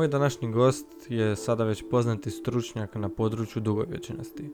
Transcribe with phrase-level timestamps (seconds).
[0.00, 4.52] Moj današnji gost je sada već poznati stručnjak na području dugovječnosti.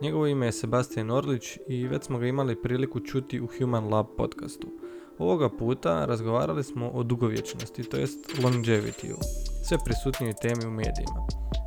[0.00, 4.06] Njegovo ime je Sebastian Orlić i već smo ga imali priliku čuti u Human Lab
[4.16, 4.66] podcastu.
[5.18, 9.14] Ovoga puta razgovarali smo o dugovječnosti, to jest longevity
[9.64, 11.26] sve prisutnijoj temi u medijima.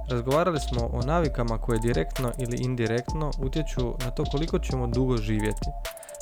[0.09, 5.69] Razgovarali smo o navikama koje direktno ili indirektno utječu na to koliko ćemo dugo živjeti.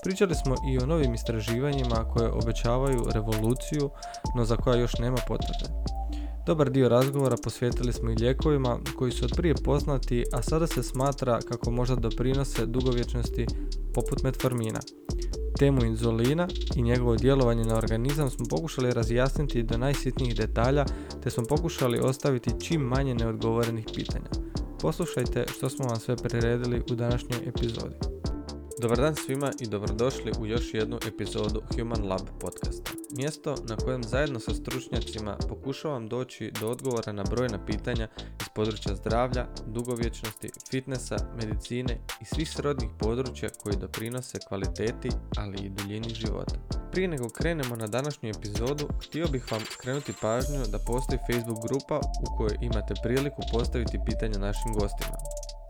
[0.03, 3.89] Pričali smo i o novim istraživanjima koje obećavaju revoluciju,
[4.35, 5.65] no za koja još nema potvrde.
[6.45, 10.83] Dobar dio razgovora posvetili smo i lijekovima koji su od prije poznati, a sada se
[10.83, 13.45] smatra kako možda doprinose dugovječnosti
[13.93, 14.79] poput metformina.
[15.59, 20.85] Temu inzulina i njegovo djelovanje na organizam smo pokušali razjasniti do najsitnijih detalja,
[21.23, 24.29] te smo pokušali ostaviti čim manje neodgovorenih pitanja.
[24.81, 28.14] Poslušajte što smo vam sve priredili u današnjoj epizodi.
[28.81, 32.91] Dobar dan svima i dobrodošli u još jednu epizodu Human Lab podcasta.
[33.17, 38.07] Mjesto na kojem zajedno sa stručnjacima pokušavam doći do odgovora na brojna pitanja
[38.41, 45.69] iz područja zdravlja, dugovječnosti, fitnessa, medicine i svih srodnih područja koji doprinose kvaliteti, ali i
[45.69, 46.55] duljini života.
[46.91, 51.97] Prije nego krenemo na današnju epizodu, htio bih vam skrenuti pažnju da postoji Facebook grupa
[51.97, 55.17] u kojoj imate priliku postaviti pitanja našim gostima.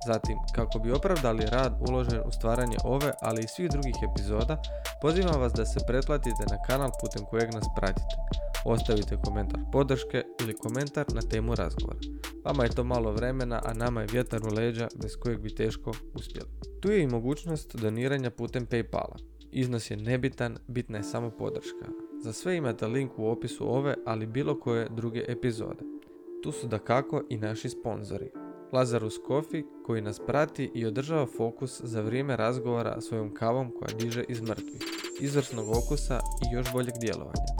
[0.05, 4.61] Zatim, kako bi opravdali rad uložen u stvaranje ove, ali i svih drugih epizoda,
[5.01, 8.15] pozivam vas da se pretplatite na kanal putem kojeg nas pratite.
[8.65, 11.99] Ostavite komentar podrške ili komentar na temu razgovora.
[12.45, 15.91] Vama je to malo vremena, a nama je vjetar u leđa bez kojeg bi teško
[16.13, 16.49] uspjeli.
[16.81, 19.17] Tu je i mogućnost doniranja putem Paypala.
[19.51, 21.85] Iznos je nebitan, bitna je samo podrška.
[22.23, 25.83] Za sve imate link u opisu ove, ali bilo koje druge epizode.
[26.43, 28.44] Tu su da kako i naši sponzori.
[28.71, 34.23] Lazarus Coffee koji nas prati i održava fokus za vrijeme razgovora svojom kavom koja diže
[34.29, 34.81] iz mrtvih,
[35.21, 37.55] izvrsnog okusa i još boljeg djelovanja.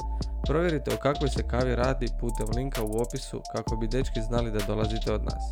[0.48, 4.66] Provjerite o kakvoj se kavi radi putem linka u opisu kako bi dečki znali da
[4.68, 5.44] dolazite od nas.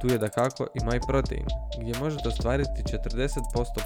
[0.00, 1.46] Tu je da kako i MyProtein,
[1.80, 2.90] gdje možete ostvariti 40%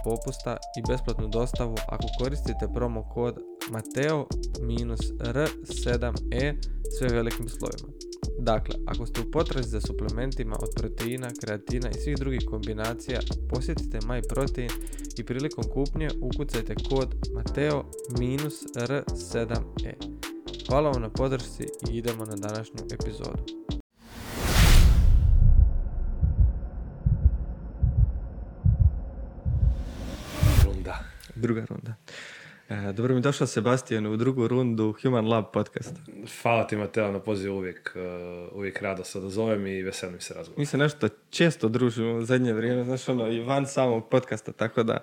[0.05, 3.39] popusta i besplatnu dostavu ako koristite promo kod
[3.71, 6.55] Mateo-R7E
[6.99, 7.89] sve velikim slovima.
[8.39, 13.99] Dakle, ako ste u potrazi za suplementima od proteina, kreatina i svih drugih kombinacija, posjetite
[13.99, 14.71] MyProtein
[15.19, 19.95] i prilikom kupnje ukucajte kod Mateo-R7E.
[20.69, 23.43] Hvala vam na podršci i idemo na današnju epizodu.
[30.65, 30.99] Runda.
[31.37, 31.95] Druga runda.
[32.69, 35.97] E, dobro mi došao Sebastian u drugu rundu Human Lab podcast.
[36.43, 38.01] Hvala ti Mateo na pozivu uvijek, e,
[38.53, 40.59] uvijek rado se dozovem i veselim se razgovor.
[40.59, 44.83] Mi se nešto često družimo u zadnje vrijeme, znaš ono, i van samog podcasta, tako
[44.83, 44.99] da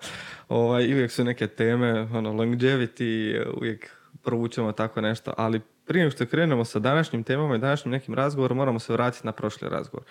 [0.50, 3.92] ovaj, uvijek su neke teme, ono, longevity, uvijek
[4.24, 8.80] provučemo tako nešto, ali prije što krenemo sa današnjim temama i današnjim nekim razgovorom, moramo
[8.80, 10.06] se vratiti na prošli razgovor.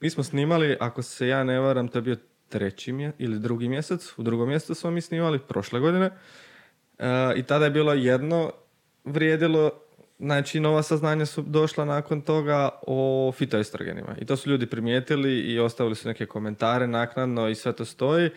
[0.00, 2.16] Mi smo snimali, ako se ja ne varam, to je bio
[2.48, 6.10] treći mjesec ili drugi mjesec, u drugom mjesecu smo mi snimali prošle godine.
[7.36, 8.52] I tada je bilo jedno
[9.04, 9.70] vrijedilo,
[10.18, 14.16] znači nova saznanja su došla nakon toga o fitoestrogenima.
[14.20, 18.30] I to su ljudi primijetili i ostavili su neke komentare naknadno i sve to stoji.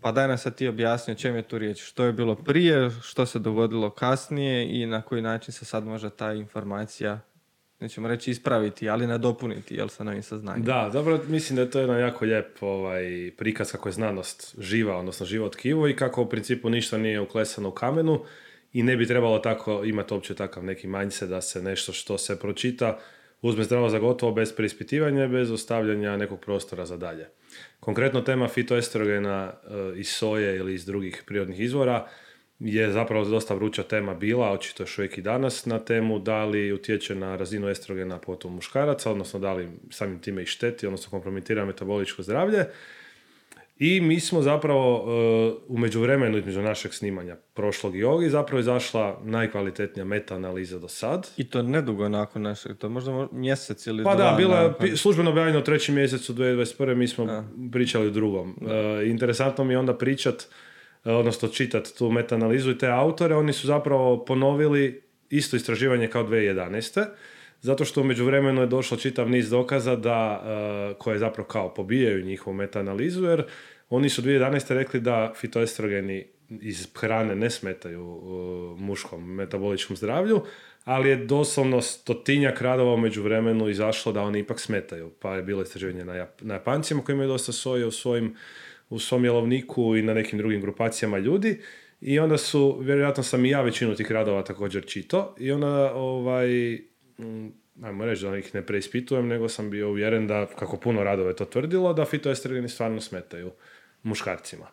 [0.00, 1.82] Pa daj nas sad ti objasni o čem je tu riječ.
[1.82, 6.10] Što je bilo prije, što se dogodilo kasnije i na koji način se sad može
[6.10, 7.20] ta informacija
[7.80, 10.64] nećemo reći ispraviti, ali nadopuniti, jel sa novim saznanjem.
[10.64, 14.96] Da, dobro, mislim da je to jedan jako lijep ovaj, prikaz kako je znanost živa,
[14.96, 18.24] odnosno živo tkivo i kako u principu ništa nije uklesano u kamenu
[18.72, 22.40] i ne bi trebalo tako imati uopće takav neki mindset da se nešto što se
[22.40, 22.98] pročita
[23.42, 27.28] uzme zdravo za gotovo bez preispitivanja, bez ostavljanja nekog prostora za dalje.
[27.80, 32.08] Konkretno tema fitoestrogena eh, iz soje ili iz drugih prirodnih izvora
[32.60, 36.72] je zapravo dosta vruća tema bila, očito još uvijek i danas, na temu da li
[36.72, 41.64] utječe na razinu estrogena potom muškaraca, odnosno da li samim time i šteti, odnosno kompromitira
[41.64, 42.64] metaboličko zdravlje.
[43.78, 49.20] I mi smo zapravo uh, u međuvremenu između našeg snimanja prošlog i ovog zapravo izašla
[49.24, 51.28] najkvalitetnija meta-analiza do sad.
[51.36, 55.58] I to nedugo nakon našeg, to možda mjesec ili Pa da, bila je službeno objavljeno
[55.58, 56.94] u trećem mjesecu 2021.
[56.94, 58.50] Mi smo pričali u drugom.
[58.60, 58.68] Uh,
[59.06, 60.48] interesantno mi je onda pričat E,
[61.12, 67.06] odnosno čitati tu meta-analizu i te autore, oni su zapravo ponovili isto istraživanje kao 2011.
[67.60, 72.24] Zato što u međuvremenu je došlo čitav niz dokaza da, e, koje zapravo kao pobijaju
[72.24, 73.44] njihovu meta-analizu, jer
[73.90, 74.74] oni su 2011.
[74.74, 78.20] rekli da fitoestrogeni iz hrane ne smetaju
[78.78, 80.42] muškom metaboličkom zdravlju,
[80.84, 85.10] ali je doslovno stotinjak radova u međuvremenu izašlo da oni ipak smetaju.
[85.20, 88.36] Pa je bilo istraživanje na, na Japancima koji imaju dosta soje u svojim
[88.90, 91.60] u svom jelovniku i na nekim drugim grupacijama ljudi.
[92.00, 95.34] I onda su, vjerojatno sam i ja većinu tih radova također čito.
[95.38, 96.78] I onda ovaj,
[97.82, 101.44] ajmo reći da ih ne preispitujem, nego sam bio uvjeren da, kako puno radove to
[101.44, 103.50] tvrdilo, da fitoestrogeni stvarno smetaju
[104.02, 104.66] muškarcima.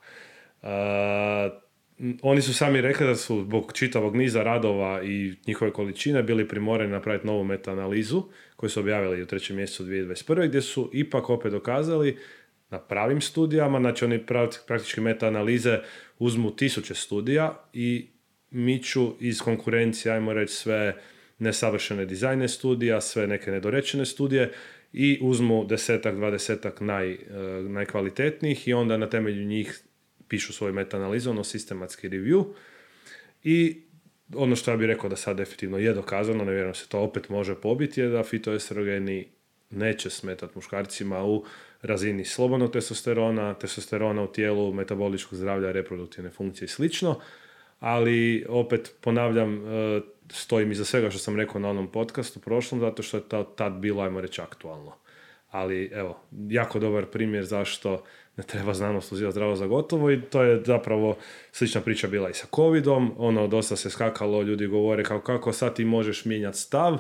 [0.61, 0.69] Uh,
[2.21, 6.91] oni su sami rekli da su zbog čitavog niza radova i njihove količine bili primoreni
[6.91, 8.23] napraviti novu meta-analizu
[8.55, 10.47] koju su objavili u trećem mjesecu 2021.
[10.47, 12.17] gdje su ipak opet dokazali
[12.73, 14.25] na pravim studijama, znači oni
[14.67, 15.79] praktički meta-analize
[16.19, 18.07] uzmu tisuće studija i
[18.51, 20.95] miču iz konkurencije, ajmo reći, sve
[21.39, 24.51] nesavršene dizajne studija, sve neke nedorečene studije
[24.93, 27.17] i uzmu desetak, dvadesetak naj, e,
[27.69, 29.81] najkvalitetnijih i onda na temelju njih
[30.27, 32.45] pišu svoju meta-analizu, ono sistematski review.
[33.43, 33.81] I
[34.35, 37.55] ono što ja bih rekao da sad definitivno je dokazano, ne se to opet može
[37.55, 39.27] pobiti, je da fitoestrogeni
[39.69, 41.45] neće smetati muškarcima u
[41.83, 47.19] razini slobodnog testosterona, testosterona u tijelu, metaboličkog zdravlja, reproduktivne funkcije i slično,
[47.79, 50.01] ali opet ponavljam, e,
[50.31, 53.73] stojim iza svega što sam rekao na onom podcastu prošlom, zato što je to tad
[53.73, 54.93] bilo, ajmo reći, aktualno.
[55.51, 56.19] Ali evo,
[56.49, 58.03] jako dobar primjer zašto
[58.37, 61.17] ne treba znanost uzeti zdravo za gotovo i to je zapravo
[61.51, 65.75] slična priča bila i sa covidom, ono dosta se skakalo, ljudi govore kao kako sad
[65.75, 66.97] ti možeš mijenjati stav,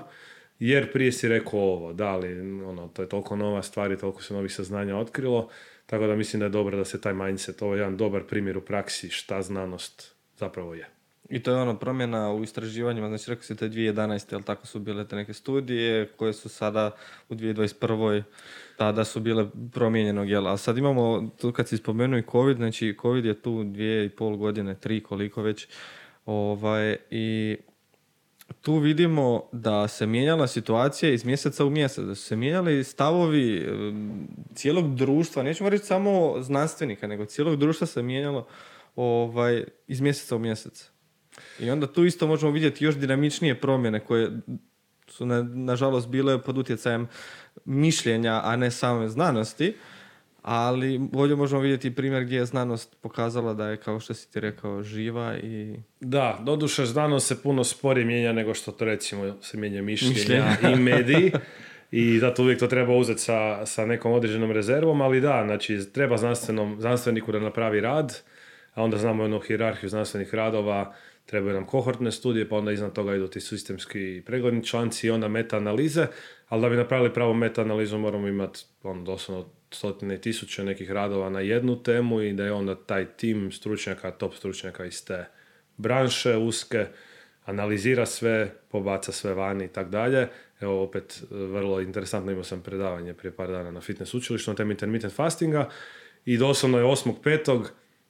[0.67, 4.23] jer prije si rekao ovo, da li, ono, to je toliko nova stvar i toliko
[4.23, 5.49] se novih saznanja otkrilo,
[5.85, 8.57] tako da mislim da je dobro da se taj mindset, ovo je jedan dobar primjer
[8.57, 10.89] u praksi šta znanost zapravo je.
[11.29, 14.33] I to je ono promjena u istraživanjima, znači rekao se te 2011.
[14.33, 16.91] ali tako su bile te neke studije koje su sada
[17.29, 18.23] u 2021.
[18.77, 20.53] tada su bile promijenjenog jela.
[20.53, 24.09] A sad imamo, tu kad si spomenuo i COVID, znači COVID je tu dvije i
[24.09, 25.67] pol godine, tri koliko već,
[26.25, 27.57] ovaj, i
[28.61, 33.67] tu vidimo da se mijenjala situacija iz mjeseca u mjesec, da su se mijenjali stavovi
[34.55, 38.47] cijelog društva, nećemo reći samo znanstvenika, nego cijelog društva se mijenjalo
[38.95, 40.89] ovaj, iz mjeseca u mjesec.
[41.59, 44.31] I onda tu isto možemo vidjeti još dinamičnije promjene koje
[45.07, 47.07] su na, nažalost bile pod utjecajem
[47.65, 49.75] mišljenja, a ne same znanosti.
[50.43, 54.39] Ali bolje možemo vidjeti primjer gdje je znanost pokazala da je, kao što si ti
[54.39, 55.75] rekao, živa i...
[55.99, 60.75] Da, doduše znanost se puno sporije mijenja nego što to recimo se mijenja mišljenja, i
[60.91, 61.31] mediji.
[61.91, 66.17] I zato uvijek to treba uzeti sa, sa nekom određenom rezervom, ali da, znači treba
[66.17, 68.21] znanstvenom, znanstveniku da napravi rad,
[68.73, 70.93] a onda znamo jednu hirarhiju znanstvenih radova,
[71.25, 75.27] trebaju nam kohortne studije, pa onda iznad toga idu ti sistemski pregledni članci i onda
[75.27, 76.07] meta-analize,
[76.49, 79.45] ali da bi napravili pravu meta-analizu moramo imati on, doslovno
[79.75, 84.35] stotine tisuće nekih radova na jednu temu i da je onda taj tim stručnjaka, top
[84.35, 85.25] stručnjaka iz te
[85.77, 86.85] branše uske,
[87.45, 90.27] analizira sve, pobaca sve vani i tak dalje.
[90.59, 94.71] Evo opet vrlo interesantno imao sam predavanje prije par dana na fitness učilištu na temi
[94.71, 95.69] intermittent fastinga
[96.25, 97.65] i doslovno je 8.5.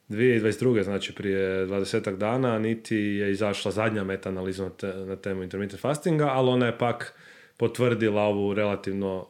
[0.09, 0.83] 2022.
[0.83, 4.69] znači prije 20 dana niti je izašla zadnja meta-analiza
[5.07, 7.13] na, temu intermittent fastinga, ali ona je pak
[7.57, 9.27] potvrdila ovu relativno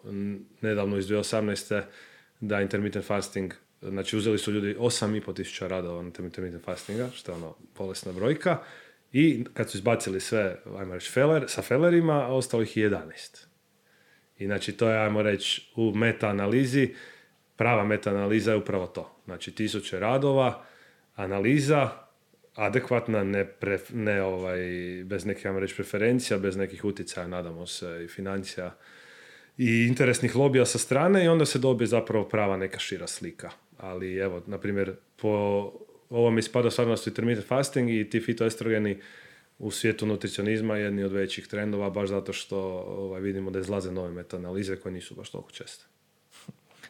[0.62, 1.82] nedavno iz 2018.
[2.48, 7.36] da intermittent fasting, znači uzeli su ljudi 8,5 tisuća radova na intermittent fastinga, što je
[7.36, 8.58] ono bolesna brojka,
[9.12, 13.46] i kad su izbacili sve, ajmo reći, feller, sa fellerima, ostalo ih 11.
[14.38, 16.94] I znači to je, ajmo reći, u meta-analizi,
[17.56, 19.22] prava meta-analiza je upravo to.
[19.26, 20.66] Znači tisuće radova,
[21.16, 21.90] analiza,
[22.56, 23.48] adekvatna, ne,
[23.94, 24.60] ne ovaj,
[25.06, 28.76] bez nekih, ajmo reći, preferencija, bez nekih utjecaja, nadamo se, i financija
[29.58, 33.50] i interesnih lobija sa strane i onda se dobije zapravo prava neka šira slika.
[33.78, 35.30] Ali evo, na primjer, po
[36.10, 39.00] ovom ispada stvarno su intermittent fasting i ti fitoestrogeni
[39.60, 42.58] u svijetu nutricionizma jedni od većih trendova, baš zato što
[42.88, 45.86] ovaj, vidimo da izlaze nove meta-analize koje nisu baš toliko česte.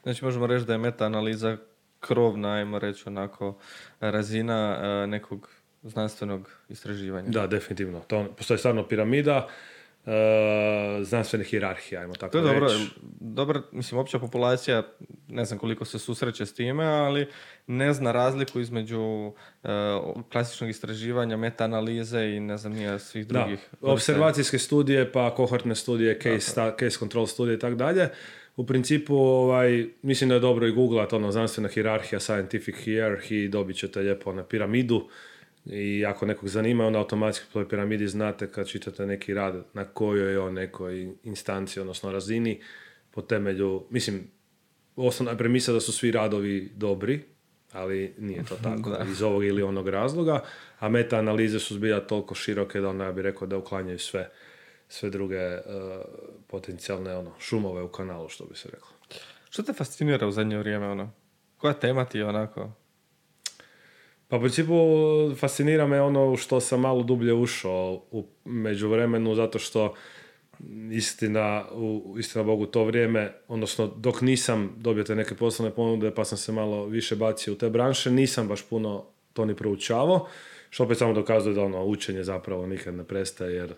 [0.03, 1.57] Znači možemo reći da je meta-analiza
[1.99, 3.57] krovna, ajmo reći onako,
[3.99, 5.49] razina e, nekog
[5.83, 7.29] znanstvenog istraživanja.
[7.29, 7.99] Da, definitivno.
[7.99, 9.49] To postoji stvarno piramida
[10.05, 12.69] uh, znanstvene hirarhije, ajmo tako To je dobro,
[13.19, 14.83] dobro, mislim, opća populacija,
[15.27, 17.27] ne znam koliko se susreće s time, ali
[17.67, 19.33] ne zna razliku između uh,
[20.31, 23.69] klasičnog istraživanja, meta-analize i ne znam nije svih drugih.
[23.81, 28.09] Da, observacijske studije, pa kohortne studije, case, case control studije i tako dalje.
[28.55, 33.77] U principu ovaj, mislim da je dobro i googlat ono znanstvena hirarhija, scientific hierarchy, dobit
[33.77, 35.07] ćete lijepo na piramidu
[35.65, 39.85] i ako nekog zanima, onda automatski po toj piramidi znate kad čitate neki rad na
[39.85, 42.61] kojoj je on nekoj instanciji, odnosno razini,
[43.11, 44.27] po temelju, mislim,
[44.95, 47.23] osnovna premisa da su svi radovi dobri,
[47.71, 50.43] ali nije to tako iz ovog ili onog razloga,
[50.79, 54.29] a meta analize su zbilja toliko široke da onda ja bih rekao da uklanjaju sve
[54.93, 55.61] sve druge uh,
[56.47, 58.87] potencijalne ono, šumove u kanalu, što bi se reklo.
[59.49, 60.87] Što te fascinira u zadnje vrijeme?
[60.87, 61.11] Ono?
[61.57, 62.71] Koja tema ti je onako?
[64.33, 64.75] Pa u principu
[65.39, 69.93] fascinira me ono što sam malo dublje ušao u međuvremenu, zato što
[70.91, 76.25] istina, u, istina Bogu to vrijeme, odnosno dok nisam dobio te neke poslovne ponude pa
[76.25, 80.27] sam se malo više bacio u te branše, nisam baš puno to ni proučavao,
[80.69, 83.73] što opet samo dokazuje da ono učenje zapravo nikad ne prestaje jer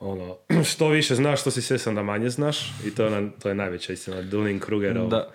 [0.00, 0.36] ono,
[0.70, 3.54] što više znaš, što si svjesan da manje znaš i to je, ona, to je
[3.54, 5.30] najveća istina Dunning Krugerov, Da.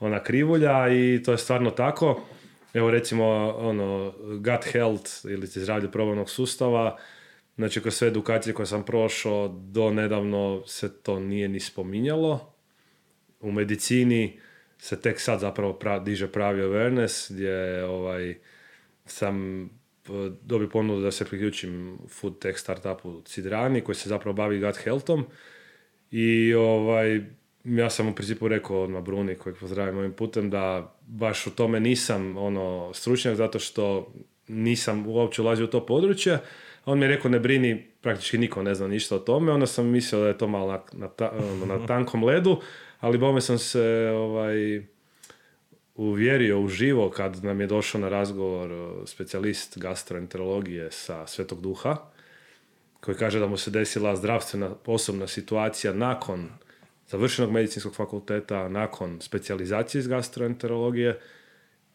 [0.00, 2.20] ona krivulja i to je stvarno tako.
[2.76, 3.24] Evo recimo
[3.58, 6.98] ono, gut health ili zdravlje probavnog sustava,
[7.56, 12.54] znači kroz sve edukacije koje sam prošao do nedavno se to nije ni spominjalo.
[13.40, 14.40] U medicini
[14.78, 18.38] se tek sad zapravo pra- diže pravi awareness gdje ovaj,
[19.06, 19.68] sam
[20.42, 25.26] dobio ponudu da se priključim food tech startupu Cidrani koji se zapravo bavi gut healthom
[26.10, 27.20] i ovaj,
[27.66, 31.80] ja sam u principu rekao odmah Bruni kojeg pozdravim ovim putem da baš u tome
[31.80, 34.12] nisam ono stručnjak zato što
[34.48, 36.38] nisam uopće ulazio u to područje.
[36.84, 39.52] On mi je rekao ne brini, praktički niko ne zna ništa o tome.
[39.52, 42.60] Onda sam mislio da je to malo na, na, ta- ono, na tankom ledu,
[43.00, 44.86] ali bome sam se ovaj,
[45.94, 51.96] uvjerio uživo kad nam je došao na razgovor specijalist gastroenterologije sa Svetog Duha,
[53.00, 56.48] koji kaže da mu se desila zdravstvena osobna situacija nakon
[57.08, 61.20] završenog medicinskog fakulteta, nakon specijalizacije iz gastroenterologije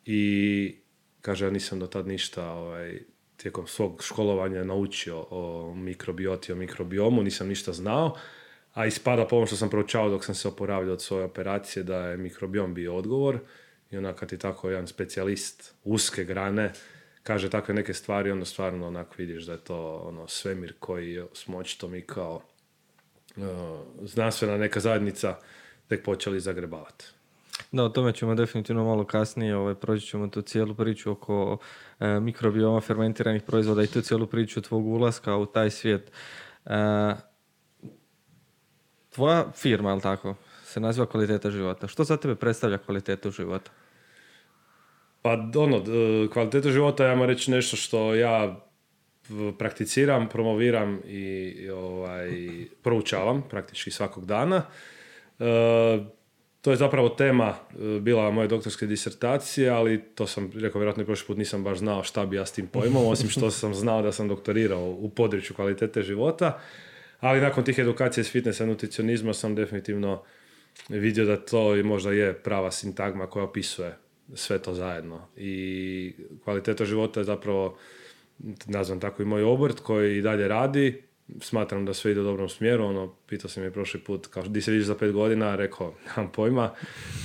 [0.05, 0.75] i
[1.21, 2.99] kaže ja nisam do tad ništa ovaj,
[3.37, 8.15] tijekom svog školovanja naučio o mikrobioti, o mikrobiomu, nisam ništa znao,
[8.73, 12.07] a ispada po ovom što sam proučavao dok sam se oporavljao od svoje operacije da
[12.07, 13.39] je mikrobiom bio odgovor
[13.91, 16.73] i onda kad ti tako jedan specijalist uske grane
[17.23, 21.57] kaže takve neke stvari, onda stvarno onak vidiš da je to ono svemir koji smo
[21.57, 22.41] očito mi kao
[24.01, 25.35] znanstvena neka zajednica
[25.87, 27.05] tek počeli zagrebavati.
[27.71, 31.57] Da, o tome ćemo definitivno malo kasnije, ovaj, proći ćemo tu cijelu priču oko
[31.99, 36.11] e, mikrobioma fermentiranih proizvoda i tu cijelu priču tvog ulaska u taj svijet.
[36.65, 36.75] E,
[39.09, 41.87] tvoja firma, ali tako, se naziva kvaliteta života.
[41.87, 43.71] Što za tebe predstavlja kvalitetu života?
[45.21, 48.65] Pa ono, d- kvaliteta života ja reći nešto što ja
[49.57, 52.29] prakticiram, promoviram i, ovaj,
[52.81, 54.63] proučavam praktički svakog dana.
[55.39, 55.43] E,
[56.61, 61.05] to je zapravo tema e, bila moje doktorske disertacije, ali to sam rekao vjerojatno i
[61.05, 64.01] prošli put nisam baš znao šta bi ja s tim pojmom, osim što sam znao
[64.01, 66.59] da sam doktorirao u području kvalitete života.
[67.19, 70.23] Ali nakon tih edukacija iz fitnessa i nutricionizma sam definitivno
[70.89, 73.97] vidio da to i možda je prava sintagma koja opisuje
[74.33, 75.27] sve to zajedno.
[75.37, 76.13] I
[76.43, 77.77] kvaliteta života je zapravo,
[78.65, 81.03] nazvam tako i moj obrt koji i dalje radi.
[81.39, 82.85] Smatram da sve ide u dobrom smjeru.
[82.85, 85.55] Ono, pitao sam je prošli put, kao, di se vidiš za pet godina?
[85.55, 86.71] Rekao, nemam pojma.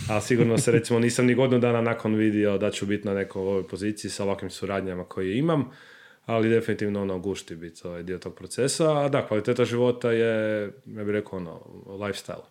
[0.08, 3.40] Ali sigurno se, recimo, nisam ni godinu dana nakon vidio da ću biti na nekoj
[3.40, 5.70] ovoj poziciji sa ovakvim suradnjama koje imam.
[6.26, 9.04] Ali definitivno ono gušti biti ovaj dio tog procesa.
[9.04, 12.44] A da, kvaliteta života je, ja bih rekao, ono, lifestyle.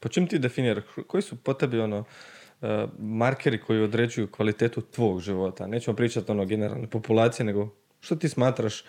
[0.00, 0.84] Po čim ti definiraš?
[1.06, 2.04] Koji su po tebi ono,
[2.62, 5.66] e, markeri koji određuju kvalitetu tvog života?
[5.66, 8.84] Nećemo pričati ono generalne populacije, nego što ti smatraš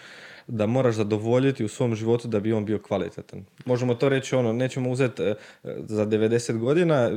[0.47, 3.45] da moraš zadovoljiti u svom životu da bi on bio kvalitetan.
[3.65, 5.35] Možemo to reći ono, nećemo uzeti e,
[5.77, 7.11] za 90 godina,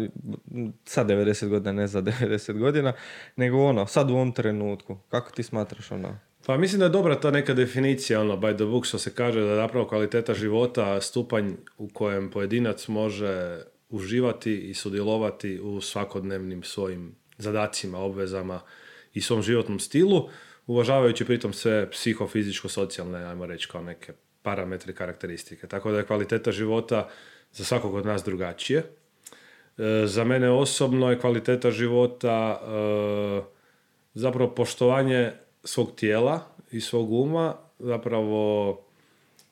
[0.85, 2.93] sad 90 godina, ne za 90 godina,
[3.37, 4.97] nego ono, sad u ovom trenutku.
[5.09, 6.19] Kako ti smatraš ono?
[6.47, 9.41] Pa mislim da je dobra ta neka definicija, ono, by the book, što se kaže
[9.41, 16.63] da je zapravo kvaliteta života stupanj u kojem pojedinac može uživati i sudjelovati u svakodnevnim
[16.63, 18.61] svojim zadacima, obvezama
[19.15, 20.29] i svom životnom stilu,
[20.69, 25.67] uvažavajući pritom sve psihofizičko-socijalne, ajmo reći, kao neke parametre, karakteristike.
[25.67, 27.09] Tako da je kvaliteta života
[27.53, 28.79] za svakog od nas drugačije.
[28.79, 33.43] E, za mene osobno je kvaliteta života e,
[34.15, 35.33] zapravo poštovanje
[35.65, 38.81] svog tijela i svog uma, zapravo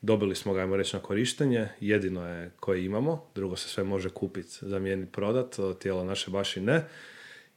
[0.02, 4.10] dobili smo ga, ajmo reći, na korištenje, jedino je koje imamo, drugo se sve može
[4.10, 6.84] kupiti, zamijeniti, prodat, tijelo naše baš i ne.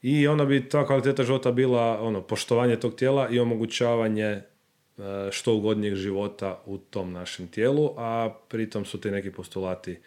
[0.02, 4.44] I onda bi ta kvaliteta života bila ono, poštovanje tog tijela i omogućavanje e,
[5.32, 10.00] što ugodnijeg života u tom našem tijelu, a pritom su ti neki postulati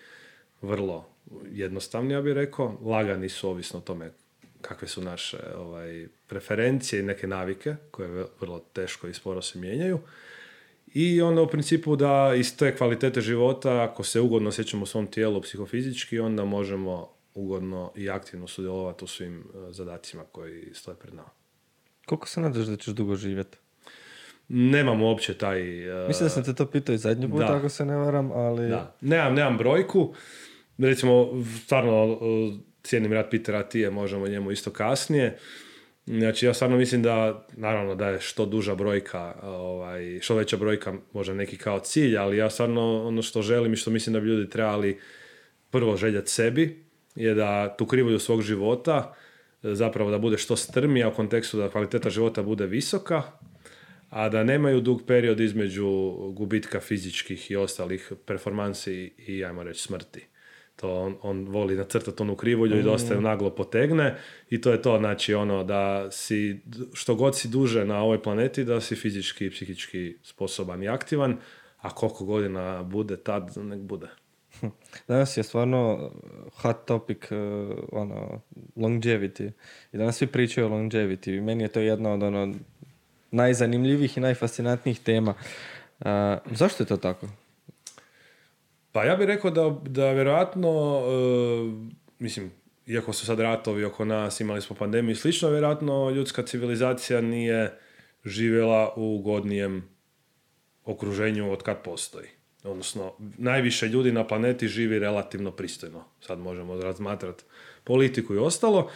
[0.63, 1.09] vrlo
[1.53, 4.11] jednostavni, ja bih rekao, lagani su ovisno o tome
[4.61, 9.99] kakve su naše ovaj, preferencije i neke navike koje vrlo teško i sporo se mijenjaju.
[10.95, 15.07] I onda u principu da iz te kvalitete života, ako se ugodno osjećamo u svom
[15.07, 21.15] tijelu psihofizički, onda možemo ugodno i aktivno sudjelovati u svim eh, zadacima koji stoje pred
[21.15, 21.31] nama.
[22.07, 23.59] Koliko se nadaš da ćeš dugo živjeti?
[24.49, 25.89] Nemam uopće taj...
[26.05, 27.57] eh, Mislim da sam te to pitao i zadnji put, da.
[27.57, 28.69] ako se ne varam, ali...
[28.69, 28.97] Da.
[29.01, 30.15] Nemam, nemam brojku.
[30.79, 31.29] Recimo,
[31.65, 32.19] stvarno uh,
[32.83, 35.39] cijenim rad Petera Tije, možemo njemu isto kasnije.
[36.07, 40.95] Znači ja stvarno mislim da, naravno da je što duža brojka, ovaj, što veća brojka
[41.13, 44.29] može neki kao cilj, ali ja stvarno ono što želim i što mislim da bi
[44.29, 45.01] ljudi trebali
[45.71, 49.15] prvo željeti sebi, je da tu krivulju svog života
[49.63, 53.23] zapravo da bude što strmija u kontekstu da kvaliteta života bude visoka,
[54.11, 55.89] a da nemaju dug period između
[56.33, 60.27] gubitka fizičkih i ostalih performansi i, ajmo reći, smrti.
[60.77, 63.23] To on, on voli nacrtati onu krivulju i dosta mm.
[63.23, 64.17] naglo potegne
[64.51, 66.61] i to je to, znači ono da si,
[66.93, 71.37] što god si duže na ovoj planeti, da si fizički i psihički sposoban i aktivan,
[71.77, 74.09] a koliko godina bude tad, nek bude.
[75.09, 76.11] Danas je stvarno
[76.57, 77.39] hot topic uh,
[77.93, 78.41] ono,
[78.77, 79.51] longevity.
[79.93, 81.37] I danas svi pričaju o longevity.
[81.39, 82.55] I meni je to jedna od ono,
[83.31, 85.35] najzanimljivijih i najfascinantnijih tema.
[86.01, 86.07] Uh,
[86.51, 87.29] zašto je to tako?
[88.93, 91.73] Pa ja bih rekao da, da vjerojatno, uh,
[92.19, 92.53] mislim,
[92.87, 97.79] iako su sad ratovi oko nas, imali smo pandemiju i slično, vjerojatno ljudska civilizacija nije
[98.25, 99.89] živjela u ugodnijem
[100.85, 102.29] okruženju od kad postoji.
[102.65, 106.05] Odnosno, najviše ljudi na planeti živi relativno pristojno.
[106.21, 107.45] Sad možemo razmatrati
[107.85, 108.91] politiku i ostalo.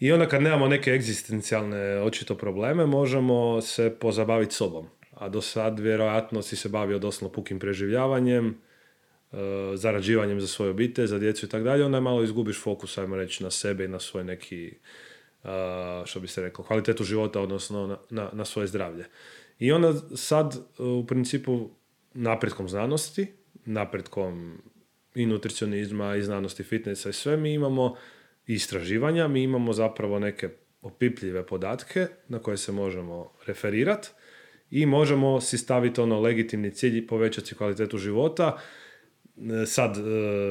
[0.00, 4.86] I onda kad nemamo neke egzistencijalne očito probleme, možemo se pozabaviti sobom.
[5.14, 8.48] A do sad vjerojatno si se bavio doslovno pukim preživljavanjem,
[9.32, 9.36] e,
[9.74, 13.44] zarađivanjem za svoje obitelj, za djecu i tako dalje, onda malo izgubiš fokus, ajmo reći,
[13.44, 14.66] na sebe i na svoj neki,
[15.44, 15.48] e,
[16.04, 19.04] što bi se reklo, kvalitetu života, odnosno na, na, na svoje zdravlje.
[19.58, 21.70] I onda sad, u principu,
[22.16, 23.26] napretkom znanosti,
[23.64, 24.58] napretkom
[25.14, 27.96] i nutricionizma i znanosti fitnessa i sve, mi imamo
[28.46, 30.48] istraživanja, mi imamo zapravo neke
[30.82, 34.08] opipljive podatke na koje se možemo referirati
[34.70, 38.58] i možemo si staviti ono legitimni cilj i povećati kvalitetu života.
[39.62, 40.00] E, sad e,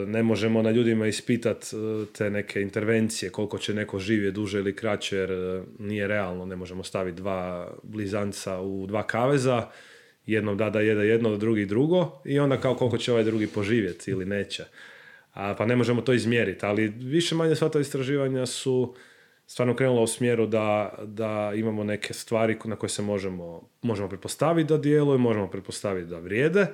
[0.07, 4.75] ne možemo na ljudima ispitati e, te neke intervencije, koliko će neko živjeti duže ili
[4.75, 9.69] kraće, jer nije realno, ne možemo staviti dva blizanca u dva kaveza,
[10.25, 14.12] jednom da da jede jedno, drugi drugo i onda kao koliko će ovaj drugi poživjeti
[14.12, 14.63] ili neće.
[15.34, 18.96] A, pa ne možemo to izmjeriti, ali više manje sva ta istraživanja su
[19.48, 24.70] stvarno krenula u smjeru da, da imamo neke stvari na koje se možemo, možemo pretpostaviti
[24.70, 26.68] da djeluju, možemo pretpostaviti da vrijede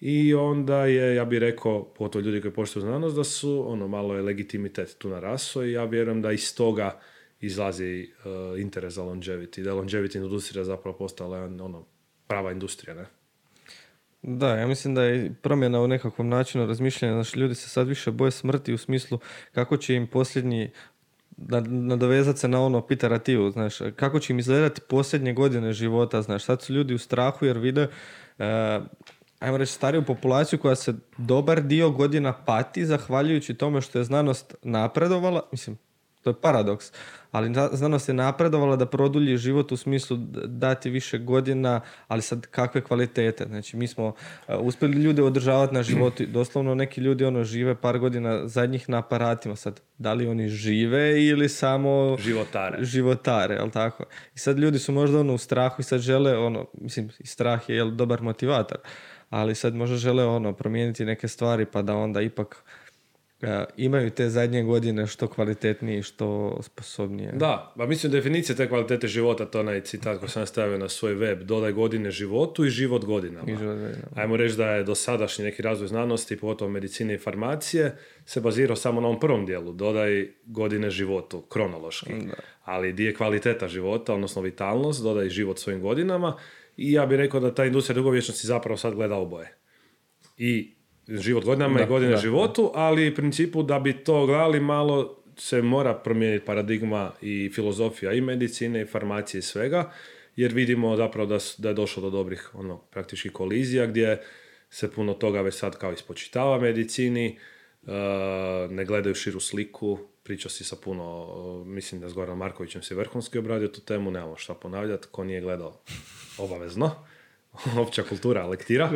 [0.00, 4.14] i onda je, ja bih rekao, pogotovo ljudi koji poštuju znanost, da su, ono, malo
[4.14, 7.00] je legitimitet tu narasao i ja vjerujem da iz toga
[7.40, 11.86] izlazi uh, interes za longevity, da je longevity industrija zapravo postala ono,
[12.32, 13.06] prava industrija, ne?
[14.22, 18.10] Da, ja mislim da je promjena u nekakvom načinu razmišljanja, znači ljudi se sad više
[18.10, 19.18] boje smrti u smislu
[19.52, 20.70] kako će im posljednji
[21.66, 26.62] nadovezati se na ono pitarativu, znaš, kako će im izgledati posljednje godine života, znaš, sad
[26.62, 28.44] su ljudi u strahu jer vide, uh,
[29.38, 34.54] ajmo reći, stariju populaciju koja se dobar dio godina pati zahvaljujući tome što je znanost
[34.62, 35.78] napredovala, mislim,
[36.22, 36.92] to je paradoks,
[37.30, 42.80] ali znanost je napredovala da produlji život u smislu dati više godina, ali sad kakve
[42.80, 43.44] kvalitete.
[43.44, 44.14] Znači mi smo uh,
[44.60, 49.56] uspjeli ljude održavati na životu, doslovno neki ljudi ono žive par godina zadnjih na aparatima,
[49.56, 54.04] sad da li oni žive ili samo životare, životare jel tako?
[54.34, 57.76] I sad ljudi su možda ono u strahu i sad žele ono, mislim strah je
[57.76, 58.78] jel, dobar motivator,
[59.30, 62.81] ali sad možda žele ono promijeniti neke stvari pa da onda ipak E,
[63.76, 67.32] imaju te zadnje godine što kvalitetnije i što sposobnije.
[67.32, 71.14] Da, pa mislim definicija te kvalitete života, to onaj citat koji sam stavio na svoj
[71.14, 73.50] web, dodaj godine životu i život godinama.
[73.50, 73.78] I život
[74.14, 79.00] Ajmo reći da je dosadašnji neki razvoj znanosti, pogotovo medicine i farmacije, se bazirao samo
[79.00, 82.12] na ovom prvom dijelu, dodaj godine životu, kronološki.
[82.64, 86.36] Ali di je kvaliteta života, odnosno vitalnost, dodaj život svojim godinama
[86.76, 89.56] i ja bih rekao da ta industrija dugovječnosti zapravo sad gleda oboje.
[90.36, 90.74] I
[91.08, 95.94] život godinama i godine životu, ali u principu da bi to gledali malo se mora
[95.94, 99.92] promijeniti paradigma i filozofija i medicine i farmacije i svega,
[100.36, 104.22] jer vidimo zapravo da, da je došlo do dobrih ono, praktički kolizija gdje
[104.70, 107.38] se puno toga već sad kao ispočitava medicini,
[107.82, 107.90] uh,
[108.70, 113.38] ne gledaju širu sliku, pričao si sa puno, mislim da s Goran Markovićem se vrhunski
[113.38, 115.80] obradio tu temu, nemamo šta ponavljati, ko nije gledao
[116.38, 116.90] obavezno.
[117.86, 118.90] opća kultura lektira.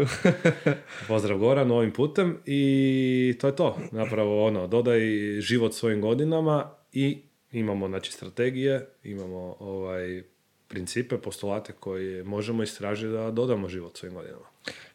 [1.08, 3.78] Pozdrav Goran ovim putem i to je to.
[3.92, 5.00] Napravo ono, dodaj
[5.40, 10.22] život svojim godinama i imamo znači strategije, imamo ovaj
[10.68, 14.46] principe, postulate koje možemo istražiti da dodamo život svojim godinama.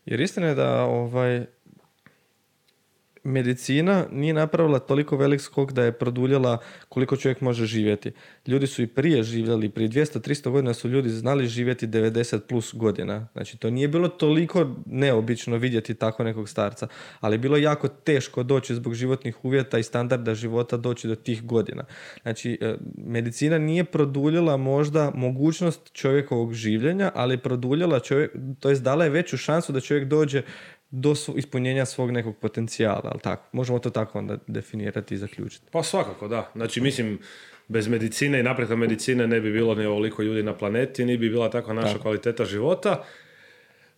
[0.06, 1.46] Jer istina je da ovaj
[3.24, 6.58] medicina nije napravila toliko velik skok da je produljila
[6.90, 8.12] koliko čovjek može živjeti.
[8.48, 13.28] Ljudi su i prije živjeli, prije 200-300 godina su ljudi znali živjeti 90 plus godina.
[13.34, 16.88] Znači to nije bilo toliko neobično vidjeti tako nekog starca,
[17.20, 21.46] ali je bilo jako teško doći zbog životnih uvjeta i standarda života doći do tih
[21.46, 21.86] godina.
[22.22, 29.04] Znači e, medicina nije produljila možda mogućnost čovjekovog življenja, ali je čovjek, to jest dala
[29.04, 30.42] je veću šansu da čovjek dođe
[30.92, 33.44] do ispunjenja svog nekog potencijala, ali tako?
[33.52, 35.66] Možemo to tako onda definirati i zaključiti.
[35.72, 36.52] Pa svakako, da.
[36.56, 37.20] Znači, mislim,
[37.68, 41.30] bez medicine i napretka medicine ne bi bilo ni ovoliko ljudi na planeti, ni bi
[41.30, 43.04] bila takva naša kvaliteta života.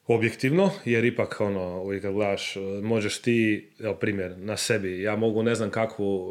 [0.07, 5.43] Objektivno, jer ipak ono, uvijek kad gledaš, možeš ti, evo primjer, na sebi, ja mogu
[5.43, 6.29] ne znam kakvu,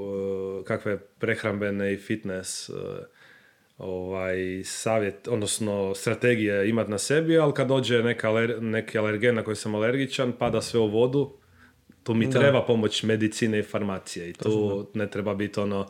[0.60, 2.72] eh, kakve prehrambene i fitness eh,
[3.78, 8.30] ovaj, savjet, odnosno strategije imati na sebi, ali kad dođe neka
[8.60, 11.32] neki alergen na koji sam alergičan, pada sve u vodu,
[12.02, 15.88] tu mi treba pomoć medicine i farmacije i tu ne treba biti ono uh,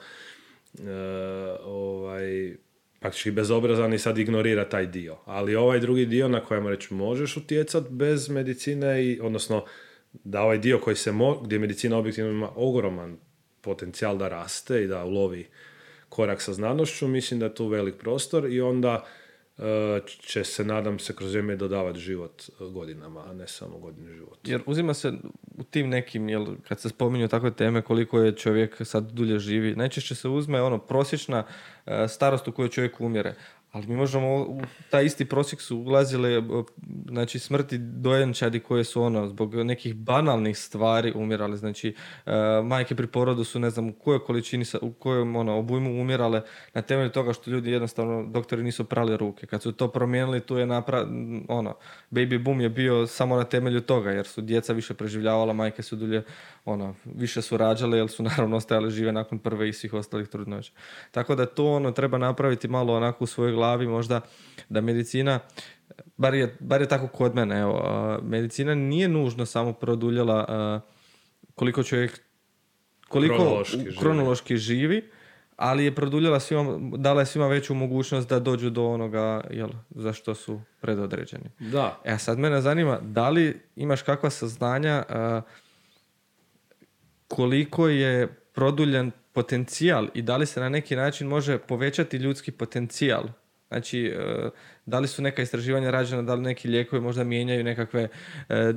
[1.65, 2.57] ovaj,
[3.01, 5.17] praktički bezobrazan i sad ignorira taj dio.
[5.25, 9.65] Ali ovaj drugi dio na kojem reći možeš utjecati bez medicine i odnosno
[10.13, 13.19] da ovaj dio koji se mo, gdje medicina objektivno ima ogroman
[13.61, 15.47] potencijal da raste i da ulovi
[16.13, 19.05] korak sa znanošću, mislim da je tu velik prostor i onda
[19.59, 24.13] e, će se, nadam se, kroz vrijeme dodavati život e, godinama, a ne samo godinu
[24.13, 24.41] života.
[24.45, 25.13] Jer uzima se
[25.59, 29.77] u tim nekim, jel, kad se spominju takve teme, koliko je čovjek sad dulje živi,
[29.77, 31.45] najčešće se uzme ono prosječna
[31.87, 33.35] e, starost u kojoj čovjek umire.
[33.73, 36.43] Ali mi možemo, u taj isti prosjek su ulazile
[37.09, 41.57] znači, smrti dojenčadi koje su ono, zbog nekih banalnih stvari umirale.
[41.57, 41.95] Znači,
[42.27, 42.33] uh,
[42.65, 46.43] majke pri porodu su ne znam u kojoj količini, u kojem ono, obujmu umirale
[46.75, 49.47] na temelju toga što ljudi jednostavno, doktori nisu prali ruke.
[49.47, 51.07] Kad su to promijenili, tu je napra...
[51.49, 51.75] ono,
[52.11, 55.97] baby boom je bio samo na temelju toga, jer su djeca više preživljavala, majke su
[55.97, 56.23] dulje,
[56.65, 60.73] ono, više su rađale, jer su naravno ostajale žive nakon prve i svih ostalih trudnoća.
[61.11, 64.21] Tako da to ono treba napraviti malo onako u svojoj glavi možda
[64.69, 65.39] da medicina
[66.17, 70.81] bar je, bar je tako kod mene, evo, medicina nije nužno samo produljila
[71.55, 72.21] koliko čovjek
[73.09, 75.11] koliko kronološki, kronološki živi.
[75.57, 80.13] ali je produljila svima, dala je svima veću mogućnost da dođu do onoga jel, za
[80.13, 81.51] što su predodređeni.
[81.59, 82.01] Da.
[82.05, 85.05] E, sad mene zanima, da li imaš kakva saznanja
[87.29, 93.25] koliko je produljen potencijal i da li se na neki način može povećati ljudski potencijal
[93.73, 94.51] Znači, e,
[94.87, 98.09] da li su neka istraživanja rađena, da li neki lijekovi možda mijenjaju nekakve
[98.49, 98.73] e,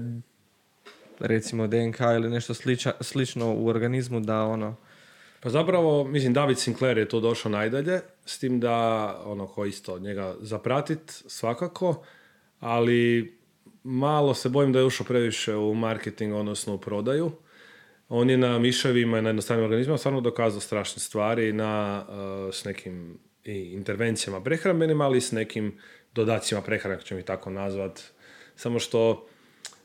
[1.19, 4.75] recimo DNK ili nešto sliča, slično u organizmu da ono...
[5.39, 8.75] Pa zapravo, mislim, David Sinclair je to došao najdalje, s tim da,
[9.25, 12.03] ono, ko isto njega zapratit svakako,
[12.59, 13.33] ali
[13.83, 17.31] malo se bojim da je ušao previše u marketing, odnosno u prodaju.
[18.09, 22.65] On je na miševima i na jednostavnim organizmima stvarno dokazao strašne stvari na, uh, s
[22.65, 25.77] nekim i intervencijama prehrambenim, ali s nekim
[26.13, 28.01] dodacima prehrane, ćemo ih tako nazvat.
[28.55, 29.27] Samo što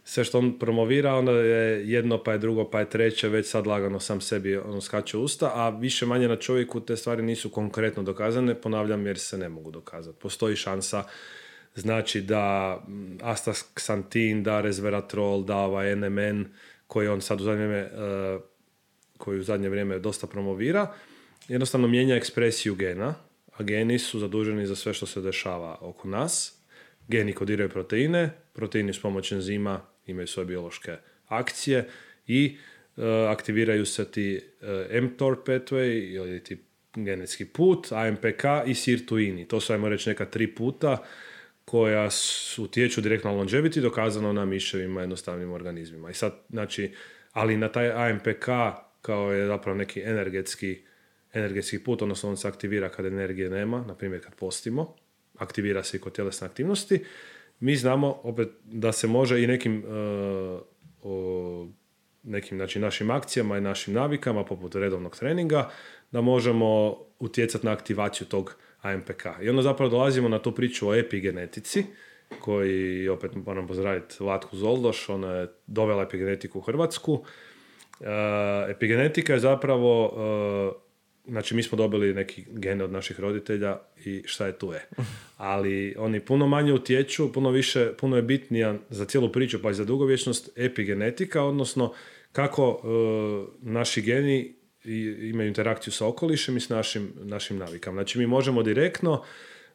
[0.04, 3.66] sve što on promovira, onda je jedno, pa je drugo, pa je treće, već sad
[3.66, 8.02] lagano sam sebi ono skače usta, a više manje na čovjeku te stvari nisu konkretno
[8.02, 10.18] dokazane, ponavljam jer se ne mogu dokazati.
[10.20, 11.04] Postoji šansa
[11.74, 16.44] znači da mm, astaxantin, da resveratrol, da ovaj NMN,
[16.86, 17.90] koji on sad u zadnje vrijeme,
[18.34, 18.42] uh,
[19.18, 20.94] koji u zadnje vrijeme dosta promovira,
[21.48, 23.14] jednostavno mijenja ekspresiju gena,
[23.60, 26.62] a geni su zaduženi za sve što se dešava oko nas.
[27.08, 30.96] Geni kodiraju proteine, proteini s pomoć enzima imaju svoje biološke
[31.26, 31.88] akcije
[32.26, 32.56] i
[32.96, 34.40] e, aktiviraju se ti
[34.92, 39.48] e, mTOR pathway ili ti genetski put, AMPK i sirtuini.
[39.48, 41.04] To su, ajmo reći, neka tri puta
[41.64, 42.08] koja
[42.58, 46.10] utječu direktno na longevity, dokazano na miševima, jednostavnim organizmima.
[46.10, 46.94] I sad, znači,
[47.32, 48.48] ali na taj AMPK
[49.02, 50.89] kao je zapravo neki energetski
[51.32, 54.94] energetski put, odnosno on se aktivira kad energije nema, na primjer kad postimo,
[55.38, 57.04] aktivira se i kod tjelesne aktivnosti.
[57.60, 60.60] Mi znamo opet da se može i nekim, uh,
[61.02, 61.68] o,
[62.22, 65.70] nekim znači, našim akcijama i našim navikama, poput redovnog treninga,
[66.10, 69.24] da možemo utjecati na aktivaciju tog AMPK.
[69.42, 71.84] I onda zapravo dolazimo na tu priču o epigenetici,
[72.40, 77.12] koji opet moram pozdraviti Latku Zoldoš, ona je dovela epigenetiku u Hrvatsku.
[77.12, 78.06] Uh,
[78.68, 80.89] epigenetika je zapravo uh,
[81.30, 84.88] znači mi smo dobili neki gene od naših roditelja i šta je tu je.
[85.36, 89.74] Ali oni puno manje utječu, puno više, puno je bitnija za cijelu priču pa i
[89.74, 91.92] za dugovječnost epigenetika, odnosno
[92.32, 92.88] kako e,
[93.62, 94.54] naši geni
[95.30, 97.94] imaju interakciju sa okolišem i s našim, našim navikama.
[97.94, 99.22] Znači mi možemo direktno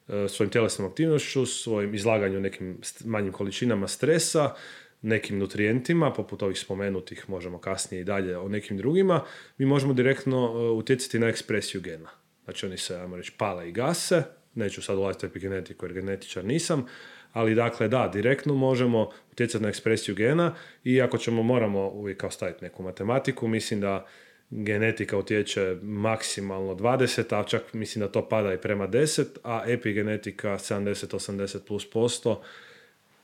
[0.07, 4.53] e, svojim tjelesnom aktivnošću, svojim izlaganju nekim manjim količinama stresa,
[5.01, 9.23] nekim nutrijentima, poput ovih spomenutih, možemo kasnije i dalje o nekim drugima,
[9.58, 12.10] mi možemo direktno e, utjecati na ekspresiju gena.
[12.43, 14.23] Znači oni se, ajmo reći, pale i gase,
[14.55, 16.86] neću sad ulaziti u epigenetiku jer genetičar nisam,
[17.34, 22.31] ali dakle da, direktno možemo utjecati na ekspresiju gena i ako ćemo, moramo uvijek kao
[22.31, 24.05] staviti neku matematiku, mislim da
[24.49, 30.49] genetika utječe maksimalno 20, a čak mislim da to pada i prema 10, a epigenetika
[30.49, 32.41] 70-80 plus posto,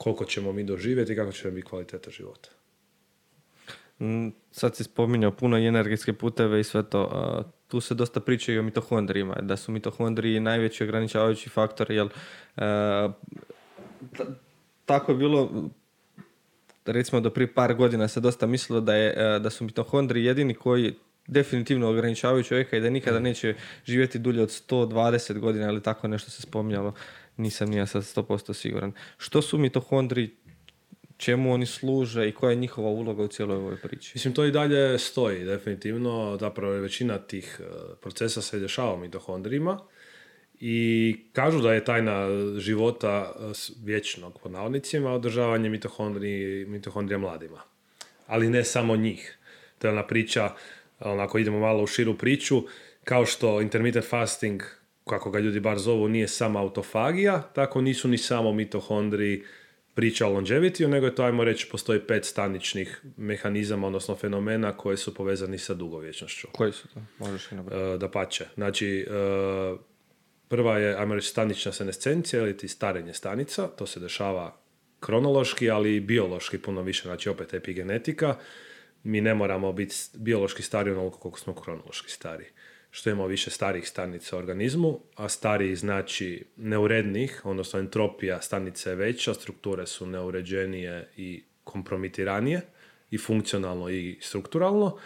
[0.02, 2.50] koliko ćemo mi doživjeti i kako će biti kvaliteta života.
[4.00, 7.44] Mm, sad si spominjao puno i energetske puteve i sve to.
[7.68, 12.08] Tu se dosta priča i o mitohondrijima, da su mitohondriji najveći ograničavajući faktor, jer
[12.58, 13.10] e,
[14.86, 15.70] tako je bilo
[16.86, 20.54] recimo do prije par godina se dosta mislilo da, je, e, da su mitohondriji jedini
[20.54, 20.94] koji
[21.28, 26.32] definitivno ograničavaju čovjeka i da nikada neće živjeti dulje od 120 godina ili tako nešto
[26.32, 26.94] se spominjalo.
[27.42, 28.94] Nisam nija sad 100% siguran.
[29.18, 30.30] Što su mitohondri,
[31.18, 34.12] čemu oni služe i koja je njihova uloga u cijeloj ovoj priči?
[34.16, 36.38] Mislim, to i dalje stoji, definitivno.
[36.40, 37.64] Zapravo većina tih e,
[38.02, 39.80] procesa se dešava u mitohondrijima
[40.60, 42.28] i kažu da je tajna
[42.58, 43.52] života e,
[43.84, 45.70] vječnog, pod navodnicima, održavanje
[46.68, 47.62] mitohondrija mladima.
[48.28, 49.38] Ali ne samo njih.
[49.80, 50.54] To je ona priča
[51.00, 52.64] onako idemo malo u širu priču,
[53.04, 54.62] kao što intermittent fasting,
[55.10, 59.44] kako ga ljudi bar zovu, nije sama autofagija, tako nisu ni samo mitohondri
[59.94, 64.98] priča o longevity, nego je to, ajmo reći, postoji pet staničnih mehanizama, odnosno fenomena koje
[64.98, 66.48] su povezani sa dugovječnošću.
[66.52, 67.00] Koji su to?
[67.20, 67.56] Možeš i
[68.00, 68.46] Da pače.
[68.56, 69.78] Znači, e,
[70.48, 74.58] prva je, ajmo reći, stanična senescencija ili ti starenje stanica, to se dešava
[75.00, 78.36] kronološki, ali i biološki puno više, znači opet epigenetika
[79.04, 82.46] mi ne moramo biti biološki stari onoliko koliko smo kronološki stari.
[82.92, 88.96] Što imamo više starih stanica u organizmu, a stariji znači neurednih, odnosno entropija stanice je
[88.96, 92.62] veća, strukture su neuređenije i kompromitiranije
[93.12, 94.98] i funkcionalno i strukturalno.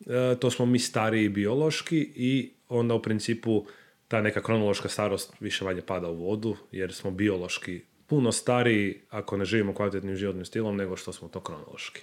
[0.00, 3.66] E, to smo mi stariji biološki i onda u principu
[4.08, 9.36] ta neka kronološka starost više manje pada u vodu jer smo biološki puno stariji ako
[9.36, 12.00] ne živimo kvalitetnim životnim stilom nego što smo to kronološki.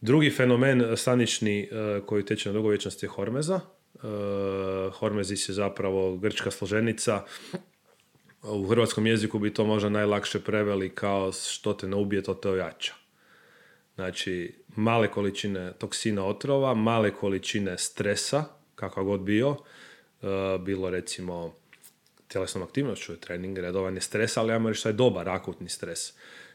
[0.00, 1.68] Drugi fenomen stanični e,
[2.06, 3.60] koji teče na dugovječnosti je hormeza.
[3.94, 3.98] E,
[4.90, 7.24] hormezis je zapravo grčka složenica.
[8.42, 12.48] U hrvatskom jeziku bi to možda najlakše preveli kao što te ne ubije, to te
[12.50, 12.94] ojača.
[13.94, 19.56] Znači, male količine toksina otrova, male količine stresa, kakva god bio,
[20.22, 20.26] e,
[20.58, 21.54] bilo recimo
[22.28, 26.12] tjelesnom aktivnošću, trening, redovanje stresa, ali ja reći što je dobar akutni stres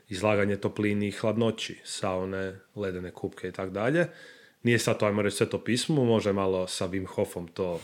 [0.10, 4.08] izlaganje toplini i hladnoći, saune, ledene kupke i tako dalje.
[4.64, 7.80] Nije sad to, ajmo reći, sve to pismo, može malo sa Wim Hofom to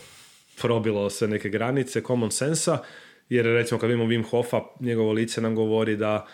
[0.62, 2.78] probilo se neke granice common sensa,
[3.28, 6.26] jer recimo kad vidimo Wim Hofa, njegovo lice nam govori da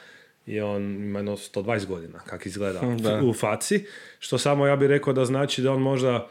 [0.47, 2.81] je on ima jedno 120 godina, kak izgleda
[3.31, 3.85] u faci,
[4.19, 6.29] što samo ja bih rekao da znači da on možda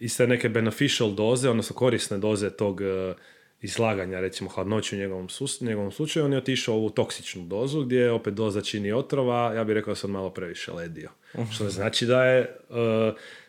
[0.00, 3.14] iz te neke beneficial doze, odnosno korisne doze tog eh,
[3.62, 5.28] izlaganja, recimo hladnoću u njegovom,
[5.60, 9.74] njegovom slučaju, on je otišao u toksičnu dozu gdje opet doza čini otrova, ja bih
[9.74, 11.10] rekao da sam malo previše ledio.
[11.34, 12.76] uh Što ne znači da je uh,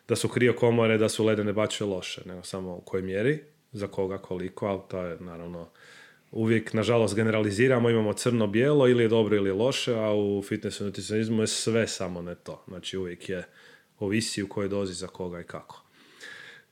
[0.08, 3.88] da su krio komore, da su ledene bače loše, nego samo u kojoj mjeri, za
[3.88, 5.70] koga, koliko, ali to je naravno
[6.32, 10.86] uvijek, nažalost, generaliziramo, imamo crno-bijelo, ili je dobro ili je loše, a u fitnessu i
[10.86, 12.64] nutricionizmu je sve samo ne to.
[12.68, 13.44] Znači uvijek je
[14.00, 15.84] ovisi u kojoj dozi, za koga i kako.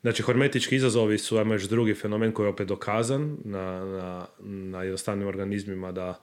[0.00, 4.82] Znači, hormetički izazovi su, ajmo još drugi fenomen koji je opet dokazan na, na, na
[4.82, 6.20] jednostavnim organizmima da,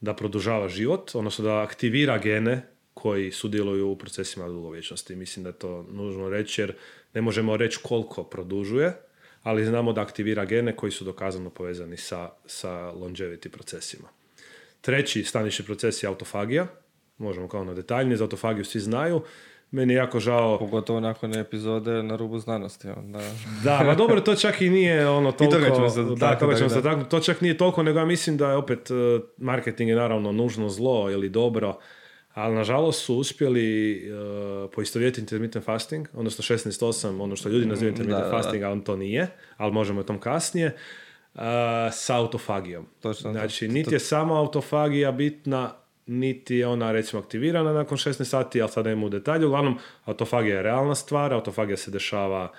[0.00, 5.16] da produžava život, odnosno da aktivira gene koji sudjeluju u procesima dugovječnosti.
[5.16, 6.74] Mislim da je to nužno reći jer
[7.14, 8.92] ne možemo reći koliko produžuje,
[9.42, 14.08] ali znamo da aktivira gene koji su dokazano povezani sa, sa longevity procesima.
[14.80, 16.66] Treći stanični proces je autofagija.
[17.18, 19.22] Možemo kao na detaljnije, za autofagiju svi znaju
[19.72, 20.58] meni je jako žao.
[20.58, 22.88] Pogotovo nakon epizode na rubu znanosti.
[22.88, 23.20] Onda...
[23.64, 25.56] da, ma dobro, to čak i nije ono toliko...
[25.56, 28.36] I toga ćemo se da, toga ćemo se To čak nije toliko, nego ja mislim
[28.36, 28.94] da je opet e,
[29.36, 31.78] marketing je naravno nužno zlo ili dobro,
[32.34, 37.94] ali nažalost su uspjeli uh, poistovjetiti intermittent fasting, odnosno 16.8, ono što ljudi nazivaju mm,
[37.94, 40.76] intermittent da, fasting, a on to nije, ali možemo o tom kasnije,
[41.34, 41.40] uh,
[41.92, 42.86] sa autofagijom.
[43.00, 45.72] Točno, znači, niti je samo autofagija bitna,
[46.18, 49.46] niti je ona recimo aktivirana nakon 16 sati, ali sada idemo u detalje.
[49.46, 52.52] Uglavnom, autofagija je realna stvar, autofagija se dešava,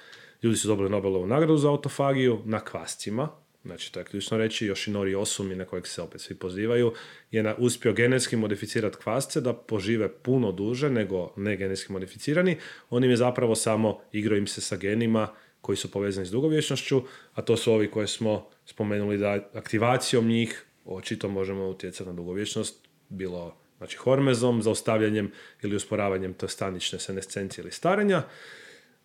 [0.44, 3.30] ljudi su dobili Nobelovu nagradu za autofagiju na kvascima,
[3.66, 6.94] znači to je ključno reći, Yoshinori Osumi, na kojeg se opet svi pozivaju,
[7.32, 12.58] je na, uspio genetski modificirati kvasce da požive puno duže nego ne genetski modificirani.
[12.90, 15.28] On im je zapravo samo igrao im se sa genima
[15.62, 17.02] koji su povezani s dugovječnošću,
[17.34, 22.88] a to su ovi koje smo spomenuli da aktivacijom njih očito možemo utjecati na dugovječnost
[23.14, 28.24] bilo Znači hormezom, zaustavljanjem ili usporavanjem to stanične senescencije ili starenja.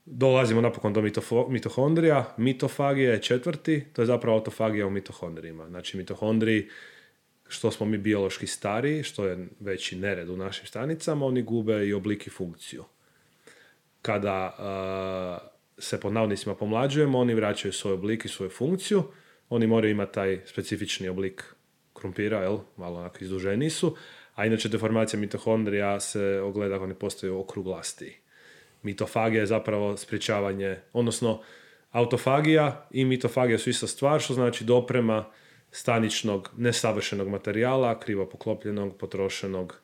[0.07, 2.35] Dolazimo napokon do mitofo- mitohondrija.
[2.37, 5.69] Mitofagija je četvrti, to je zapravo autofagija u mitohondrijima.
[5.69, 6.69] Znači mitohondriji,
[7.49, 11.93] što smo mi biološki stariji, što je veći nered u našim stanicama, oni gube i
[11.93, 12.85] oblik i funkciju.
[14.03, 19.03] Kada uh, se pod navodnicima pomlađujemo, oni vraćaju svoj oblik i svoju funkciju,
[19.49, 21.58] oni moraju imati taj specifični oblik
[21.99, 22.59] krumpira, jel?
[22.77, 23.97] malo onako izduženiji su,
[24.35, 28.15] a inače deformacija mitohondrija se ogleda ako ne postaju okruglastiji.
[28.83, 31.43] Mitofagija je zapravo sprječavanje, odnosno
[31.91, 35.25] autofagija i mitofagija su ista stvar, što znači doprema
[35.71, 39.81] staničnog nesavršenog materijala, krivo poklopljenog, potrošenog,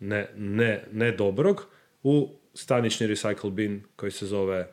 [0.00, 1.66] ne, ne, ne dobrog,
[2.02, 4.72] u stanični recycle bin koji se zove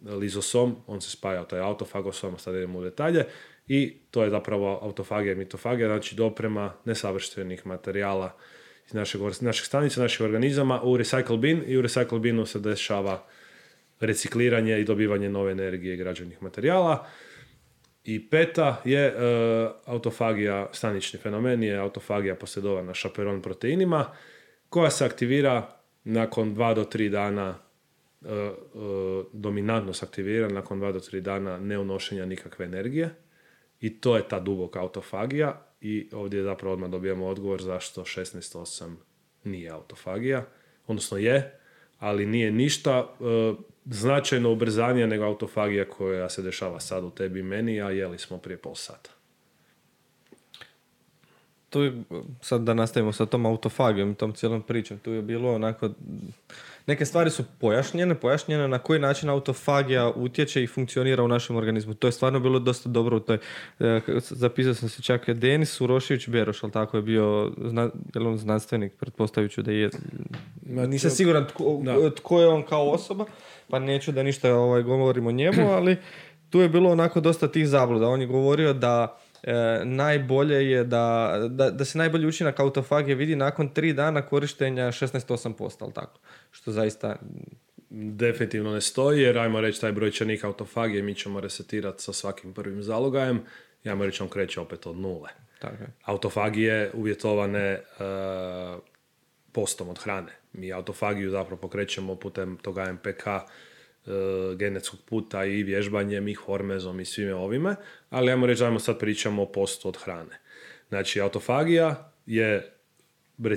[0.00, 3.24] lizosom, on se spaja u taj autofagosom, sad idemo u detalje,
[3.68, 8.36] i to je zapravo autofagija i mitofagija, znači doprema nesavršenih materijala
[8.86, 13.26] iz našeg, naših stanica, naših organizama u recycle bin i u recycle binu se dešava
[14.00, 17.06] recikliranje i dobivanje nove energije građevnih materijala.
[18.04, 19.14] I peta je e,
[19.84, 24.06] autofagija, stanični fenomen je autofagija posjedovana šaperon proteinima
[24.68, 27.58] koja se aktivira nakon 2 do 3 dana
[28.24, 28.52] e, e,
[29.32, 33.23] dominantno se aktivira nakon 2 do 3 dana neunošenja nikakve energije
[33.84, 38.94] i to je ta duboka autofagija i ovdje zapravo odmah dobijamo odgovor zašto 16.8
[39.44, 40.44] nije autofagija,
[40.86, 41.58] odnosno je,
[41.98, 43.24] ali nije ništa e,
[43.84, 48.38] značajno ubrzanije nego autofagija koja se dešava sad u tebi i meni, a jeli smo
[48.38, 49.10] prije pol sata.
[51.70, 51.92] Tu
[52.40, 55.90] sad da nastavimo sa tom autofagijom i tom cijelom pričom, tu je bilo onako
[56.86, 61.94] neke stvari su pojašnjene, pojašnjene na koji način autofagija utječe i funkcionira u našem organizmu.
[61.94, 63.38] To je stvarno bilo dosta dobro u toj,
[63.80, 68.38] e, zapisao sam se čak Denis Urošević Beroš, ali tako je bio, zna, je on
[68.38, 69.90] znanstvenik, pretpostavit da je,
[70.62, 71.82] nisam siguran tko,
[72.16, 73.24] tko, je on kao osoba,
[73.68, 75.96] pa neću da ništa ovaj, govorim o njemu, ali
[76.50, 78.08] tu je bilo onako dosta tih zabluda.
[78.08, 83.36] On je govorio da e, najbolje je da, da, da se najbolji učinak autofagije vidi
[83.36, 86.20] nakon tri dana korištenja 16.8%, ali tako?
[86.50, 87.16] Što zaista
[87.90, 92.82] definitivno ne stoji, jer ajmo reći taj brojčanik autofagije mi ćemo resetirati sa svakim prvim
[92.82, 93.42] zalogajem,
[93.84, 95.30] ja ajmo reći on kreće opet od nule.
[95.58, 95.88] Tako je.
[96.04, 98.82] Autofagije uvjetovane uh,
[99.52, 100.32] postom od hrane.
[100.52, 103.40] Mi autofagiju zapravo pokrećemo putem toga MPK E,
[104.56, 107.76] genetskog puta i vježbanjem i hormezom i svime ovime,
[108.10, 110.40] ali ajmo reći, ajmo sad pričamo o postu od hrane.
[110.88, 112.72] Znači, autofagija je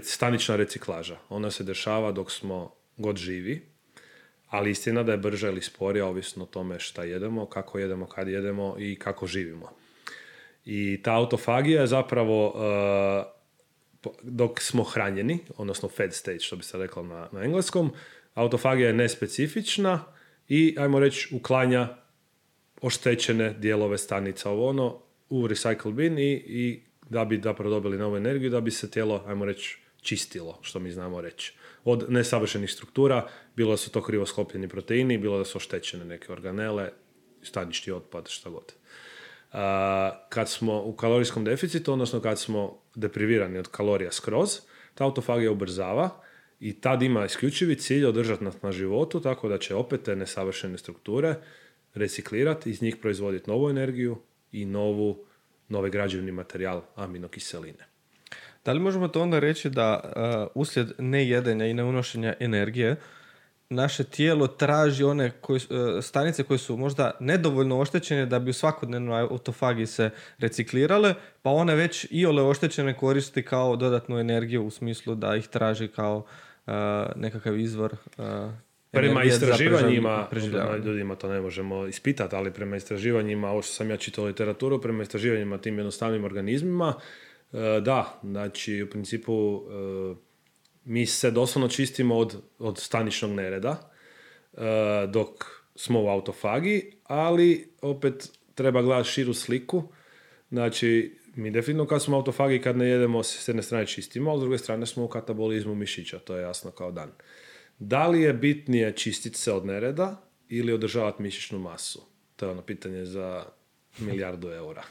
[0.03, 1.17] stanična reciklaža.
[1.29, 3.61] Ona se dešava dok smo god živi,
[4.49, 8.27] ali istina da je brža ili sporija, ovisno o tome šta jedemo, kako jedemo, kad
[8.27, 9.71] jedemo i kako živimo.
[10.65, 13.23] I ta autofagija je zapravo e,
[14.21, 17.91] dok smo hranjeni, odnosno fed stage, što bi se reklo na, na engleskom,
[18.33, 20.05] autofagija je nespecifična,
[20.49, 21.87] i, ajmo reći, uklanja
[22.81, 28.17] oštećene dijelove stanica ovo ono u recycle bin i, i da bi da dobili novu
[28.17, 31.53] energiju, da bi se tijelo, ajmo reći, čistilo, što mi znamo reći.
[31.83, 36.31] Od nesavršenih struktura, bilo da su to krivo sklopljeni proteini, bilo da su oštećene neke
[36.31, 36.91] organele,
[37.43, 38.73] stanični otpad, šta god.
[40.29, 44.59] kad smo u kalorijskom deficitu, odnosno kad smo deprivirani od kalorija skroz,
[44.95, 46.26] ta autofagija ubrzava
[46.59, 50.77] i tad ima isključivi cilj održati nas na životu tako da će opet te nesavršene
[50.77, 51.35] strukture
[51.93, 54.17] reciklirati, iz njih proizvoditi novu energiju
[54.51, 55.25] i novu,
[55.69, 57.87] nove građevni materijal aminokiseline.
[58.65, 62.95] Da li možemo to onda reći da uh, uslijed nejedenja i neunošenja energije
[63.69, 68.53] naše tijelo traži one koji, uh, stanice koje su možda nedovoljno oštećene da bi u
[68.53, 74.71] svakodnevnoj autofagiji se reciklirale, pa one već i ole oštećene koristi kao dodatnu energiju u
[74.71, 76.25] smislu da ih traži kao
[77.15, 77.95] nekakav izvor
[78.91, 80.27] Prema istraživanjima,
[80.85, 85.03] ljudima to ne možemo ispitati, ali prema istraživanjima, ovo što sam ja čitao literaturu, prema
[85.03, 86.93] istraživanjima tim jednostavnim organizmima,
[87.81, 89.61] da, znači u principu
[90.85, 93.91] mi se doslovno čistimo od, od staničnog nereda
[95.07, 95.29] dok
[95.75, 99.83] smo u autofagi, ali opet treba gledati širu sliku.
[100.49, 104.41] Znači, mi definitivno kad smo autofagi, kad ne jedemo, s jedne strane čistimo, a s
[104.41, 107.11] druge strane smo u katabolizmu mišića, to je jasno kao dan.
[107.79, 112.01] Da li je bitnije čistiti se od nereda ili održavati mišićnu masu?
[112.35, 113.45] To je ono pitanje za
[113.99, 114.83] milijardu eura.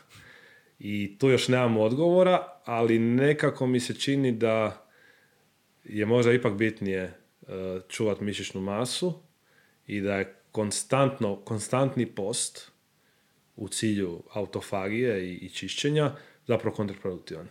[0.78, 4.86] I tu još nemamo odgovora, ali nekako mi se čini da
[5.84, 7.12] je možda ipak bitnije e,
[7.88, 9.22] čuvati mišićnu masu
[9.86, 12.70] i da je konstantno, konstantni post
[13.56, 16.16] u cilju autofagije i, i čišćenja
[16.46, 17.48] zapravo kontraproduktivan.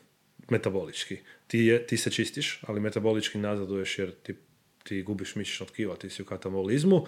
[0.50, 1.18] metabolički.
[1.48, 4.36] Ti, je, ti se čistiš, ali metabolički nazaduješ jer ti,
[4.84, 7.06] ti gubiš mišićno tkivo, ti si u katabolizmu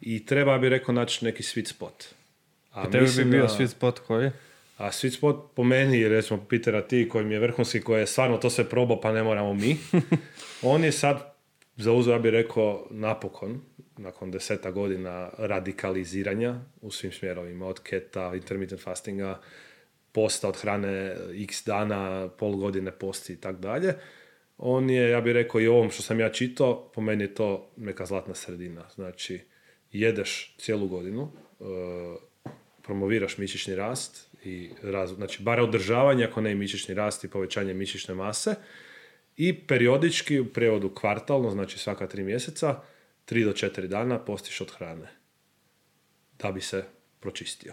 [0.00, 2.04] i treba bi rekao naći neki sweet spot.
[2.70, 4.30] A tebi bi bio sweet spot koji?
[4.76, 8.36] A sweet spot po meni, recimo Petera ti koji mi je vrhunski, koji je stvarno
[8.36, 9.76] to sve probao pa ne moramo mi,
[10.62, 11.34] on je sad
[11.76, 13.60] zauzeo, ja bih rekao, napokon,
[13.96, 19.40] nakon deseta godina radikaliziranja u svim smjerovima, od keta, intermittent fastinga,
[20.12, 23.94] posta od hrane x dana, pol godine posti i tako dalje.
[24.58, 27.70] On je, ja bih rekao i ovom što sam ja čitao, po meni je to
[27.76, 28.88] neka zlatna sredina.
[28.94, 29.40] Znači,
[29.92, 31.64] jedeš cijelu godinu, e,
[32.82, 37.74] promoviraš mišićni rast i raz, znači bar održavanje, ako ne i mišićni rast i povećanje
[37.74, 38.54] mišićne mase
[39.36, 42.80] i periodički u prevodu kvartalno, znači svaka tri mjeseca,
[43.24, 45.08] tri do četiri dana postiš od hrane
[46.38, 46.84] da bi se
[47.20, 47.72] pročistio.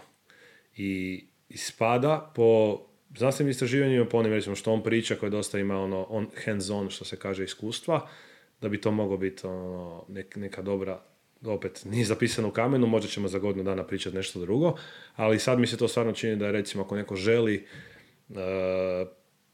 [0.76, 2.80] I ispada po
[3.16, 6.90] znanstvenim istraživanjima, po onim recimo što on priča, koje dosta ima ono on, hands on,
[6.90, 8.08] što se kaže, iskustva,
[8.60, 10.04] da bi to moglo biti ono,
[10.36, 11.02] neka dobra,
[11.44, 14.76] opet nije zapisano u kamenu, možda ćemo za godinu dana pričati nešto drugo,
[15.16, 17.66] ali sad mi se to stvarno čini da je recimo ako neko želi
[18.28, 18.36] uh,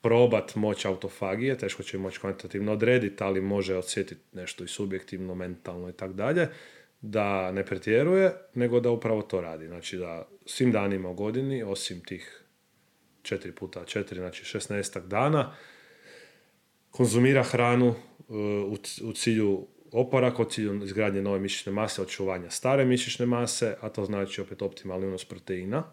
[0.00, 5.88] probat moć autofagije, teško će moći kvantitativno odrediti, ali može osjetiti nešto i subjektivno, mentalno
[5.88, 6.48] i tako dalje,
[7.00, 9.66] da ne pretjeruje, nego da upravo to radi.
[9.66, 12.42] Znači da svim danima u godini, osim tih
[13.22, 15.54] 4 puta 4, znači 16 dana,
[16.90, 18.36] konzumira hranu uh,
[19.02, 24.04] u, cilju oporak, u cilju izgradnje nove mišićne mase, očuvanja stare mišićne mase, a to
[24.04, 25.84] znači opet optimalni unos proteina,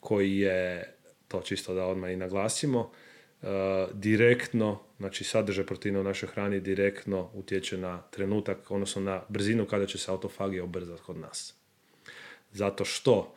[0.00, 0.94] koji je,
[1.28, 3.48] to čisto da odmah i naglasimo, uh,
[3.92, 9.86] direktno, znači sadržaj proteina u našoj hrani direktno utječe na trenutak, odnosno na brzinu kada
[9.86, 11.54] će se autofagija ubrzati kod nas.
[12.52, 13.34] Zato što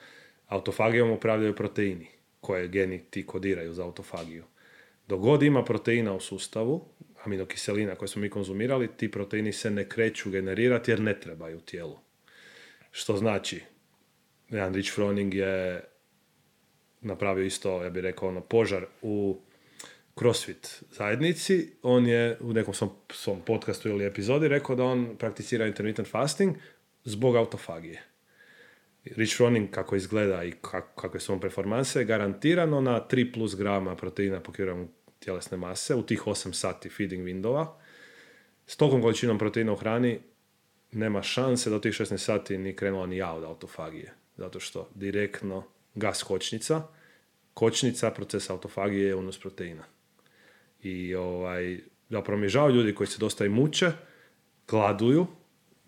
[0.47, 2.07] autofagijom upravljaju proteini
[2.41, 4.43] koje geni ti kodiraju za autofagiju.
[5.07, 6.85] Dok god ima proteina u sustavu,
[7.23, 11.99] aminokiselina koje smo mi konzumirali, ti proteini se ne kreću generirati jer ne trebaju tijelu.
[12.91, 13.61] Što znači,
[14.49, 15.83] jedan Rich Froning je
[17.01, 19.41] napravio isto, ja bih rekao, ono, požar u
[20.19, 21.73] CrossFit zajednici.
[21.81, 26.55] On je u nekom svom, svom podcastu ili epizodi rekao da on prakticira intermittent fasting
[27.03, 28.03] zbog autofagije.
[29.05, 34.39] Rich Froning kako izgleda i kako je svom performanse, garantirano na 3 plus grama proteina
[34.39, 34.87] po kilogramu
[35.19, 37.67] tjelesne mase u tih 8 sati feeding windova.
[38.67, 40.19] S tokom količinom proteina u hrani
[40.91, 44.13] nema šanse da u tih 16 sati ni krenula ni ja od autofagije.
[44.37, 45.63] Zato što direktno
[45.95, 46.81] gas kočnica,
[47.53, 49.83] kočnica procesa autofagije je unos proteina.
[50.83, 51.79] I ovaj,
[52.09, 53.91] zapravo mi ljudi koji se dosta i muče,
[54.67, 55.27] gladuju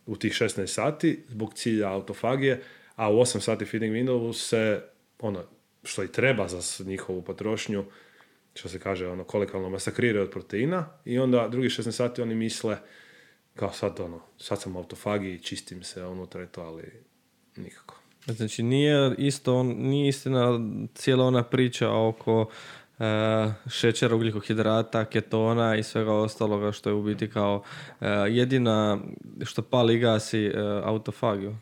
[0.05, 2.63] u tih 16 sati zbog cilja autofagije,
[2.97, 4.81] a u 8 sati feeding windowu se
[5.19, 5.43] ono
[5.83, 7.85] što i treba za njihovu potrošnju
[8.53, 12.77] što se kaže ono kolektivno masakriraju od proteina i onda drugi 16 sati oni misle
[13.55, 16.83] kao sad ono, sad sam u autofagiji, čistim se unutra to, ali
[17.55, 17.95] nikako.
[18.25, 20.59] Znači nije isto, nije istina
[20.95, 23.05] cijela ona priča oko uh,
[23.69, 28.99] šećera, ugljikohidrata, ketona i svega ostaloga što je u biti kao uh, jedina
[29.45, 31.55] što pali gasi uh, autofagiju.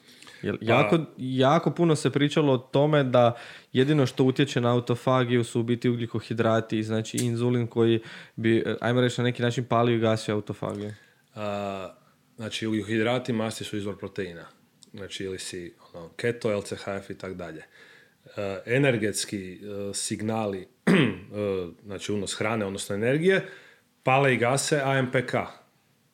[0.46, 3.36] Jer pa- jako, jako puno se pričalo o tome da
[3.74, 8.00] jedino što utječe na autofagiju su u biti ugljikohidrati, znači inzulin koji
[8.36, 10.94] bi, ajmo reći, na neki način palio i gasio autofagiju.
[11.36, 11.90] A,
[12.36, 14.46] znači ugljikohidrati masti su izvor proteina.
[14.94, 17.64] Znači ili si ono, keto, LCHF i tako dalje.
[18.66, 20.68] Energetski uh, signali,
[21.86, 23.46] znači unos hrane, odnosno energije,
[24.04, 25.36] pale i gase AMPK,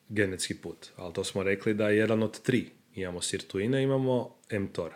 [0.09, 0.87] genetski put.
[0.95, 4.91] Ali to smo rekli da je jedan od tri imamo sirtuine, imamo mTOR.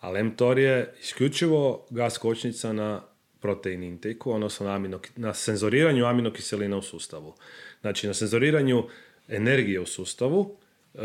[0.00, 3.02] Ali mTOR je isključivo gas kočnica na
[3.40, 7.34] protein intake odnosno na, amino, na senzoriranju aminokiselina u sustavu.
[7.80, 8.84] Znači na senzoriranju
[9.28, 11.00] energije u sustavu uh,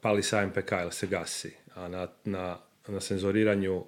[0.00, 2.58] pali se AMPK ili se gasi, a na, na,
[2.88, 3.86] na senzoriranju uh,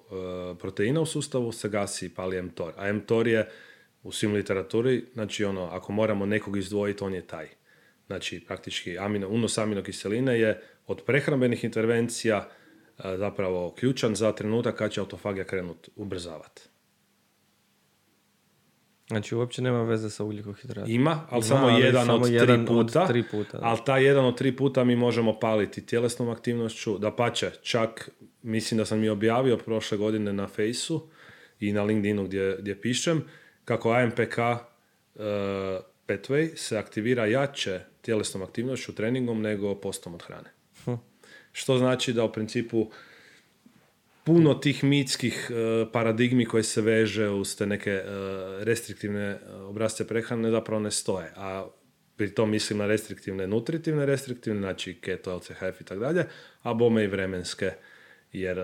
[0.59, 2.73] proteina u sustavu se gasi pali mTOR.
[2.77, 3.49] A mTOR je
[4.03, 7.47] u svim literaturi, znači ono, ako moramo nekog izdvojiti, on je taj.
[8.07, 12.49] Znači, praktički amino, unos aminokiseline je od prehrambenih intervencija
[12.97, 16.61] e, zapravo ključan za trenutak kad će autofagija krenuti ubrzavati.
[19.07, 20.91] Znači uopće nema veze sa ugljikohidratom.
[20.91, 23.01] Ima, ali samo jedan samo od jedan tri puta.
[23.01, 26.97] Od tri puta ali taj jedan od tri puta mi možemo paliti tjelesnom aktivnošću.
[26.97, 28.09] Da pače, čak
[28.41, 31.07] mislim da sam mi objavio prošle godine na Fejsu
[31.59, 33.23] i na LinkedInu gdje, gdje pišem
[33.65, 35.21] kako AMPK uh,
[36.07, 40.49] pathway se aktivira jače tjelesnom aktivnošću, treningom nego postom od hrane.
[41.55, 42.89] Što znači da u principu
[44.23, 48.03] puno tih mitskih e, paradigmi koje se veže uz te neke e,
[48.59, 51.31] restriktivne e, obrazce prehrane zapravo ne stoje.
[51.35, 51.67] A
[52.15, 56.25] pri tom mislim na restriktivne, nutritivne restriktivne, znači keto, LCHF i tako dalje,
[56.61, 57.71] a bome i vremenske,
[58.33, 58.59] jer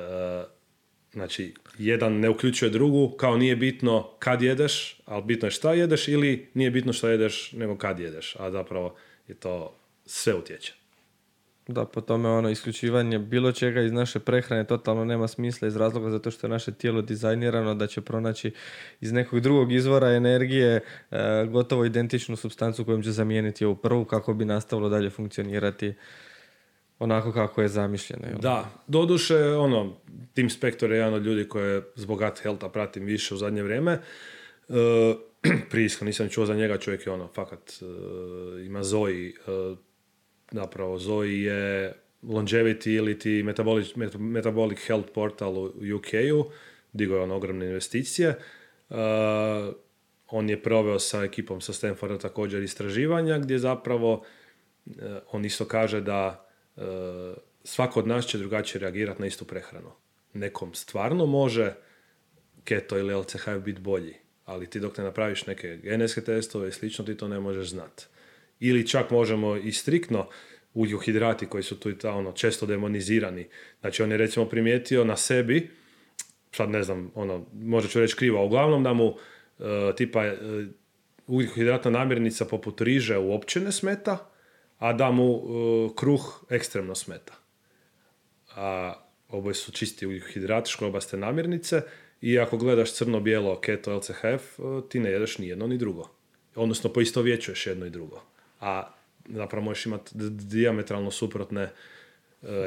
[1.12, 6.08] znači jedan ne uključuje drugu, kao nije bitno kad jedeš, ali bitno je šta jedeš
[6.08, 8.96] ili nije bitno šta jedeš, nego kad jedeš, a zapravo
[9.28, 9.76] je to
[10.06, 10.80] sve utječe.
[11.72, 16.09] Da, po tome ono isključivanje bilo čega iz naše prehrane totalno nema smisla iz razloga
[16.09, 18.51] zato što je naše tijelo dizajnirano da će pronaći
[19.01, 24.34] iz nekog drugog izvora energije e, gotovo identičnu substancu kojom će zamijeniti ovu prvu kako
[24.34, 25.93] bi nastavilo dalje funkcionirati
[26.99, 28.28] onako kako je zamišljeno.
[28.28, 28.39] Jel?
[28.39, 29.97] Da, doduše, ono,
[30.34, 33.91] Tim Spector je jedan od ljudi koje zbog Gut Healtha pratim više u zadnje vrijeme.
[33.91, 34.01] E,
[35.72, 37.86] prije nisam čuo za njega, čovjek je ono, fakat e,
[38.65, 39.32] ima Zoe, e,
[40.52, 41.93] napravo Zoe je
[42.24, 46.52] longevity ili ti metabolic, metabolic health portal u UK-u,
[46.93, 48.39] digo je on ogromne investicije.
[48.89, 48.97] Uh,
[50.28, 54.93] on je proveo sa ekipom sa Stanforda također istraživanja gdje zapravo uh,
[55.32, 56.84] on isto kaže da uh,
[57.64, 59.91] svako od nas će drugačije reagirati na istu prehranu.
[60.34, 61.74] Nekom stvarno može
[62.64, 67.06] keto ili LCHF biti bolji, ali ti dok ne napraviš neke genetske testove i slično,
[67.06, 68.06] ti to ne možeš znati
[68.62, 70.28] ili čak možemo i striktno
[70.74, 73.47] ugljikohidrati koji su tu i ta, ono, često demonizirani.
[73.80, 75.70] Znači on je recimo primijetio na sebi,
[76.51, 79.16] sad ne znam, ono, možda ću reći krivo, uglavnom da mu uh,
[79.97, 80.34] tipa uh,
[81.28, 84.30] ugljikohidratna namirnica poput riže uopće ne smeta,
[84.78, 87.34] a da mu uh, kruh ekstremno smeta.
[88.55, 88.93] A
[89.30, 91.82] oboje su čisti ugljikohidrati, škrobaste namirnice
[92.22, 94.59] i ako gledaš crno-bijelo keto LCHF,
[94.89, 96.09] ti ne jedeš ni jedno ni drugo.
[96.55, 98.30] Odnosno poistovjećuješ jedno i drugo
[98.62, 98.93] a
[99.30, 101.70] zapravo možeš imati diametralno suprotne e,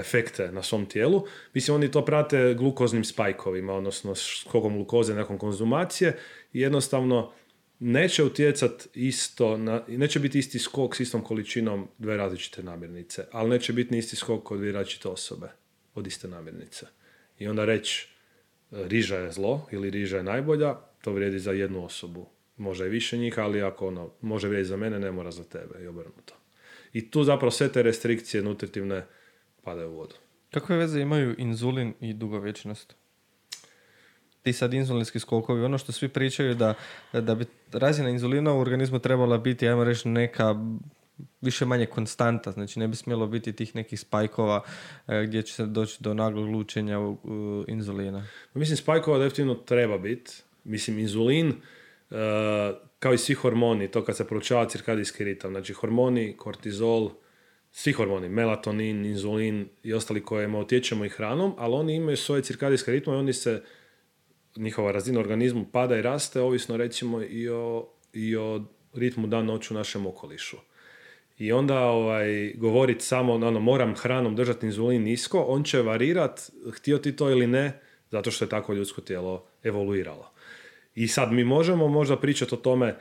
[0.01, 1.26] efekte na svom tijelu.
[1.55, 6.18] Mislim, oni to prate glukoznim spajkovima, odnosno skokom glukoze nakon konzumacije
[6.53, 7.32] i jednostavno
[7.78, 13.51] neće utjecat isto, na, neće biti isti skok s istom količinom dve različite namirnice, ali
[13.51, 15.49] neće biti ni isti skok kod dvije različite osobe
[15.95, 16.86] od iste namirnice.
[17.38, 18.09] I onda reći
[18.72, 22.26] e, riža je zlo ili riža je najbolja, to vrijedi za jednu osobu
[22.57, 25.82] možda i više njih, ali ako ono, može vrijediti za mene, ne mora za tebe
[25.82, 26.34] i obrnuto.
[26.92, 29.07] I tu zapravo sve te restrikcije nutritivne
[29.62, 30.14] padaju u vodu.
[30.50, 32.94] Kakve veze imaju inzulin i dugovječnost?
[34.42, 36.74] Ti sad inzulinski skokovi, ono što svi pričaju da,
[37.12, 40.55] da bi razina inzulina u organizmu trebala biti, ajmo reći, neka
[41.40, 44.62] više manje konstanta, znači ne bi smjelo biti tih nekih spajkova
[45.09, 46.98] e, gdje će se doći do naglog lučenja
[47.66, 48.26] inzulina.
[48.55, 50.32] Mislim, spajkova definitivno treba biti.
[50.64, 51.55] Mislim, inzulin,
[52.98, 57.10] kao i svi hormoni, to kad se proučava cirkadijski ritam, znači hormoni, kortizol,
[57.70, 62.92] svi hormoni, melatonin, inzulin i ostali kojima utječemo i hranom, ali oni imaju svoje cirkadijske
[62.92, 63.62] ritme i oni se,
[64.56, 69.74] njihova razina organizmu pada i raste, ovisno recimo i o, i o ritmu dan noću
[69.74, 70.56] u našem okolišu.
[71.38, 76.98] I onda ovaj, govoriti samo, ono, moram hranom držati inzulin nisko, on će varirat, htio
[76.98, 80.34] ti to ili ne, zato što je tako ljudsko tijelo evoluiralo.
[80.95, 82.97] I sad mi možemo možda pričati o tome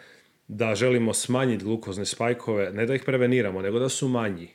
[0.48, 4.48] da želimo smanjiti glukozne spajkove, ne da ih preveniramo, nego da su manji.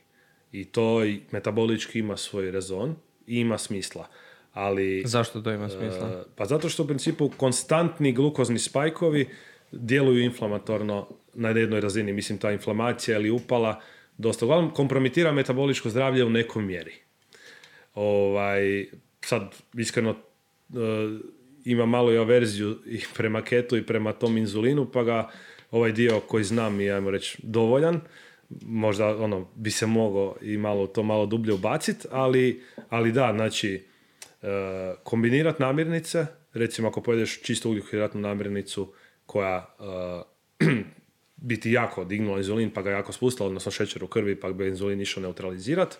[0.53, 4.07] I to metabolički ima svoj rezon i ima smisla.
[4.53, 6.07] Ali, Zašto to ima smisla?
[6.07, 9.29] Uh, pa zato što u principu konstantni glukozni spajkovi
[9.73, 12.13] djeluju inflamatorno na jednoj razini.
[12.13, 13.81] Mislim, ta inflamacija ili upala
[14.17, 16.93] dosta uglavnom kompromitira metaboličko zdravlje u nekom mjeri.
[17.95, 18.87] Ovaj,
[19.21, 20.77] sad, iskreno, uh,
[21.65, 25.31] ima malo i averziju i prema ketu i prema tom inzulinu, pa ga
[25.71, 28.01] ovaj dio koji znam i ajmo reći dovoljan,
[28.63, 33.87] možda ono bi se mogao i malo to malo dublje ubaciti, ali, ali da, znači
[34.43, 34.49] e,
[35.03, 38.93] kombinirati namirnice, recimo ako pojedeš čisto ugljikohidratnu namirnicu
[39.27, 39.75] koja
[40.61, 40.65] e,
[41.37, 45.01] biti jako dignula inzulin pa ga jako spustila, odnosno šećer u krvi pa bi inzulin
[45.01, 45.97] išao neutralizirati,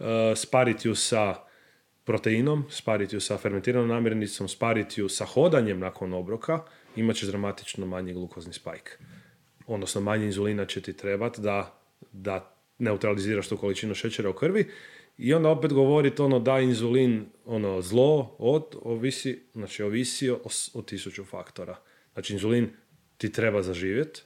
[0.00, 0.04] e,
[0.36, 1.51] spariti ju sa
[2.04, 6.64] proteinom, spariti ju sa fermentiranom namirnicom, spariti ju sa hodanjem nakon obroka,
[6.96, 8.98] imat će dramatično manji glukozni spajk.
[9.66, 11.80] Odnosno manje inzulina će ti trebati da,
[12.12, 14.70] da neutraliziraš tu količinu šećera u krvi
[15.18, 20.40] i onda opet govoriti ono da inzulin ono zlo od ovisi, znači ovisi o,
[20.74, 21.76] o tisuću faktora.
[22.12, 22.70] Znači inzulin
[23.16, 24.22] ti treba zaživjeti,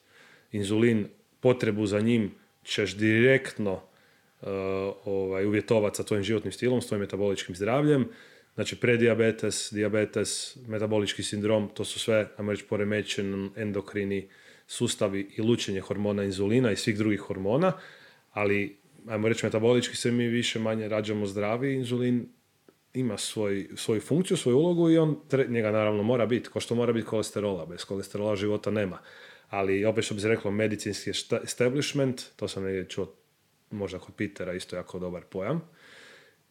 [0.52, 1.08] inzulin
[1.40, 3.82] potrebu za njim ćeš direktno
[5.05, 8.09] ovaj, uvjetovati sa tvojim životnim stilom, s tvojim metaboličkim zdravljem.
[8.55, 14.28] Znači, prediabetes, diabetes, metabolički sindrom, to su sve, ajmo reći, poremećeni endokrini
[14.66, 17.72] sustavi i lučenje hormona inzulina i svih drugih hormona,
[18.32, 18.76] ali,
[19.09, 22.28] ajmo reći, metabolički se mi više manje rađamo zdravi, inzulin
[22.95, 26.93] ima svoj, svoju funkciju, svoju ulogu i on, njega naravno mora biti, kao što mora
[26.93, 28.99] biti kolesterola, bez kolesterola života nema.
[29.49, 31.11] Ali opet što bi se reklo medicinski
[31.45, 33.14] establishment, to sam negdje čuo
[33.70, 35.60] možda kod Pitera, isto jako dobar pojam,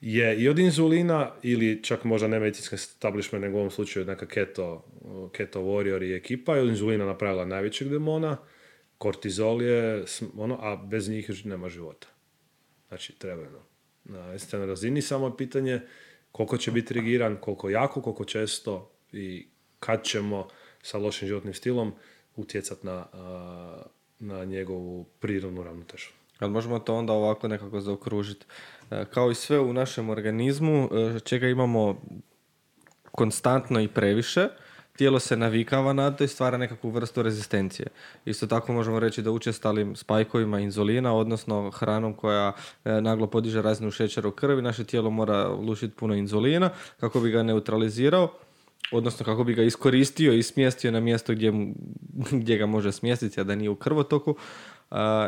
[0.01, 4.26] je i od inzulina ili čak možda ne medicinski establishment, nego u ovom slučaju neka
[4.26, 4.86] keto,
[5.32, 8.38] keto warrior i ekipa je od inzulina napravila najvećeg demona,
[8.97, 10.03] kortizol je,
[10.38, 12.07] ono, a bez njih nema života.
[12.88, 13.66] Znači, treba no.
[14.03, 15.82] na eksternoj razini samo je pitanje
[16.32, 19.47] koliko će biti regiran, koliko jako, koliko često i
[19.80, 20.47] kad ćemo
[20.82, 21.93] sa lošim životnim stilom
[22.36, 23.05] utjecati na,
[24.20, 26.09] na njegovu prirodnu ravnotežu.
[26.40, 28.46] Ali možemo to onda ovako nekako zaokružiti.
[28.92, 32.02] E, Kao i sve u našem organizmu, e, čega imamo
[33.12, 34.48] konstantno i previše,
[34.96, 37.88] tijelo se navikava na to i stvara nekakvu vrstu rezistencije.
[38.26, 42.54] Isto tako možemo reći da učestalim spajkovima inzulina, odnosno hranom koja
[42.86, 46.70] e, naglo podiže razinu šećera u krvi, naše tijelo mora lušiti puno inzulina
[47.00, 48.32] kako bi ga neutralizirao,
[48.92, 51.52] odnosno kako bi ga iskoristio i smjestio na mjesto gdje,
[52.42, 54.36] gdje ga može smjestiti, a da nije u krvotoku.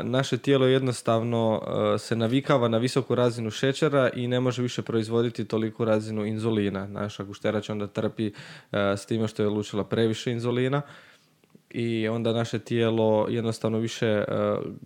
[0.04, 1.62] Naše tijelo jednostavno
[2.00, 6.88] se navikava na visoku razinu šećera i ne može više proizvoditi toliku razinu inzulina.
[6.88, 8.32] Naša gušterač onda trpi
[8.72, 10.82] s time što je lučila previše inzulina
[11.70, 14.24] i onda naše tijelo jednostavno više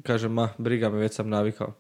[0.04, 1.74] kaže ma briga me već sam navikao.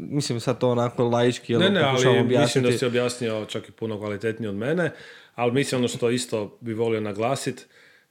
[0.00, 3.98] Mislim sad to onako laički Ne, ne, ali mislim da si objasnio čak i puno
[3.98, 4.92] kvalitetnije od mene,
[5.34, 7.64] ali mislim ono što isto bi volio naglasiti,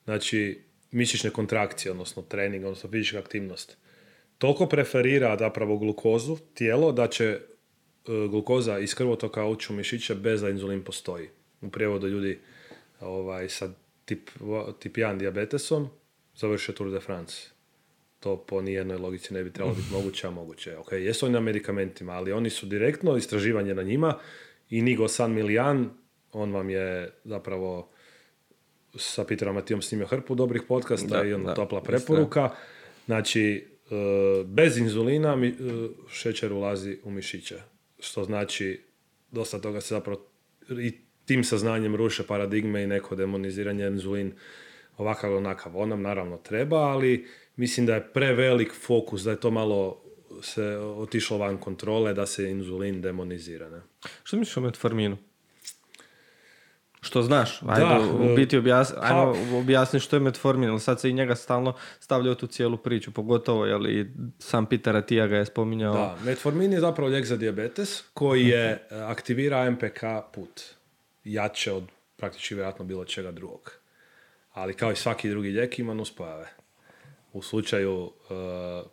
[0.04, 3.78] znači mišićne kontrakcije, odnosno trening, odnosno fizička aktivnost.
[4.38, 7.40] Toliko preferira zapravo glukozu, tijelo, da će e,
[8.06, 11.30] glukoza iz krvotoka ući u mišiće bez da inzulin postoji.
[11.62, 12.40] U prijevodu ljudi
[13.00, 13.70] ovaj, sa
[14.06, 14.30] tip,
[14.80, 15.90] tip 1 dijabetesom
[16.36, 17.50] završe Tour de France.
[18.20, 20.78] To po nijednoj logici ne bi trebalo biti moguće, a moguće je.
[20.78, 24.18] Ok, jesu oni na medikamentima, ali oni su direktno istraživanje na njima
[24.70, 25.90] i Nigo San Milian,
[26.34, 27.90] on vam je zapravo
[28.96, 32.50] sa Peterom Matijom snimio hrpu dobrih podcasta Da, i ono da, topla preporuka.
[33.06, 33.68] Znači,
[34.46, 35.52] bez inzulina e,
[36.12, 37.56] šećer ulazi u mišiće.
[38.00, 38.82] Što znači,
[39.32, 40.26] dosta toga se zapravo
[40.70, 40.94] i
[41.26, 44.34] tim saznanjem ruše paradigme i neko demoniziranje inzulin
[44.98, 45.78] ovakav ili onakav.
[45.78, 50.04] On nam naravno treba, ali mislim da je prevelik fokus, da je to malo
[50.42, 53.70] se otišlo van kontrole, da se inzulin demonizira.
[53.70, 53.82] Ne?
[54.24, 55.18] Što misliš o metforminu?
[57.02, 57.62] Što znaš?
[57.68, 61.36] Ajde, Da, u biti objasni, ajmo objasni što je metformin, jer sad se i njega
[61.36, 64.08] stalno stavlja u tu cijelu priču, pogotovo, jel, i
[64.40, 65.94] sam Peter Atija ga je spominjao.
[65.94, 70.62] Da, metformin je zapravo lijek za dijabetes koji je e, aktivira MPK put.
[71.24, 71.84] Jače od
[72.16, 73.72] praktički vjerojatno bilo čega drugog.
[74.54, 76.48] Ali kao i svaki drugi lijek ima nuspojave.
[77.34, 78.12] U slučaju uh,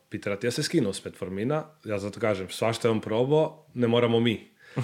[0.08, 4.20] Peter Atija se skinuo s metformina, ja zato kažem, svašta je on probao, ne moramo
[4.20, 4.53] mi.
[4.76, 4.82] Uh,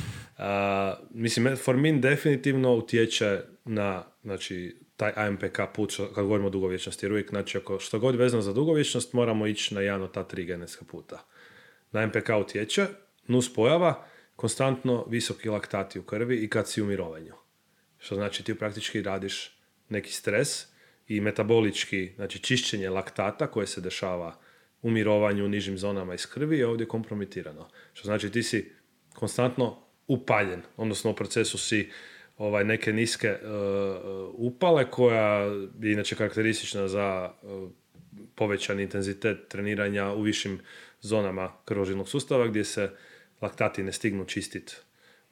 [1.10, 7.30] mislim, metformin definitivno utječe na znači, taj AMPK put, kad govorimo o dugovječnosti, jer uvijek,
[7.30, 10.84] znači, ako što god vezano za dugovječnost, moramo ići na jedan od ta tri genetska
[10.84, 11.26] puta.
[11.92, 12.86] Na MPK utječe,
[13.26, 17.34] nus pojava, konstantno visoki laktati u krvi i kad si u mirovanju.
[17.98, 20.66] Što znači ti praktički radiš neki stres
[21.08, 24.38] i metabolički, znači čišćenje laktata koje se dešava
[24.82, 27.68] u mirovanju u nižim zonama iz krvi je ovdje kompromitirano.
[27.92, 28.72] Što znači ti si
[29.14, 29.76] konstantno
[30.08, 31.90] upaljen, odnosno u procesu si
[32.38, 33.38] ovaj, neke niske e,
[34.32, 35.26] upale koja
[35.80, 37.46] je inače karakteristična za e,
[38.34, 40.60] povećani intenzitet treniranja u višim
[41.00, 42.90] zonama krvožilnog sustava gdje se
[43.40, 44.76] laktati ne stignu čistiti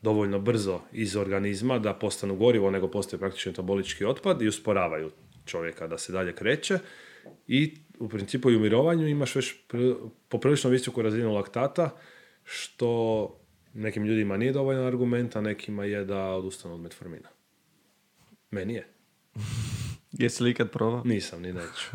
[0.03, 5.11] dovoljno brzo iz organizma da postanu gorivo, nego postaju praktično metabolički otpad i usporavaju
[5.47, 6.79] čovjeka da se dalje kreće.
[7.47, 9.95] I u principu i u mirovanju imaš već pri-
[10.29, 11.91] poprilično visoku razinu laktata,
[12.45, 13.38] što
[13.83, 17.29] nekim ljudima nije dovoljan argument, a nekima je da odustanu od metformina.
[18.51, 18.87] Meni je.
[20.13, 21.03] Jesi li ikad probao?
[21.05, 21.87] Nisam, ni neću.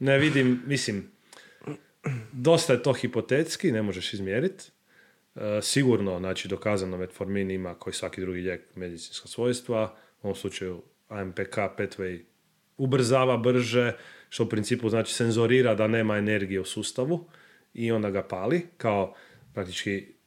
[0.00, 1.10] Ne vidim, mislim,
[2.32, 4.64] dosta je to hipotetski, ne možeš izmjeriti.
[5.34, 9.96] E, sigurno, znači, dokazano metformin ima, koji svaki drugi lijek, medicinska svojstva.
[10.22, 12.22] U ovom slučaju AMPK pathway
[12.76, 13.92] ubrzava brže,
[14.28, 17.28] što u principu znači senzorira da nema energije u sustavu
[17.74, 19.14] i onda ga pali, kao
[19.54, 20.17] praktički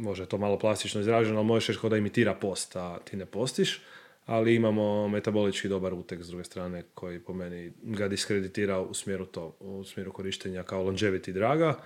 [0.00, 3.82] može to malo plastično izraženo, ali možeš reći da imitira post, a ti ne postiš,
[4.26, 9.26] ali imamo metabolički dobar uteg s druge strane koji po meni ga diskreditira u smjeru
[9.26, 11.78] to, u smjeru korištenja kao longevity draga,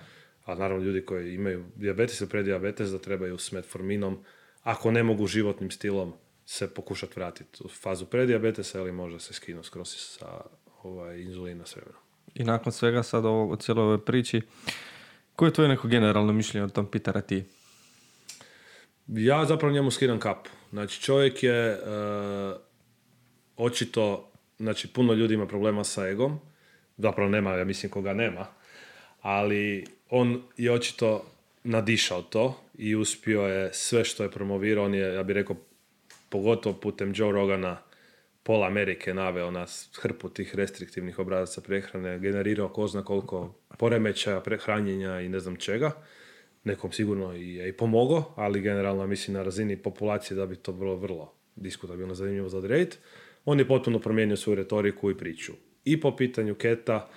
[0.45, 4.17] a naravno ljudi koji imaju dijabetes ili predijabetes da trebaju s metforminom,
[4.63, 6.13] ako ne mogu životnim stilom
[6.45, 10.41] se pokušati vratiti u fazu predijabetesa ili možda se skinu skroz sa
[10.83, 12.01] ovaj, inzulina s vremenom.
[12.35, 14.41] I nakon svega sad o cijeloj ovoj priči,
[15.35, 17.45] koje je tvoje neko generalno mišljenje o tom Peter Atiji?
[19.07, 20.49] Ja zapravo njemu skidam kapu.
[20.69, 21.77] Znači čovjek je e,
[23.57, 26.39] očito, znači puno ljudi ima problema sa egom,
[26.97, 28.45] zapravo nema, ja mislim koga nema,
[29.21, 31.25] ali on je očito
[31.63, 35.55] nadišao to i uspio je sve što je promovirao, on je, ja bih rekao,
[36.29, 37.77] pogotovo putem Joe Rogana,
[38.43, 45.21] pola Amerike naveo nas hrpu tih restriktivnih obrazaca prehrane, generirao ko zna koliko poremećaja, prehranjenja
[45.21, 45.91] i ne znam čega.
[46.65, 50.95] Nekom sigurno i i pomogao, ali generalno mislim na razini populacije da bi to bilo
[50.95, 52.97] vrlo diskutabilno zanimljivo za odrediti.
[53.45, 55.53] On je potpuno promijenio svoju retoriku i priču.
[55.85, 57.09] I po pitanju keta,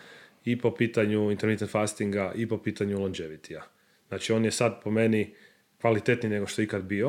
[0.45, 3.61] i po pitanju intermittent fastinga, i po pitanju longevity
[4.09, 5.35] Znači on je sad po meni
[5.81, 7.09] kvalitetniji nego što je ikad bio.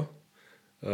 [0.81, 0.87] Uh,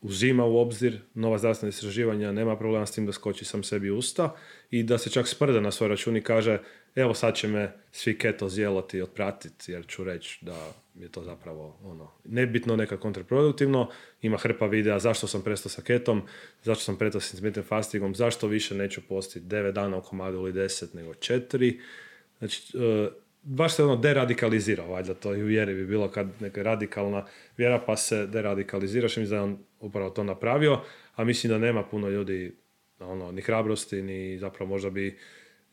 [0.00, 4.36] uzima u obzir nova zdravstvena istraživanja, nema problema s tim da skoči sam sebi usta
[4.70, 6.58] i da se čak sprda na svoj račun i kaže
[6.94, 11.22] evo sad će me svi keto zjeloti i otpratiti jer ću reći da je to
[11.24, 13.90] zapravo ono, nebitno, neka kontraproduktivno,
[14.22, 16.22] ima hrpa videa zašto sam prestao sa ketom,
[16.62, 20.52] zašto sam prestao s intermittent fastingom, zašto više neću postiti 9 dana u komadu ili
[20.52, 21.78] 10 nego 4.
[22.38, 23.08] Znači, e,
[23.42, 27.26] baš se ono deradikalizirao, valjda to i u vjeri bi bilo kad neka radikalna
[27.56, 30.80] vjera pa se deradikaliziraš i mislim on upravo to napravio,
[31.14, 32.56] a mislim da nema puno ljudi
[33.00, 35.18] ono, ni hrabrosti, ni zapravo možda bi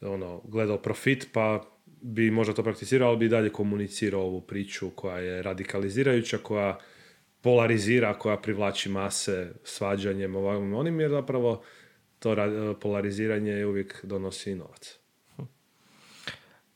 [0.02, 1.64] ono, gledao profit, pa
[2.02, 6.78] bi možda to prakticirao, ali bi dalje komunicirao ovu priču koja je radikalizirajuća, koja
[7.42, 11.64] polarizira, koja privlači mase svađanjem ovakvim onim, jer zapravo
[12.20, 12.36] to
[12.82, 15.00] polariziranje uvijek donosi novac.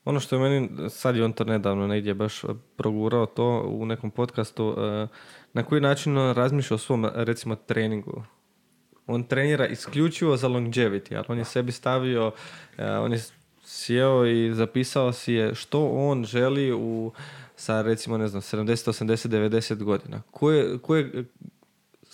[0.05, 2.41] Ono što je meni, sad je on to nedavno negdje baš
[2.77, 5.07] progurao to u nekom podcastu, e,
[5.53, 8.23] na koji način razmišlja o svom, recimo, treningu.
[9.13, 12.31] On trenira isključivo za longevity, ali on je sebi stavio,
[12.77, 13.19] e, on je
[13.65, 17.11] sjeo i zapisao si je što on želi u
[17.55, 20.21] sa recimo ne znam 70, 80, 90 godina.
[20.31, 21.25] Koje, koje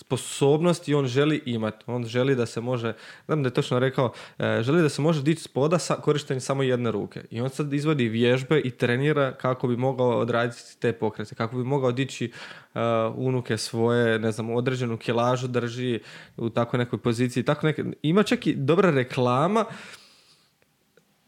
[0.08, 1.84] sposobnosti on želi imati.
[1.86, 2.94] On želi da se može,
[3.26, 6.62] znam da je točno rekao, e, želi da se može dići spoda sa korištenjem samo
[6.62, 7.24] jedne ruke.
[7.30, 11.64] I on sad izvodi vježbe i trenira kako bi mogao odraditi te pokrete, kako bi
[11.64, 12.32] mogao dići
[12.74, 12.80] uh,
[13.16, 16.00] unuke svoje, ne znam, određenu kilažu drži
[16.36, 17.42] u takvoj nekoj poziciji.
[17.42, 19.64] Tako neke, ima čak i dobra reklama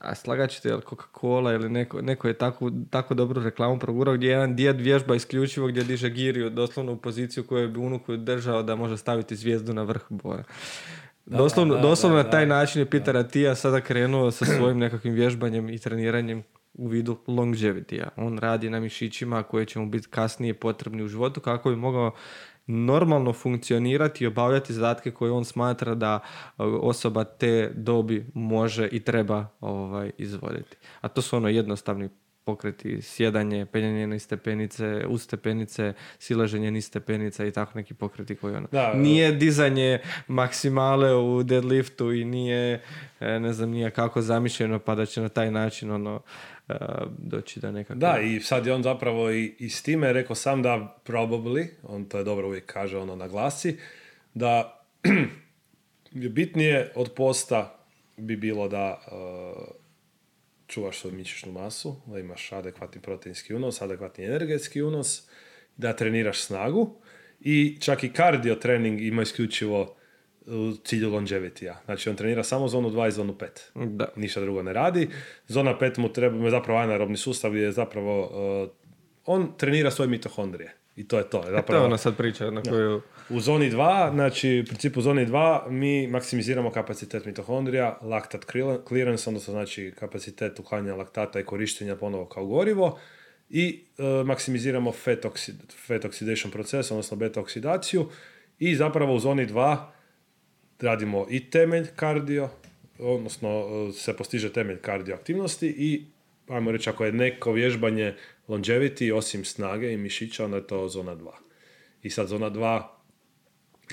[0.01, 4.57] a slagat ćete, Coca-Cola ili neko, neko je tako, tako dobru reklamu progurao gdje jedan
[4.57, 8.96] djed vježba isključivo gdje diže giriju doslovno u poziciju koju bi unuku držao da može
[8.96, 10.44] staviti zvijezdu na vrh bora.
[11.26, 15.78] doslovno, doslovno na taj način je Peter Atija sada krenuo sa svojim nekakvim vježbanjem i
[15.78, 16.42] treniranjem
[16.74, 21.40] u vidu longevity On radi na mišićima koje će mu biti kasnije potrebni u životu
[21.40, 22.14] kako bi mogao
[22.70, 29.00] normalno funkcionirati i obavljati zadatke koje on smatra da e, osoba te dobi može i
[29.00, 30.76] treba ovaj, izvoditi.
[31.00, 32.08] A to su ono jednostavni
[32.45, 38.55] pokreti, sjedanje, penjanje niz stepenice, uz stepenice, silaženje niz stepenica i tako neki pokreti koji
[38.55, 38.68] ono.
[38.72, 42.82] Da, nije dizanje maksimale u deadliftu i nije,
[43.20, 46.22] e, ne znam, nije kako zamišljeno pa da će na taj način ono
[47.18, 47.99] doći da nekako...
[47.99, 52.05] Da, i sad je on zapravo i, i s time rekao sam da probably, on
[52.05, 53.78] to je dobro uvijek kaže, ono naglasi,
[54.34, 54.82] da
[56.30, 57.76] bitnije od posta
[58.16, 59.80] bi bilo da uh,
[60.70, 65.28] čuvaš svoju mišićnu masu, da imaš adekvatni proteinski unos, adekvatni energetski unos,
[65.76, 67.00] da treniraš snagu
[67.40, 69.96] i čak i kardio trening ima isključivo
[70.46, 73.34] u cilju longevity Znači on trenira samo zonu 2 i zonu
[73.74, 73.96] 5.
[73.96, 74.08] Da.
[74.16, 75.08] Ništa drugo ne radi.
[75.48, 78.20] Zona 5 mu treba, zapravo anaerobni sustav je zapravo,
[78.64, 78.70] uh,
[79.26, 80.80] on trenira svoje mitohondrije.
[81.01, 81.42] I to je to.
[81.42, 83.01] Zapravo, to je ona sad priča na koju...
[83.28, 88.44] U zoni 2, znači u principu u zoni 2 mi maksimiziramo kapacitet mitohondrija, laktat
[88.88, 92.98] clearance, odnosno znači kapacitet uklanjanja laktata i korištenja ponovo kao gorivo
[93.51, 95.26] i uh, maksimiziramo fat,
[95.86, 98.09] fat oxidation proces, odnosno beta oksidaciju
[98.59, 99.76] i zapravo u zoni 2
[100.80, 102.48] radimo i temelj kardio,
[102.98, 106.05] odnosno e, se postiže temelj kardio aktivnosti i
[106.48, 108.14] ajmo reći ako je neko vježbanje
[108.51, 111.30] longevity osim snage i mišića, onda je to zona 2.
[112.03, 112.82] I sad zona 2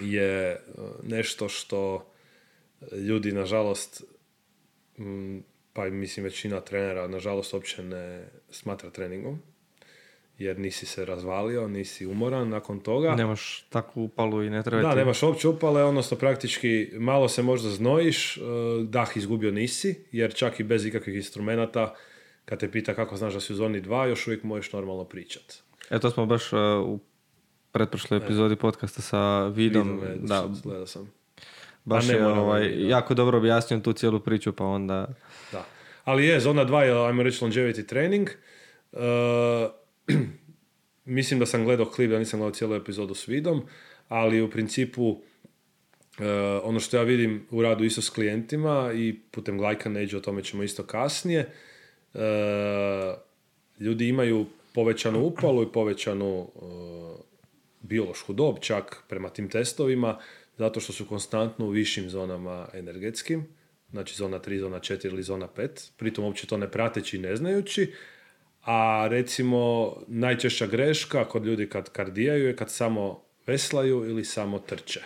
[0.02, 0.60] je e,
[1.04, 2.12] nešto što
[2.92, 4.04] ljudi nažalost
[5.74, 9.40] pa mislim većina trenera nažalost uopće ne smatra treningom
[10.38, 13.16] jer nisi se razvalio, nisi umoran nakon toga.
[13.16, 17.70] Nemaš takvu upalu i ne treba Da, nemaš uopće upale, odnosno praktički malo se možda
[17.70, 18.42] znojiš, e,
[18.84, 21.96] dah izgubio nisi, jer čak i bez ikakvih instrumenata,
[22.50, 25.54] kad te pita kako znaš da si u zoni 2, još uvijek možeš normalno pričat.
[25.90, 27.00] E, to smo baš uh, u
[27.72, 30.02] pretprošloj epizodi podcasta sa Vidom.
[30.16, 30.50] da,
[30.86, 31.12] sam.
[31.86, 35.08] Baš je ovaj, jako dobro objasnio tu cijelu priču, pa onda...
[35.52, 35.66] Da.
[36.04, 38.30] Ali je, zona 2 je, ajmo reći, longevity training.
[38.92, 39.00] Uh,
[41.06, 43.62] mislim da sam gledao klip, da nisam gledao cijelu epizodu s vidom,
[44.08, 45.22] ali u principu
[46.20, 46.32] e,
[46.64, 50.64] ono što ja vidim u radu isto s klijentima i putem Glycan o tome ćemo
[50.64, 51.54] isto kasnije,
[53.80, 56.52] ljudi imaju povećanu upalu i povećanu
[57.82, 60.20] biološku dob čak prema tim testovima,
[60.58, 63.48] zato što su konstantno u višim zonama energetskim,
[63.92, 67.36] znači zona 3, zona 4 ili zona 5, pritom uopće to ne prateći i ne
[67.36, 67.94] znajući,
[68.62, 75.02] a recimo najčešća greška kod ljudi kad kardijaju je kad samo veslaju ili samo trče.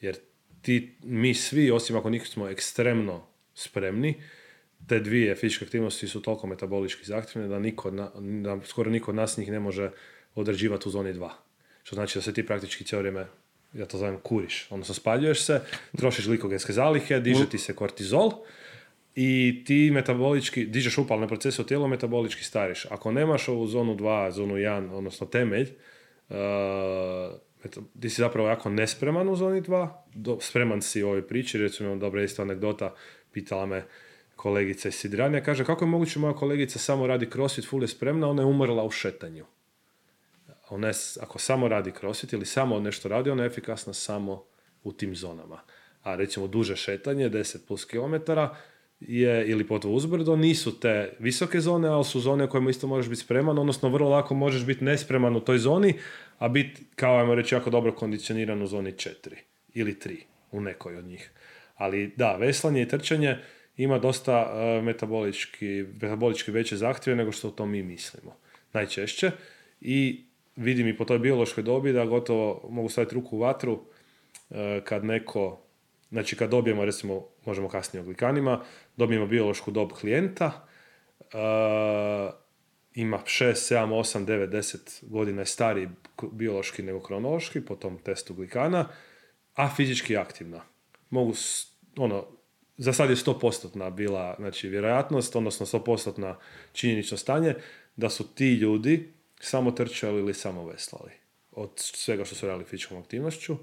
[0.00, 0.16] Jer
[0.62, 4.22] ti, mi svi, osim ako nismo ekstremno spremni,
[4.88, 7.90] te dvije fizičke aktivnosti su toliko metabolički zahtjevne da, niko,
[8.42, 9.90] da skoro niko od nas njih ne može
[10.34, 11.28] određivati u zoni 2.
[11.82, 13.26] Što znači da se ti praktički cijelo vrijeme,
[13.72, 15.60] ja to zovem kuriš, odnosno spaljuješ se,
[15.96, 18.32] trošiš glikogenske zalihe, diže ti se kortizol
[19.14, 22.86] i ti metabolički, dižeš upalne procese u tijelu, metabolički stariš.
[22.90, 25.68] Ako nemaš ovu zonu 2, zonu 1, odnosno temelj,
[26.28, 26.36] uh,
[28.00, 31.96] ti si zapravo jako nespreman u zoni 2, do, spreman si u ovoj priči, recimo
[31.96, 32.94] dobra isto anegdota,
[33.32, 33.84] pitala me
[34.36, 38.28] kolegica iz Sidranija, kaže kako je moguće moja kolegica samo radi crossfit, full je spremna,
[38.28, 39.44] ona je umrla u šetanju
[40.70, 44.44] ona je, ako samo radi crossfit ili samo nešto radi, ona je efikasna samo
[44.82, 45.60] u tim zonama.
[46.02, 48.56] A recimo duže šetanje, 10 plus kilometara,
[49.00, 53.08] je, ili potom uzbrdo, nisu te visoke zone, ali su zone u kojima isto možeš
[53.08, 55.94] biti spreman, odnosno vrlo lako možeš biti nespreman u toj zoni,
[56.38, 59.10] a biti, kao ajmo reći, jako dobro kondicioniran u zoni 4
[59.74, 60.16] ili 3
[60.52, 61.30] u nekoj od njih.
[61.76, 63.38] Ali da, veslanje i trčanje
[63.76, 68.36] ima dosta uh, metabolički, metabolički veće zahtjeve nego što to mi mislimo.
[68.72, 69.30] Najčešće.
[69.80, 70.24] I
[70.56, 73.80] vidim i po toj biološkoj dobi da gotovo mogu staviti ruku u vatru
[74.50, 75.60] e, kad neko,
[76.10, 78.64] znači kad dobijemo recimo, možemo kasnije o glikanima,
[78.96, 80.66] dobijemo biološku dob klijenta,
[81.20, 81.36] e,
[82.94, 85.88] ima 6, 7, 8, 9, 10 godina je stariji
[86.32, 88.88] biološki nego kronološki po tom testu glikana,
[89.54, 90.60] a fizički aktivna.
[91.10, 91.34] Mogu,
[91.96, 92.26] ono,
[92.76, 96.34] za sad je 100% bila znači, vjerojatnost, odnosno 100%
[96.72, 97.54] činjenično stanje,
[97.96, 101.10] da su ti ljudi samo trčali ili samo veslali.
[101.52, 103.56] Od svega što su radili fizičkom aktivnošću,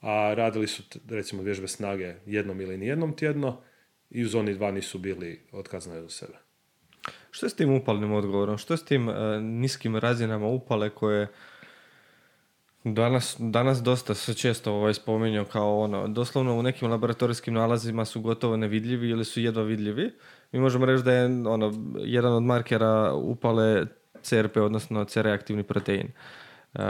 [0.00, 3.60] a radili su recimo vježbe snage jednom ili nijednom tjedno
[4.10, 6.34] i u zoni dva nisu bili otkazani do sebe.
[7.30, 8.58] Što je s tim upalnim odgovorom?
[8.58, 11.28] Što je s tim e, niskim razinama upale koje
[12.84, 18.20] danas, danas dosta se često ovaj spominjao kao ono, doslovno u nekim laboratorijskim nalazima su
[18.20, 20.12] gotovo nevidljivi ili su jedva vidljivi.
[20.52, 23.86] Mi možemo reći da je ono, jedan od markera upale
[24.22, 26.08] CRP, odnosno C-reaktivni protein.
[26.74, 26.80] Uh,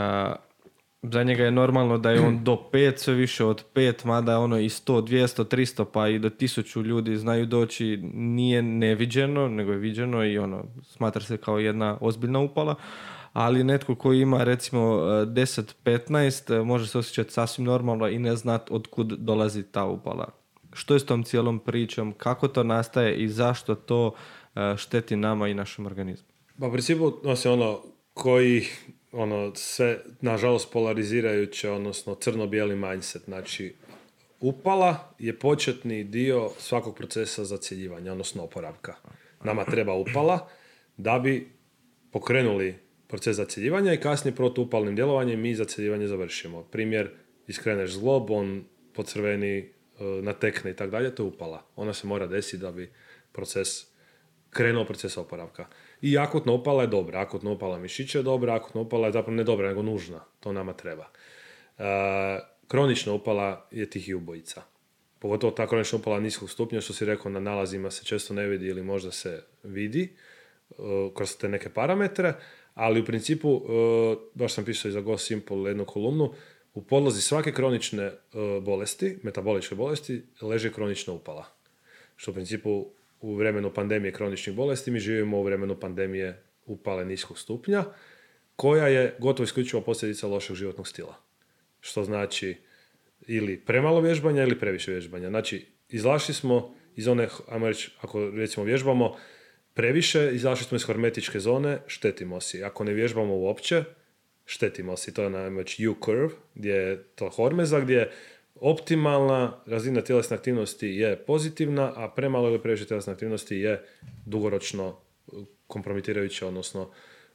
[1.03, 4.59] za njega je normalno da je on do 5, sve više od 5, mada ono
[4.59, 9.78] i 100, 200, 300 pa i do 1000 ljudi znaju doći, nije neviđeno, nego je
[9.78, 12.74] viđeno i ono, smatra se kao jedna ozbiljna upala,
[13.39, 18.70] ali netko koji ima recimo 10, 15 može se osjećati sasvim normalno i ne znat
[18.70, 20.28] od kud dolazi ta upala.
[20.72, 25.49] Što je s tom cijelom pričom, kako to nastaje i zašto to uh, šteti nama
[25.49, 26.28] i našem organizmu?
[26.61, 27.80] Pa u principu, se ono,
[28.14, 28.66] koji
[29.12, 33.22] ono, sve, nažalost, polarizirajuće, odnosno crno-bijeli mindset.
[33.24, 33.74] Znači,
[34.41, 38.95] upala je početni dio svakog procesa zacjeljivanja, odnosno oporavka.
[39.45, 40.49] Nama treba upala
[40.97, 41.53] da bi
[42.11, 46.62] pokrenuli proces zacjeljivanja i kasnije protuupalnim djelovanjem mi zacjeljivanje završimo.
[46.62, 47.11] Primjer,
[47.46, 49.72] iskreneš zglob, on pocrveni, e,
[50.22, 51.66] natekne i tako dalje, to je upala.
[51.76, 52.92] Ona se mora desiti da bi
[53.32, 53.68] proces
[54.50, 55.66] krenuo proces oporavka.
[56.02, 57.20] I akutna upala je dobra.
[57.20, 60.24] Akutna upala mišića je dobra, akutna upala je zapravo ne dobra, nego nužna.
[60.40, 61.09] To nama treba.
[61.78, 61.84] E,
[62.68, 64.62] kronična upala je tih i ubojica.
[65.18, 68.66] Pogotovo ta kronična upala niskog stupnja, što si rekao, na nalazima se često ne vidi
[68.66, 70.02] ili možda se vidi
[70.70, 70.74] e,
[71.14, 72.34] kroz te neke parametre,
[72.79, 73.61] ali u principu, e,
[74.35, 76.33] baš sam pisao i za Go Simple jednu kolumnu,
[76.74, 78.14] u podlozi svake kronične e,
[78.62, 81.47] bolesti, metaboličke bolesti, leži kronična upala.
[82.16, 82.87] Što u principu
[83.20, 87.85] u vremenu pandemije kroničnih bolesti, mi živimo u vremenu pandemije upale niskog stupnja,
[88.57, 91.14] koja je gotovo isključivo posljedica lošeg životnog stila.
[91.81, 92.57] Što znači
[93.26, 95.29] ili premalo vježbanja ili previše vježbanja.
[95.29, 97.29] Znači, izlašli smo iz one,
[98.01, 99.16] ako recimo vježbamo
[99.79, 102.64] previše, izašli smo iz hormetičke zone, štetimo si.
[102.64, 103.85] Ako ne vježbamo uopće,
[104.45, 105.14] štetimo si.
[105.14, 108.11] To je, ajmo reći, U-curve, gdje je to hormeza, gdje
[108.55, 113.85] optimalna razina tjelesne aktivnosti je pozitivna, a premalo ili previše tjelesne aktivnosti je
[114.26, 115.01] dugoročno
[115.66, 116.91] kompromitirajuća, odnosno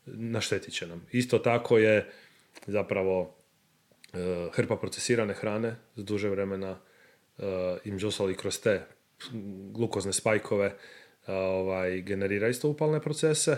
[0.05, 1.05] naštetit će nam.
[1.11, 2.11] Isto tako je
[2.67, 3.35] zapravo
[4.13, 4.17] e,
[4.51, 6.79] hrpa procesirane hrane s duže vremena
[7.37, 7.43] e,
[7.83, 7.97] im
[8.31, 8.81] i kroz te
[9.71, 10.75] glukozne spajkove
[11.27, 13.57] ovaj, generira isto upalne procese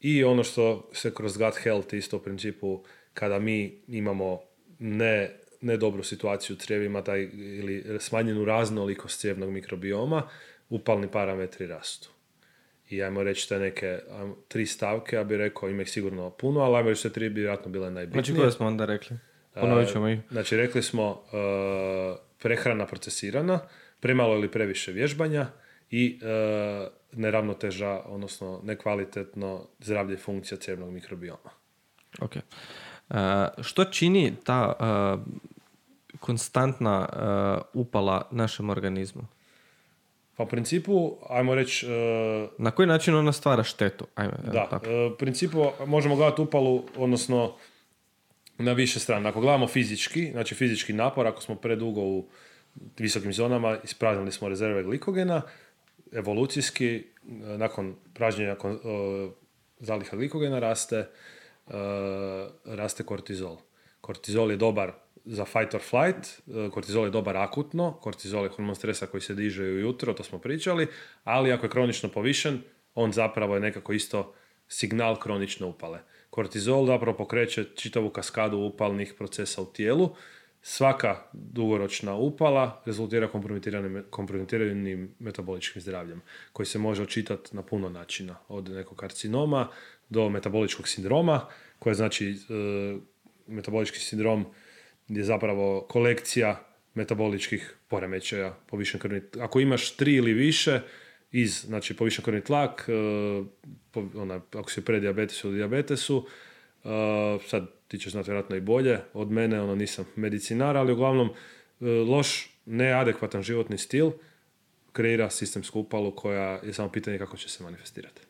[0.00, 4.40] i ono što se kroz gut health isto u principu kada mi imamo
[4.78, 10.22] ne nedobru situaciju u crijevima taj, ili smanjenu raznolikost cijevnog mikrobioma,
[10.68, 12.10] upalni parametri rastu.
[12.88, 13.98] I ajmo reći te neke
[14.48, 17.40] tri stavke, ja bih rekao, ima ih sigurno puno, ali ajmo reći te tri bi
[17.40, 18.24] vjerojatno bile najbitnije.
[18.24, 19.16] Znači koje smo onda rekli?
[19.54, 20.18] Ponovit ćemo ih.
[20.30, 23.60] Znači rekli smo uh, prehrana procesirana,
[24.00, 25.46] premalo ili previše vježbanja
[25.90, 31.50] i uh, neravnoteža, odnosno nekvalitetno zdravlje i funkcija cjevnog mikrobioma.
[32.20, 32.32] Ok.
[33.62, 34.76] što čini ta
[36.20, 37.08] konstantna
[37.74, 39.22] upala našem organizmu?
[40.36, 41.86] Pa u principu, ajmo reći...
[41.86, 44.06] Uh, Na koji način ona stvara štetu?
[44.14, 44.86] Ajme, da, tako.
[44.86, 47.54] Uh, u principu možemo gledati upalu, odnosno
[48.58, 49.28] na više strane.
[49.28, 52.28] Ako gledamo fizički, znači fizički napor, ako smo predugo u
[52.98, 55.42] visokim zonama, ispraznili smo rezerve glikogena,
[56.12, 57.06] evolucijski,
[57.58, 59.32] nakon pražnjenja uh,
[59.78, 61.06] zaliha glikogena raste,
[62.64, 63.58] raste kortizol.
[64.00, 64.92] Kortizol je dobar
[65.26, 69.34] za fight or flight, e, kortizol je dobar akutno, kortizol je hormon stresa koji se
[69.34, 70.86] diže ujutro, to smo pričali,
[71.24, 72.60] ali ako je kronično povišen,
[72.94, 74.34] on zapravo je nekako isto
[74.68, 75.98] signal kronične upale.
[76.30, 80.14] Kortizol zapravo pokreće čitavu kaskadu upalnih procesa u tijelu.
[80.68, 88.36] Svaka dugoročna upala rezultira kompromitiranim, kompromitiranim metaboličkim zdravljem, koji se može očitati na puno načina.
[88.48, 89.68] Od nekog karcinoma
[90.08, 91.46] do metaboličkog sindroma,
[91.78, 92.34] koje znači e,
[93.46, 94.46] metabolički sindrom
[95.08, 96.64] je zapravo kolekcija
[96.94, 100.80] metaboličkih poremećaja, povišen krvni Ako imaš tri ili više
[101.32, 103.46] iz, znači povišen krvni tlak, uh,
[104.14, 106.26] ona, ako si pre diabetesu ili diabetesu,
[107.46, 111.88] sad ti ćeš znati vjerojatno i bolje od mene, ono nisam medicinar, ali uglavnom uh,
[112.08, 114.10] loš, neadekvatan životni stil
[114.92, 118.20] kreira sistemsku upalu koja je samo pitanje kako će se manifestirati.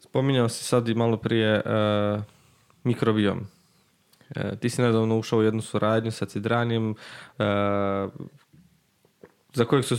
[0.00, 2.22] Spominjao si sad i malo prije uh,
[2.84, 3.46] mikrobiom.
[4.36, 6.94] E, ti si nedavno ušao u jednu suradnju sa Cidranijem, e,
[9.52, 9.96] za kojeg su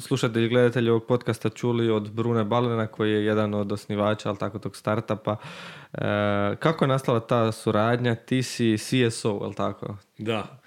[0.00, 4.38] slušatelji i gledatelji ovog podcasta čuli od Brune Balena koji je jedan od osnivača ali
[4.38, 5.36] tako tog startupa.
[5.92, 5.98] E,
[6.58, 8.14] kako je nastala ta suradnja?
[8.14, 9.96] Ti si CSO, ali tako?
[10.18, 10.60] Da.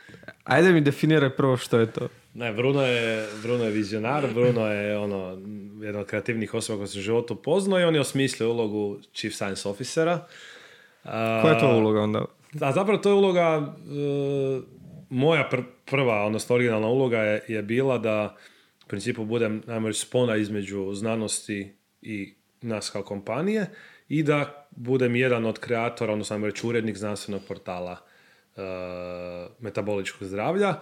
[0.43, 2.07] Ajde mi definiraj prvo što je to.
[2.33, 5.37] Ne, Bruno je, Bruno je vizionar, Bruno je ono,
[5.81, 9.35] jedan od kreativnih osoba koji se u životu poznao i on je osmislio ulogu Chief
[9.35, 10.25] Science Officera.
[11.03, 12.25] Koja je to uloga onda?
[12.61, 14.61] A zapravo to je uloga, e,
[15.13, 15.49] moja
[15.85, 18.35] prva, odnosno originalna uloga je, je bila da
[18.85, 23.65] u principu budem, najmo reći, spona između znanosti i nas kao kompanije
[24.09, 27.97] i da budem jedan od kreatora, odnosno najmo reći, urednik znanstvenog portala
[28.55, 28.61] e,
[29.59, 30.75] metaboličkog zdravlja.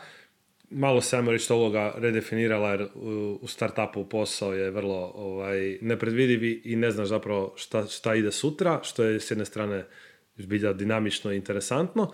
[0.70, 6.62] Malo se, ajmo reći, uloga redefinirala jer u, u startupu posao je vrlo ovaj, nepredvidivi
[6.66, 9.86] i ne znaš zapravo šta, šta ide sutra, što je s jedne strane
[10.38, 12.12] zbilja dinamično i interesantno.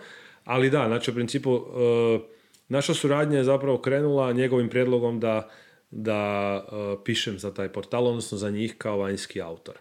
[0.48, 1.60] Ali da, znači u principu e,
[2.68, 5.48] naša suradnja je zapravo krenula njegovim prijedlogom da,
[5.90, 9.74] da e, pišem za taj portal, odnosno za njih kao vanjski autor.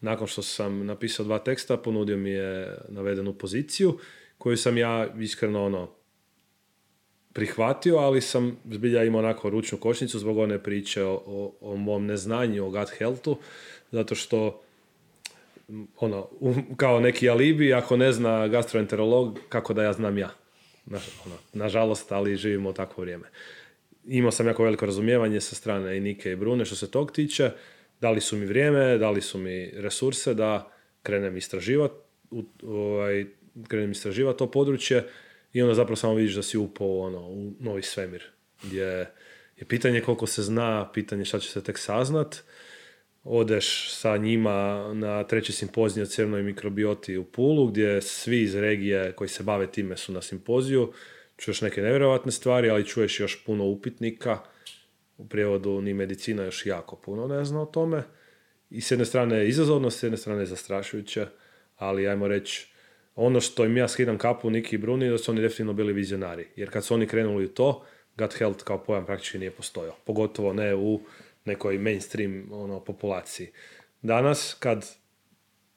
[0.00, 3.98] Nakon što sam napisao dva teksta, ponudio mi je navedenu poziciju
[4.38, 5.88] koju sam ja iskreno ono
[7.32, 12.06] prihvatio, ali sam zbilja imao onako ručnu kočnicu zbog one priče o, o, o mom
[12.06, 13.36] neznanju o gut healthu,
[13.90, 14.62] zato što
[15.96, 16.28] ono,
[16.76, 20.30] kao neki alibi, ako ne zna gastroenterolog, kako da ja znam ja.
[20.86, 23.28] Na, ono, nažalost, ali živimo u takvo vrijeme.
[24.04, 27.50] Imao sam jako veliko razumijevanje sa strane i Nike i Brune što se tog tiče.
[28.00, 31.94] Dali su mi vrijeme, dali su mi resurse da krenem istraživati
[32.62, 33.26] ovaj,
[33.68, 35.04] krenem istraživati to područje
[35.52, 38.24] i onda zapravo samo vidiš da si upao ono, u novi svemir
[38.62, 38.84] gdje
[39.56, 42.42] je pitanje koliko se zna, pitanje šta će se tek saznat
[43.30, 49.12] odeš sa njima na treći simpozij o crnoj mikrobioti u Pulu, gdje svi iz regije
[49.12, 50.92] koji se bave time su na simpoziju.
[51.36, 54.38] Čuješ neke nevjerojatne stvari, ali čuješ još puno upitnika.
[55.16, 58.02] U prijevodu ni medicina još jako puno ne zna o tome.
[58.70, 61.26] I s jedne strane je izazovno, s jedne strane je zastrašujuće,
[61.76, 62.66] ali ajmo reći,
[63.14, 66.46] ono što im ja skidam kapu Niki i Bruni, da su oni definitivno bili vizionari.
[66.56, 67.84] Jer kad su oni krenuli u to,
[68.18, 69.96] gut health kao pojam praktički nije postojao.
[70.04, 71.00] Pogotovo ne u
[71.48, 73.50] nekoj mainstream ono, populaciji.
[74.02, 74.86] Danas kad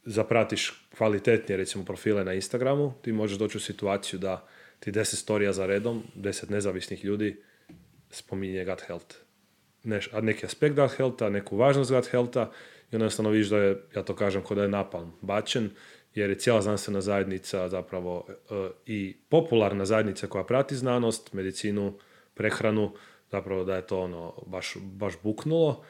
[0.06, 4.48] zapratiš kvalitetnije recimo profile na Instagramu, ti možeš doći u situaciju da
[4.80, 7.44] ti deset storija za redom, deset nezavisnih ljudi
[8.10, 9.16] spominje gut health.
[9.84, 13.58] Neš, a neki aspekt gut healtha, neku važnost gut healtha i onda jednostavno vidiš da
[13.58, 15.70] je, ja to kažem, kod da je napalm bačen,
[16.16, 18.34] jer je cijela znanstvena zajednica zapravo e,
[18.86, 21.98] i popularna zajednica koja prati znanost, medicinu,
[22.34, 22.94] prehranu,
[23.32, 25.84] zapravo da je to ono baš, baš buknulo.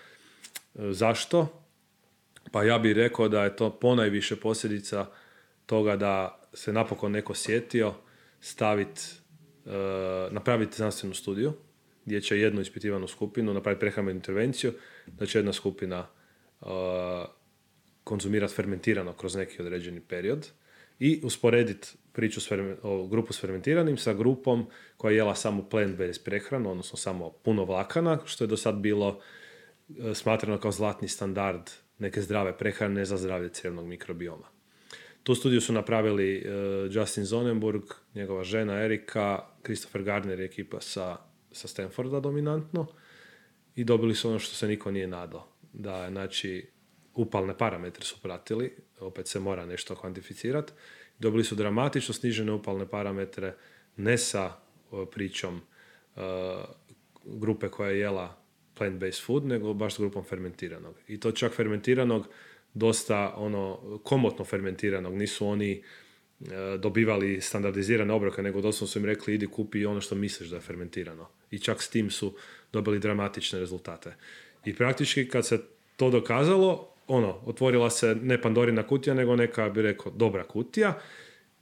[0.75, 1.47] E, zašto?
[2.51, 5.05] Pa ja bih rekao da je to ponajviše posljedica
[5.65, 7.93] toga da se napokon neko sjetio
[8.39, 9.01] staviti,
[10.31, 11.53] napraviti znanstvenu studiju
[12.05, 14.73] gdje će jednu ispitivanu skupinu napraviti prehrambenu intervenciju,
[15.07, 16.07] da će jedna skupina
[18.03, 20.49] konzumirati fermentirano kroz neki određeni period
[20.99, 22.51] i usporediti priču s
[22.81, 27.65] o, grupu s fermentiranim sa grupom koja je jela samo plant-based prehranu, odnosno samo puno
[27.65, 29.19] vlakana, što je do sad bilo
[29.89, 31.61] e, smatrano kao zlatni standard
[31.99, 34.47] neke zdrave prehrane za zdravlje crijevnog mikrobioma.
[35.23, 36.49] Tu studiju su napravili e,
[36.91, 37.83] Justin Zonenburg,
[38.15, 41.17] njegova žena Erika, Christopher Gardner i ekipa sa,
[41.51, 42.87] sa Stanforda dominantno
[43.75, 45.47] i dobili su ono što se niko nije nadao.
[45.73, 46.69] Da, znači,
[47.13, 50.73] upalne parametre su pratili, opet se mora nešto kvantificirati,
[51.21, 53.55] dobili su dramatično snižene upalne parametre,
[53.97, 54.51] ne sa
[55.11, 56.21] pričom uh,
[57.25, 58.37] grupe koja je jela
[58.77, 60.95] plant-based food, nego baš s grupom fermentiranog.
[61.07, 62.27] I to čak fermentiranog
[62.73, 65.81] dosta ono komotno fermentiranog, nisu oni
[66.39, 66.47] uh,
[66.79, 70.61] dobivali standardizirane obroke, nego doslovno su im rekli idi kupi ono što misliš da je
[70.61, 71.27] fermentirano.
[71.51, 72.33] I čak s tim su
[72.73, 74.15] dobili dramatične rezultate.
[74.65, 75.61] I praktički kad se
[75.95, 80.99] to dokazalo, ono, otvorila se ne Pandorina kutija, nego neka, bi rekao, dobra kutija.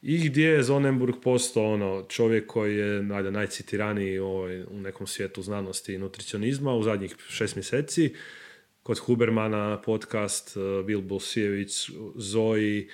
[0.02, 5.41] I gdje je Zonenburg postao ono, čovjek koji je najde, najcitiraniji ovaj, u nekom svijetu
[5.41, 8.14] znanosti i nutricionizma u zadnjih šest mjeseci.
[8.84, 12.89] Kod Hubermana podcast, eh, Bil Bulsijević, Zoji,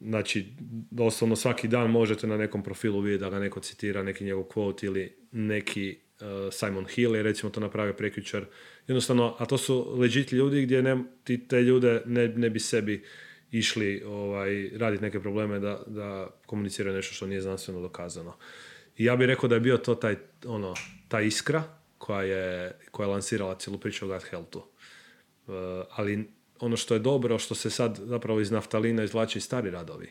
[0.00, 0.46] znači
[0.90, 4.86] doslovno svaki dan možete na nekom profilu vidjeti da ga neko citira, neki njegov quote
[4.86, 5.98] ili neki
[6.50, 8.44] Simon Hill je recimo to napravio prekjučer
[8.86, 13.04] jednostavno, a to su legit ljudi gdje ne, ti, te ljude ne, ne bi sebi
[13.50, 18.36] išli ovaj, raditi neke probleme da, da komuniciraju nešto što nije znanstveno dokazano.
[18.96, 20.16] I ja bih rekao da je bio to taj,
[20.46, 20.74] ono,
[21.08, 21.62] ta iskra
[21.98, 24.58] koja je, koja je lansirala cijelu priču o gut healthu.
[24.58, 25.54] Uh,
[25.90, 30.10] ali ono što je dobro, što se sad zapravo iz naftalina izvlači i stari radovi,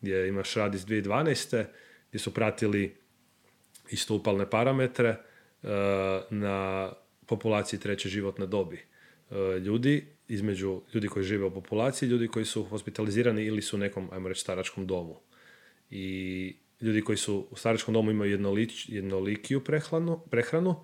[0.00, 1.64] gdje imaš rad iz 2012.
[2.08, 2.96] gdje su pratili
[3.90, 5.16] isto upalne parametre
[6.30, 6.92] na
[7.26, 8.76] populaciji treće životne dobi.
[9.30, 13.80] E, ljudi, između ljudi koji žive u populaciji, ljudi koji su hospitalizirani ili su u
[13.80, 15.20] nekom, ajmo reći, staračkom domu.
[15.90, 20.82] I ljudi koji su u staračkom domu imaju jednolič, jednolikiju prehranu, prehranu,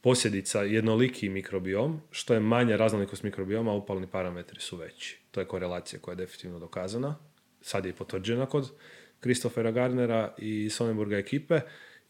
[0.00, 5.18] posljedica jednoliki mikrobiom, što je manja raznolikost mikrobioma, upalni parametri su veći.
[5.30, 7.18] To je korelacija koja je definitivno dokazana.
[7.60, 8.72] Sad je potvrđena kod
[9.20, 11.60] Kristofera Garnera i Sonnenburga ekipe.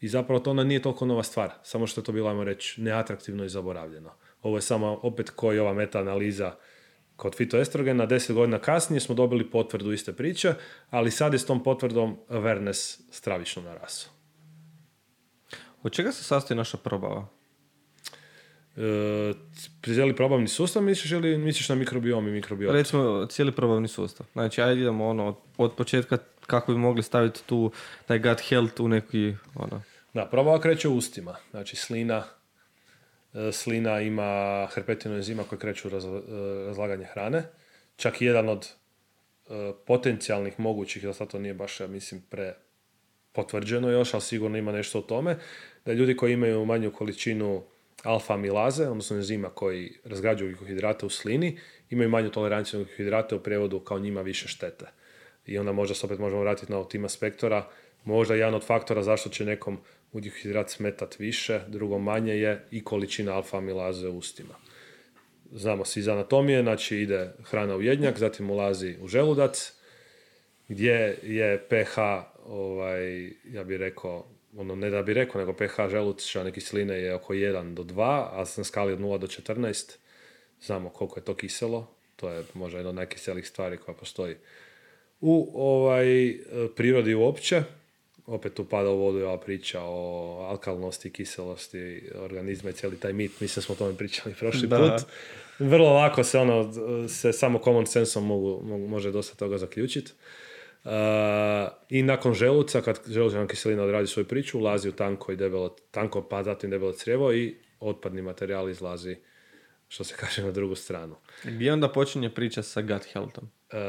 [0.03, 2.81] I zapravo to onda nije toliko nova stvar, samo što je to bilo, ajmo reći,
[2.81, 4.11] neatraktivno i zaboravljeno.
[4.41, 6.51] Ovo je samo opet koji ova meta-analiza
[7.15, 10.53] kod fitoestrogena, deset godina kasnije smo dobili potvrdu iste priče,
[10.89, 14.11] ali sad je s tom potvrdom awareness stravično narasao.
[15.83, 17.27] Od čega se sastoji naša probava?
[18.77, 19.33] E,
[19.83, 22.73] cijeli probavni sustav misliš ili misliš na mikrobiom i mikrobiot?
[22.73, 24.27] Recimo cijeli probavni sustav.
[24.33, 27.71] Znači, ajde idemo ono, od početka kako bi mogli staviti tu
[28.05, 29.81] taj gut health u neki ono,
[30.13, 31.35] da, probava kreće ustima.
[31.51, 32.23] Znači slina,
[33.33, 35.91] e, slina ima herpetinu enzima koji kreću e,
[36.65, 37.43] razlaganje hrane.
[37.95, 42.55] Čak i jedan od e, potencijalnih mogućih, da sad to nije baš, ja mislim, pre
[43.31, 45.37] potvrđeno još, ali sigurno ima nešto o tome,
[45.85, 47.63] da ljudi koji imaju manju količinu
[48.03, 51.59] alfa milaze, odnosno enzima koji razgrađuju ugljikohidrate u slini,
[51.89, 54.85] imaju manju toleranciju ugljikohidrate u prijevodu kao njima više štete.
[55.45, 57.67] I onda možda se opet možemo vratiti na tima spektora,
[58.03, 59.79] možda jedan od faktora zašto će nekom
[60.13, 64.55] ugljikohidrat smetat više, drugo manje je i količina alfa amilaze u ustima.
[65.51, 69.73] Znamo se iz anatomije, znači ide hrana u jednjak, zatim ulazi u želudac,
[70.67, 71.97] gdje je pH,
[72.45, 74.25] ovaj, ja bih rekao,
[74.57, 78.01] ono ne da bi rekao, nego pH želučane kisline je oko 1 do 2,
[78.31, 79.95] a na skali od 0 do 14
[80.61, 84.35] znamo koliko je to kiselo, to je možda jedna od najkiselih stvari koja postoji
[85.21, 86.37] u ovaj,
[86.75, 87.63] prirodi uopće
[88.25, 93.63] opet upada u vodu ova priča o alkalnosti, kiselosti organizma i cijeli taj mit, mislim
[93.63, 95.07] smo o tome pričali prošli put.
[95.59, 96.73] Vrlo lako se ono,
[97.07, 100.11] se samo common sensom mogu, može dosta toga zaključiti.
[100.83, 100.91] Uh,
[101.89, 106.21] I nakon želuca, kad želučna kiselina odradi svoju priču, ulazi u tanko i debelo, tanko
[106.21, 109.17] pa zatim debelo crijevo i otpadni materijal izlazi,
[109.87, 111.15] što se kaže, na drugu stranu.
[111.43, 113.43] Gdje onda počinje priča sa gut healthom?
[113.43, 113.79] Uh,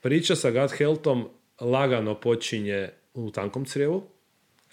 [0.00, 1.28] priča sa gut healthom
[1.60, 4.02] lagano počinje u tankom crijevu,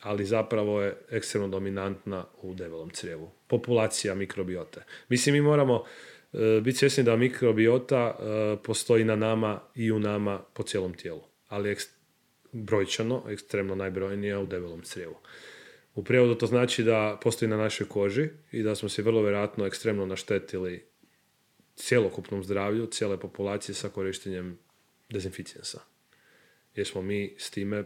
[0.02, 3.32] ali zapravo je ekstremno dominantna u debelom crijevu.
[3.48, 4.84] Populacija mikrobiote.
[5.10, 5.84] Mislim, mi moramo
[6.34, 11.22] e, biti svjesni da mikrobiota e, postoji na nama i u nama po cijelom tijelu,
[11.48, 11.92] ali ekst,
[12.52, 15.16] brojčano, ekstremno najbrojnija u debelom crijevu.
[15.96, 19.66] U prijevodu to znači da postoji na našoj koži i da smo se vrlo vjerojatno
[19.66, 20.86] ekstremno naštetili
[21.76, 24.60] cjelokupnom zdravlju, cijele populacije sa korištenjem
[25.10, 25.80] dezinficijensa.
[26.76, 27.84] Jer smo mi s time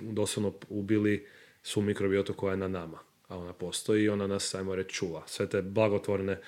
[0.00, 1.26] doslovno ubili
[1.62, 2.98] svu mikrobiotu koja je na nama.
[3.28, 5.22] A ona postoji i ona nas, ajmo reći, čuva.
[5.26, 6.40] Sve te blagotvorne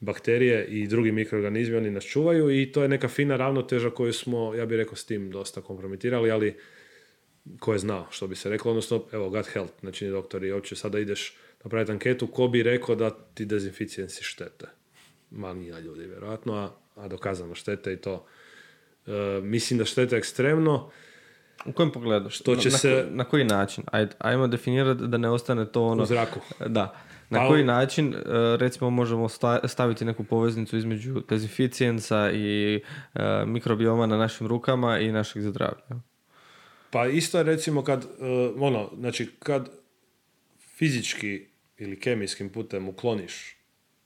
[0.00, 4.54] bakterije i drugi mikroorganizmi, oni nas čuvaju i to je neka fina ravnoteža koju smo,
[4.54, 6.56] ja bih rekao, s tim dosta kompromitirali, ali
[7.58, 10.98] ko je znao, što bi se reklo, odnosno, evo, gut health, znači doktori, uopće sada
[10.98, 14.66] ideš napraviti anketu, ko bi rekao da ti dezinficijensi štete?
[15.30, 18.26] Manija ljudi, vjerojatno, a, a dokazano štete i to.
[19.06, 20.90] E, mislim da štete ekstremno.
[21.66, 22.30] U kojem pogledu?
[22.30, 23.06] Što će na, se...
[23.10, 23.84] Na, koji način?
[23.90, 26.02] Ajde, ajmo definirati da ne ostane to ono...
[26.02, 26.40] U zraku.
[26.66, 26.94] Da.
[27.30, 28.18] Na pa koji način, e,
[28.56, 29.28] recimo, možemo
[29.64, 32.80] staviti neku poveznicu između dezinficijensa i
[33.14, 36.00] e, mikrobioma na našim rukama i našeg zdravlja?
[36.90, 38.06] Pa isto je recimo kad,
[38.58, 39.68] ono, znači kad
[40.76, 41.46] fizički
[41.78, 43.56] ili kemijskim putem ukloniš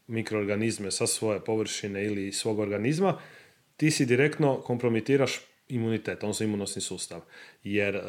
[0.07, 3.19] mikroorganizme sa svoje površine ili svog organizma,
[3.77, 7.21] ti si direktno kompromitiraš imunitet, odnosno imunosni sustav.
[7.63, 8.03] Jer uh,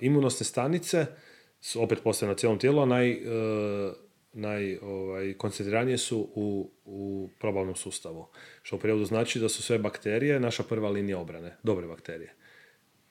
[0.00, 1.06] imunosne stanice
[1.60, 3.92] su opet postoje na cijelom tijelu, a naj, uh,
[4.32, 8.26] naj ovaj, koncentriranije su u, u probavnom sustavu.
[8.62, 12.34] Što u prijevodu znači da su sve bakterije naša prva linija obrane, dobre bakterije.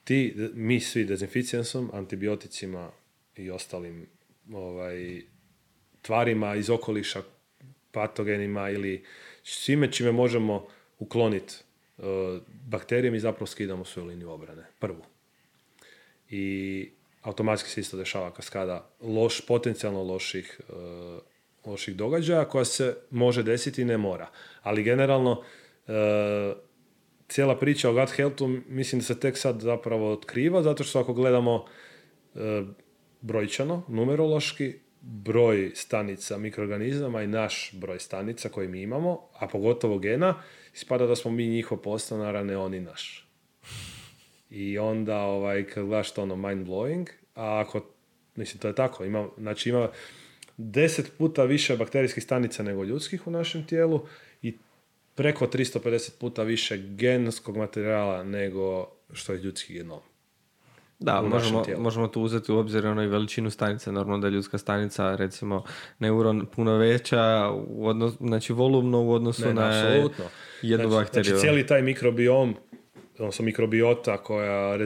[0.04, 2.90] Ti, mi svi dezinficijensom, antibioticima
[3.36, 4.06] i ostalim
[4.52, 5.22] ovaj,
[6.02, 7.22] tvarima iz okoliša,
[7.92, 9.04] patogenima ili
[9.42, 10.66] svime čime možemo
[10.98, 11.54] ukloniti
[12.48, 14.62] bakterije, mi zapravo skidamo svoju liniju obrane.
[14.78, 15.04] Prvu.
[16.30, 16.90] I
[17.22, 21.20] automatski se isto dešava kaskada loš, potencijalno loših, uh,
[21.64, 24.30] loših događaja koja se može desiti i ne mora.
[24.62, 25.94] Ali generalno uh,
[27.28, 31.12] cijela priča o gut healthu mislim da se tek sad zapravo otkriva zato što ako
[31.12, 31.64] gledamo
[33.20, 40.42] brojčano, numerološki, broj stanica mikroorganizama i naš broj stanica koji mi imamo, a pogotovo gena,
[40.74, 43.28] ispada da smo mi njihov postanar, a ne oni naš.
[44.50, 47.86] I onda, ovaj, kad gledaš to ono mind blowing, a ako,
[48.36, 49.88] mislim, to je tako, ima, znači ima
[50.56, 54.06] deset puta više bakterijskih stanica nego ljudskih u našem tijelu
[54.42, 54.56] i
[55.14, 60.00] preko 350 puta više genskog materijala nego što je ljudski genom.
[60.98, 63.92] Da, možemo, možemo tu uzeti u obzir ono i veličinu stanice.
[63.92, 65.64] Normalno da je ljudska stanica, recimo,
[65.98, 70.24] neuron puno veća, u odnos, znači volumno u odnosu ne, na apsolutno.
[70.62, 71.28] jednu znači, bakteriju.
[71.28, 72.56] Znači cijeli taj mikrobiom,
[73.18, 74.78] odnosno mikrobiota koja,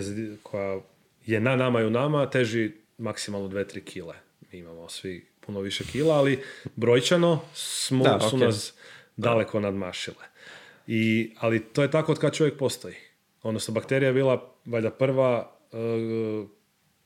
[0.42, 0.80] koja
[1.26, 4.14] je na nama i u nama, teži maksimalno 2-3 kile.
[4.52, 6.42] Mi imamo svi puno više kila, ali
[6.76, 8.74] brojčano smo, da, su nas
[9.16, 10.24] daleko nadmašile.
[10.86, 12.94] I, ali to je tako od kad čovjek postoji.
[13.42, 15.61] Odnosno, bakterija je bila valjda prva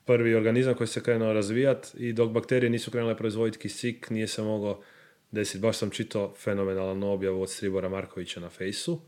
[0.04, 4.42] prvi organizam koji se krenuo razvijati i dok bakterije nisu krenule proizvoditi kisik, nije se
[4.42, 4.82] moglo
[5.30, 5.58] desiti.
[5.58, 9.00] Baš sam čitao fenomenalan objavu od Stribora Markovića na fejsu,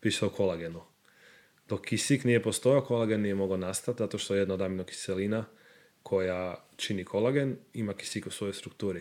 [0.00, 0.80] pisao o kolagenu.
[1.68, 5.44] Dok kisik nije postojao, kolagen nije mogao nastati, zato što je jedna od aminokiselina
[6.02, 9.00] koja čini kolagen, ima kisik u svojoj strukturi.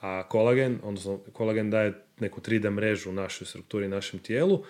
[0.00, 4.64] A kolagen, odnosno kolagen daje neku 3D mrežu našoj strukturi, našem tijelu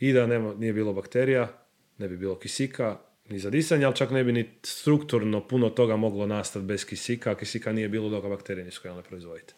[0.00, 1.64] i da nema, nije bilo bakterija,
[1.98, 2.98] ne bi bilo kisika,
[3.32, 7.30] ni za disanje, ali čak ne bi ni strukturno puno toga moglo nastati bez kisika,
[7.30, 9.54] a kisika nije bilo dok bakterije nisu krenule proizvoditi.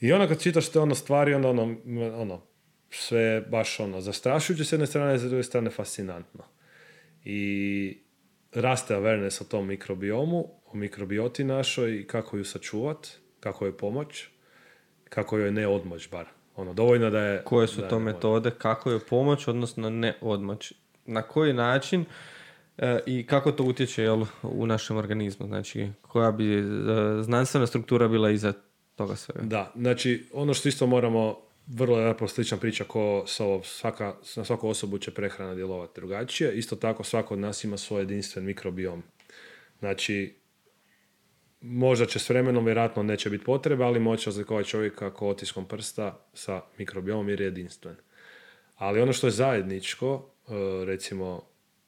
[0.00, 1.76] I onda kad čitaš te ono stvari, onda ono,
[2.14, 2.42] ono
[2.90, 6.44] sve baš ono, zastrašujuće s jedne strane, s druge strane fascinantno.
[7.24, 7.98] I
[8.52, 13.08] raste awareness o tom mikrobiomu, o mikrobioti našoj i kako ju sačuvat,
[13.40, 14.28] kako joj pomoć,
[15.08, 16.26] kako joj ne odmoć bar.
[16.56, 17.42] Ono, dovoljno da je...
[17.44, 20.72] Koje su to metode, kako joj pomoć, odnosno ne odmoć?
[21.06, 22.04] Na koji način
[22.78, 25.46] E, I kako to utječe jel, u našem organizmu?
[25.46, 26.62] Znači, koja bi e,
[27.22, 28.52] znanstvena struktura bila iza
[28.94, 29.40] toga svega?
[29.42, 33.24] Da, znači, ono što isto moramo, vrlo je slična priča ko
[33.64, 36.58] svaka, na svaku osobu će prehrana djelovati drugačije.
[36.58, 39.02] Isto tako svako od nas ima svoj jedinstven mikrobiom.
[39.78, 40.34] Znači,
[41.60, 46.26] možda će s vremenom vjerojatno neće biti potrebe, ali moće razlikovati čovjeka ko otiskom prsta
[46.34, 47.96] sa mikrobiomom jer je jedinstven.
[48.76, 50.52] Ali ono što je zajedničko, e,
[50.84, 51.42] recimo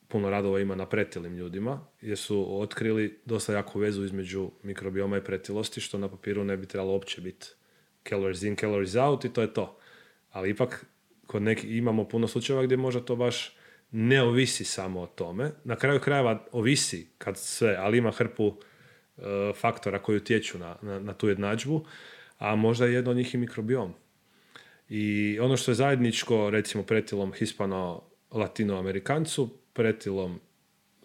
[0.08, 5.24] puno radova ima na pretilim ljudima, jer su otkrili dosta jaku vezu između mikrobioma i
[5.24, 7.46] pretilosti, što na papiru ne bi trebalo uopće biti
[8.08, 9.78] calories in, calories out i to je to.
[10.30, 10.86] Ali ipak
[11.26, 13.56] kod neki, imamo puno slučajeva gdje možda to baš
[13.90, 15.50] ne ovisi samo o tome.
[15.64, 18.54] Na kraju krajeva ovisi kad sve, ali ima hrpu
[19.16, 19.22] e,
[19.54, 21.84] faktora koji utječu na, na, na, tu jednadžbu,
[22.38, 23.94] a možda je jedno od njih i mikrobiom.
[24.88, 29.48] I ono što je zajedničko, recimo pretilom hispano-latinoamerikancu,
[29.78, 30.40] pretilom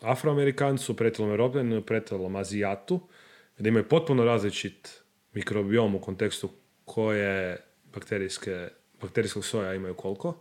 [0.01, 2.99] afroamerikancu, pretilom europljanu, pretilom azijatu,
[3.57, 5.01] da imaju potpuno različit
[5.33, 6.49] mikrobiom u kontekstu
[6.85, 7.57] koje
[7.93, 8.69] bakterijske,
[9.01, 10.33] bakterijskog soja imaju koliko,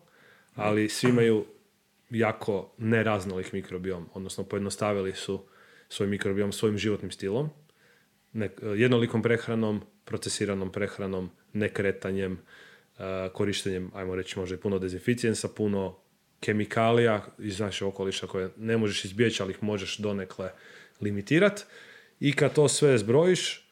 [0.55, 1.45] ali svi imaju
[2.11, 5.45] jako neraznolik mikrobiom, odnosno pojednostavili su
[5.89, 7.51] svoj mikrobiom svojim životnim stilom,
[8.33, 12.39] ne, jednolikom prehranom, procesiranom prehranom, nekretanjem,
[13.33, 16.02] korištenjem, ajmo reći, možda puno dezinficijensa, puno
[16.43, 20.51] kemikalija iz našeg okoliša koje ne možeš izbjeći, ali ih možeš donekle
[21.01, 21.63] limitirati.
[22.21, 23.69] I kad to sve zbrojiš,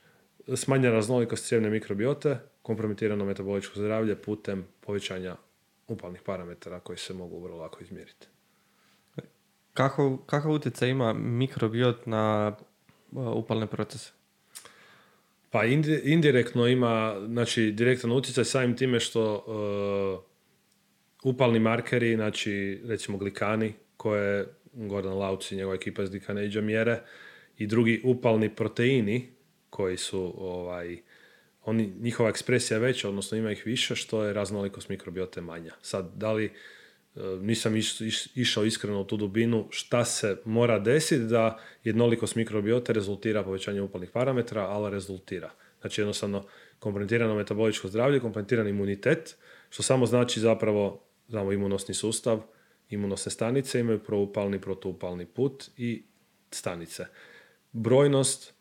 [0.55, 5.37] smanja raznolikost cijevne mikrobiote, kompromitirano metaboličko zdravlje putem povećanja
[5.89, 8.27] upalnih parametara koji se mogu vrlo lako izmjeriti.
[9.75, 12.57] Kako, kakav utjecaj ima mikrobiot na
[13.13, 14.13] upalne procese?
[15.51, 15.65] Pa
[16.05, 19.45] indirektno ima, znači direktan utjecaj samim time što
[21.25, 27.01] upalni markeri, znači recimo glikani koje Gordon Lauc i njegova ekipa iz Glikaneđa mjere
[27.59, 29.29] i drugi upalni proteini
[29.71, 30.99] koji su ovaj,
[31.65, 35.75] oni, njihova ekspresija je veća, odnosno ima ih više, što je raznolikost mikrobiote manja.
[35.83, 36.51] Sad, da li e,
[37.41, 37.75] nisam
[38.35, 44.11] išao iskreno u tu dubinu, šta se mora desiti da jednolikost mikrobiote rezultira povećanjem upalnih
[44.11, 45.51] parametra, ali rezultira.
[45.81, 46.47] Znači jednostavno
[46.79, 49.37] kompromitirano metaboličko zdravlje, kompromitiran imunitet,
[49.71, 52.43] što samo znači zapravo, znamo, imunosni sustav,
[52.91, 56.03] imunosne stanice imaju proupalni, protuupalni put i
[56.51, 57.07] stanice.
[57.73, 58.55] Brojnost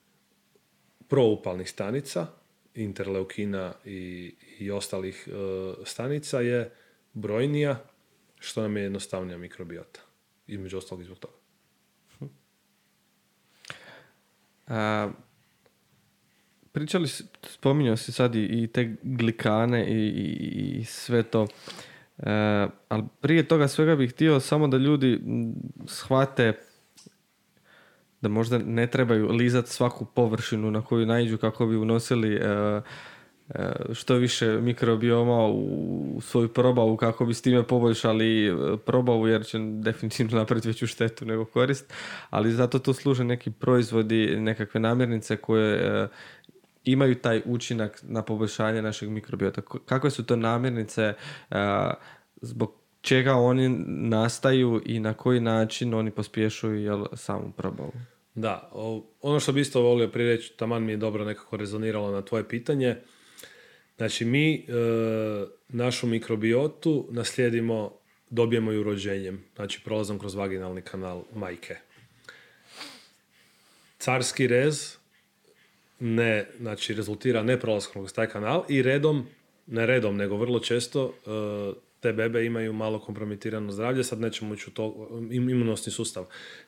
[1.08, 2.28] proupalnih stanica,
[2.76, 5.32] interleukina i, i ostalih e,
[5.86, 6.72] stanica je
[7.14, 7.84] brojnija,
[8.40, 10.00] što nam je jednostavnija mikrobiota.
[10.48, 11.34] Između ostalog i zbog toga.
[14.68, 15.12] A,
[16.72, 17.08] pričali,
[17.44, 20.08] spominjao si sad i, te glikane i,
[20.80, 21.48] i, sve to.
[22.20, 25.22] E, ali prije toga svega bih htio samo da ljudi
[25.88, 26.54] shvate
[28.22, 32.42] da možda ne trebaju lizati svaku površinu na koju naiđu kako bi unosili e,
[33.50, 38.54] e, što više mikrobioma u svoju probavu kako bi s time poboljšali e,
[38.86, 41.94] probavu jer će definitivno napraviti veću štetu nego korist,
[42.30, 46.08] ali zato tu služe neki proizvodi, nekakve namirnice koje
[46.84, 49.62] imaju taj učinak na poboljšanje našeg mikrobiota.
[49.86, 51.14] Kakve su to namirnice,
[52.42, 57.92] zbog čega oni nastaju i na koji način oni pospješuju jel, samu probavu.
[58.36, 58.72] Da,
[59.22, 62.48] ono što bi isto volio prije reći, taman mi je dobro nekako rezoniralo na tvoje
[62.48, 62.96] pitanje.
[63.98, 64.62] Znači mi e,
[65.70, 67.92] našu mikrobiotu naslijedimo,
[68.30, 71.76] dobijemo ju rođenjem, znači prolazom kroz vaginalni kanal majke.
[73.98, 74.99] Carski rez
[76.00, 79.26] ne, znači rezultira ne prolaskom kroz taj kanal i redom,
[79.68, 84.70] ne redom, nego vrlo često e, te bebe imaju malo kompromitirano zdravlje, sad nećemo ući
[84.70, 86.26] u to, imunosni sustav.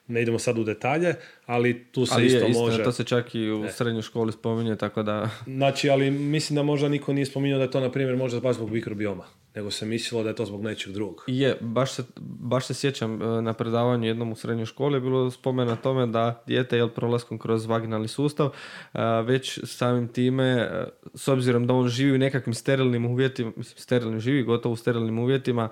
[0.08, 2.84] Ne idemo sad u detalje, ali tu se ali isto, je, isto može...
[2.84, 5.30] To se čak i u srednjoj školi spominje, tako da...
[5.46, 8.56] Znači, ali mislim da možda niko nije spominjao da je to, na primjer, možda baš
[8.56, 11.24] zbog mikrobioma nego se mislilo da je to zbog nečeg drugog.
[11.28, 12.04] Je, baš se,
[12.40, 16.08] baš se sjećam e, na predavanju jednom u srednjoj školi je bilo spomen na tome
[16.08, 21.74] da dijete jel prolaskom kroz vaginalni sustav e, već samim time e, s obzirom da
[21.74, 25.70] on živi u nekakvim sterilnim uvjetima, mislim sterilnim živi gotovo u sterilnim uvjetima,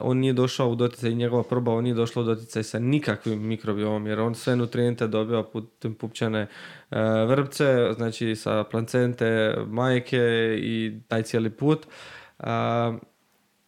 [0.00, 4.06] on nije došao u doticaj njegova proba, on nije došao u doticaj sa nikakvim mikrobiomom
[4.06, 6.46] jer on sve nutrijente dobiva putem pupčane
[7.28, 10.18] vrpce, znači sa placente, majke
[10.62, 11.86] i taj cijeli put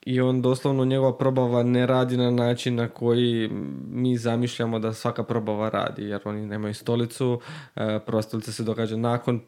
[0.07, 3.51] i on doslovno njegova probava ne radi na način na koji
[3.91, 7.41] mi zamišljamo da svaka probava radi, jer oni nemaju stolicu,
[7.77, 9.41] e, prva stolica se događa nakon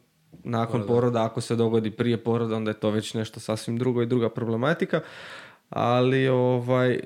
[0.45, 4.07] nakon poroda, ako se dogodi prije poroda, onda je to već nešto sasvim drugo i
[4.07, 5.01] druga problematika.
[5.71, 7.01] Ali ovaj,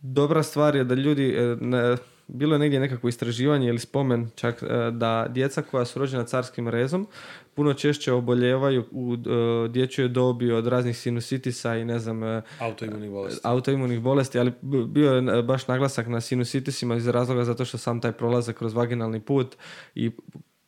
[0.00, 1.96] dobra stvar je da ljudi, e, ne,
[2.26, 6.68] bilo je negdje nekakvo istraživanje ili spomen čak e, da djeca koja su rođena carskim
[6.68, 7.06] rezom
[7.54, 13.10] puno češće oboljevaju u uh, dječjoj dobi od raznih sinusitisa i ne znam uh, autoimunih
[13.10, 13.40] bolesti.
[13.44, 14.52] autoimunih bolesti, ali
[14.88, 19.20] bio je baš naglasak na sinusitisima iz razloga zato što sam taj prolazak kroz vaginalni
[19.20, 19.56] put
[19.94, 20.10] i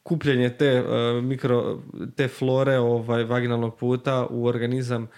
[0.02, 0.84] kupljenje te
[1.22, 1.78] mikro
[2.16, 5.08] te flore ovaj vaginalnog puta u organizam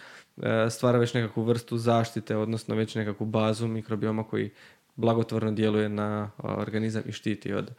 [0.70, 4.50] stvara već nekakvu vrstu zaštite, odnosno već nekakvu bazu mikrobioma koji
[4.96, 7.70] blagotvorno djeluje na organizam i štiti od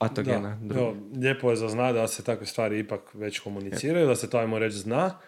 [0.00, 0.58] patogena.
[0.62, 4.38] Da, lijepo je za zna da se takve stvari ipak već komuniciraju, da se to
[4.38, 5.18] ajmo reći zna.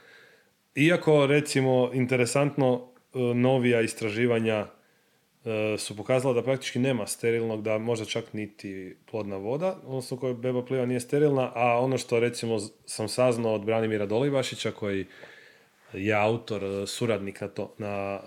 [0.75, 4.67] Iako recimo interesantno e, novija istraživanja
[5.45, 10.35] e, su pokazala da praktički nema sterilnog, da možda čak niti plodna voda, odnosno koja
[10.35, 15.07] beba pliva nije sterilna, a ono što recimo sam saznao od Branimira Dolibašića koji
[15.93, 18.21] je autor, e, suradnik na, to, na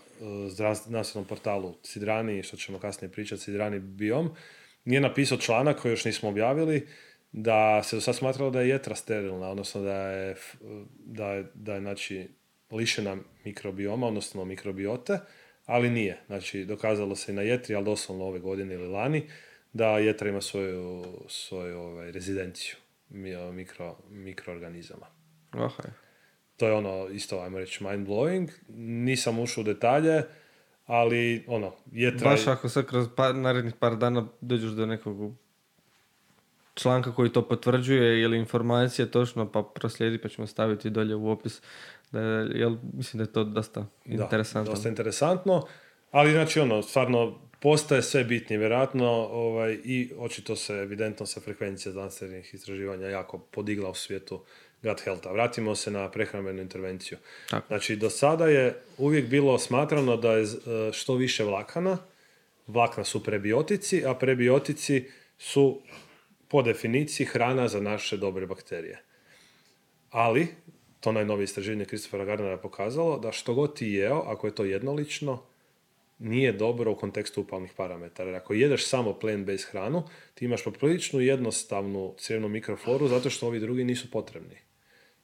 [0.86, 4.30] znanstvenom portalu Sidrani, što ćemo kasnije pričati, Sidrani Biom,
[4.86, 6.88] nije napisao članak koji još nismo objavili,
[7.32, 10.36] da se do sad smatralo da je jetra sterilna, odnosno da je,
[11.06, 12.30] da je, da je znači,
[12.72, 15.20] lišena mikrobioma, odnosno mikrobiote,
[15.66, 16.18] ali nije.
[16.28, 19.30] Znači, dokazalo se i na jetri, ali doslovno ove godine ili lani,
[19.74, 22.76] da jetra ima svoju, svoju ovaj, rezidenciju
[23.10, 25.08] mi- mikro, mikroorganizama.
[25.52, 25.84] Aha.
[26.58, 28.50] To je ono isto, ajmo reći, mind blowing.
[28.78, 30.24] Nisam ušao u detalje,
[30.86, 32.30] ali ono, jetra...
[32.30, 35.34] Baš ako sad kroz pa, narednih par dana dođeš do nekog
[36.74, 41.62] članka koji to potvrđuje ili informacije točno pa proslijedi pa ćemo staviti dolje u opis.
[42.12, 44.72] Da, je- jel, mislim da je to dosta Da, interesantno.
[44.74, 45.68] dosta interesantno,
[46.12, 51.92] ali znači ono, stvarno postaje sve bitnije, vjerojatno ovaj, i očito se, evidentno se frekvencija
[51.92, 54.42] znanstvenih istraživanja jako podigla u svijetu
[54.86, 55.32] gut healtha.
[55.32, 57.18] Vratimo se na prehrambenu intervenciju.
[57.50, 57.68] Tako.
[57.68, 60.48] Znači, do sada je uvijek bilo smatrano da je e,
[60.94, 61.98] što više vlakana,
[62.68, 65.06] vlakna su prebiotici, a prebiotici
[65.38, 65.82] su
[66.48, 69.02] po definiciji hrana za naše dobre bakterije.
[70.10, 70.48] Ali,
[71.00, 74.66] to najnovije istraživanje Christophera Gardnera je pokazalo da što god ti jeo, ako je to
[74.66, 75.44] jednolično,
[76.20, 78.30] nije dobro u kontekstu upalnih parametara.
[78.30, 80.04] Jer ako jedeš samo plant-based hranu,
[80.34, 84.65] ti imaš popriličnu jednostavnu crijevnu mikrofloru zato što ovi drugi nisu potrebni.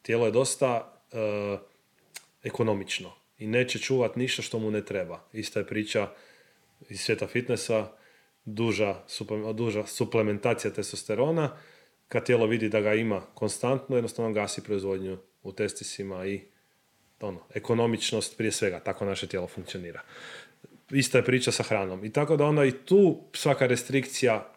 [0.01, 1.17] Tijelo je dosta e,
[2.43, 5.23] ekonomično i neće čuvat ništa što mu ne treba.
[5.33, 6.09] Ista je priča
[6.89, 7.91] iz svijeta fitnessa,
[8.45, 11.57] duža, suple- duža suplementacija testosterona,
[12.07, 16.41] kad tijelo vidi da ga ima konstantno, jednostavno gasi proizvodnju u testisima i
[17.21, 20.01] ono, ekonomičnost prije svega, tako naše tijelo funkcionira.
[20.91, 22.05] Ista je priča sa hranom.
[22.05, 24.53] I tako da onda i tu svaka restrikcija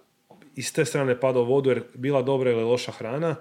[0.57, 3.37] iz te strane pada u vodu, jer bila dobra ili loša hrana,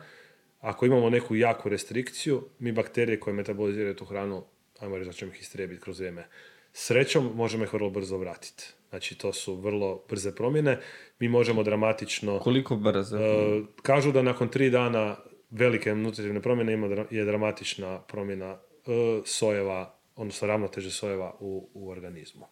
[0.64, 4.44] ako imamo neku jaku restrikciju, mi bakterije koje metaboliziraju tu hranu,
[4.80, 6.28] ajmo reći da ćemo ih istrijebiti kroz vrijeme.
[6.74, 8.64] Srećom možemo ih vrlo brzo vratiti.
[8.90, 10.80] Znači to su vrlo brze promjene.
[11.20, 12.40] Mi možemo dramatično...
[12.40, 13.18] Koliko brzo?
[13.18, 15.18] E, kažu da nakon tri dana
[15.50, 21.90] velike nutritivne promjene ima dra- je dramatična promjena e, sojeva, odnosno ravnoteže sojeva u, u
[21.90, 22.46] organizmu.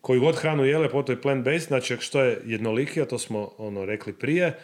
[0.00, 4.12] Koju god hranu jele, potom je plant-based, znači što je jednolikija, to smo ono rekli
[4.12, 4.58] prije,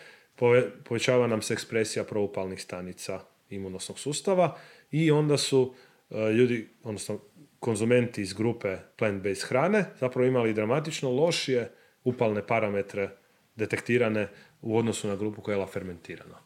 [0.84, 3.20] povećava nam se ekspresija proupalnih stanica
[3.50, 4.56] imunosnog sustava
[4.90, 5.74] i onda su
[6.10, 7.20] e, ljudi, odnosno
[7.60, 11.70] konzumenti iz grupe plant-based hrane zapravo imali dramatično lošije
[12.04, 13.10] upalne parametre
[13.56, 14.28] detektirane
[14.62, 16.38] u odnosu na grupu koja je jela fermentirano.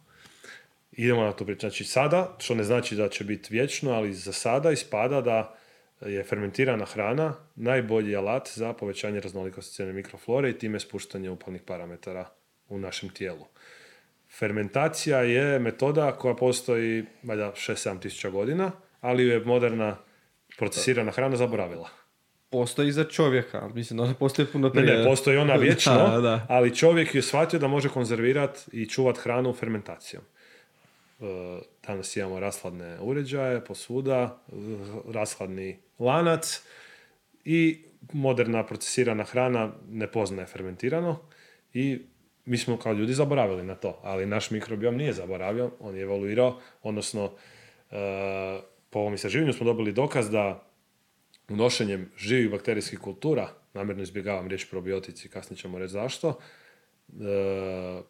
[0.93, 1.61] Idemo na to priču.
[1.61, 5.59] Znači sada, što ne znači da će biti vječno, ali za sada ispada da
[6.01, 12.31] je fermentirana hrana najbolji alat za povećanje raznolikosti cijene mikroflore i time spuštanje upalnih parametara
[12.69, 13.47] u našem tijelu.
[14.43, 18.71] Fermentacija je metoda koja postoji valjda 6-7 tisuća godina,
[19.01, 19.97] ali ju je moderna
[20.59, 21.89] procesirana hrana zaboravila.
[22.51, 24.99] Postoji za čovjeka, mislim da ona postoji puno Ne, prije.
[24.99, 26.47] ne, postoji ona vječno, Da, da.
[26.49, 30.23] ali čovjek je shvatio da može konzervirati i čuvat hranu fermentacijom.
[31.21, 31.25] E,
[31.87, 34.53] Danas imamo rashladne uređaje posvuda, e,
[35.13, 36.63] rashladni lanac
[37.45, 41.19] i moderna procesirana hrana ne poznaje fermentirano
[41.75, 42.03] i
[42.45, 46.61] mi smo kao ljudi zaboravili na to, ali naš mikrobiom nije zaboravio, on je evoluirao,
[46.83, 47.25] odnosno
[47.91, 48.61] e,
[48.91, 50.67] po ovom istraživanju smo dobili dokaz da
[51.49, 56.39] unošenjem živih bakterijskih kultura, namjerno izbjegavam riječ probiotici, kasnije ćemo reći zašto,
[57.09, 58.03] e,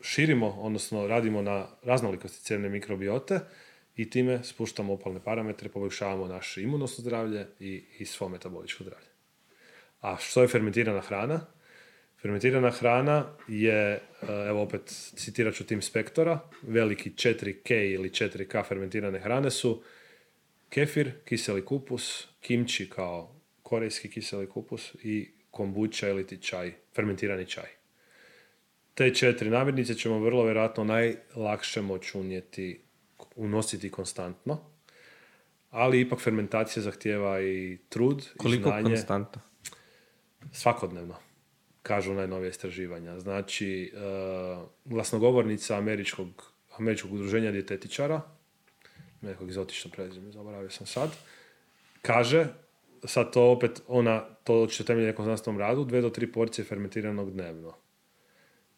[0.00, 3.40] širimo, odnosno radimo na raznolikosti cijene mikrobiote
[3.96, 9.06] i time spuštamo opalne parametre, poboljšavamo naše imunosno zdravlje i, i svo metaboličko zdravlje.
[10.00, 11.46] A što je fermentirana hrana?
[12.22, 14.00] Fermentirana hrana je, e,
[14.48, 14.82] evo opet
[15.16, 19.82] citirat ću tim spektora, veliki 4K ili 4K fermentirane hrane su
[20.70, 27.68] kefir, kiseli kupus, kimči kao korejski kiseli kupus i kombuča ili ti čaj, fermentirani čaj.
[28.94, 32.80] Te četiri namirnice ćemo vrlo vjerojatno najlakše moći unijeti,
[33.36, 34.60] unositi konstantno,
[35.70, 39.40] ali ipak fermentacija zahtjeva i trud Koliko i znanje konstantno?
[40.52, 41.14] svakodnevno,
[41.86, 43.18] kažu najnovije istraživanja.
[43.18, 43.98] Znači, e,
[44.84, 48.20] glasnogovornica američkog, američkog udruženja dijetetičara,
[49.20, 51.10] nekog egzotično prezime, zaboravio sam sad,
[52.02, 52.46] kaže,
[53.04, 57.30] sad to opet, ona to će temelji nekom znanstvenom radu, dve do tri porcije fermentiranog
[57.30, 57.74] dnevno.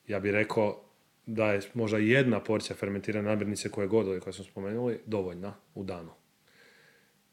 [0.07, 0.85] Ja bih rekao
[1.27, 6.11] da je možda jedna porcija fermentirane namirnice koje god koje smo spomenuli dovoljna u danu.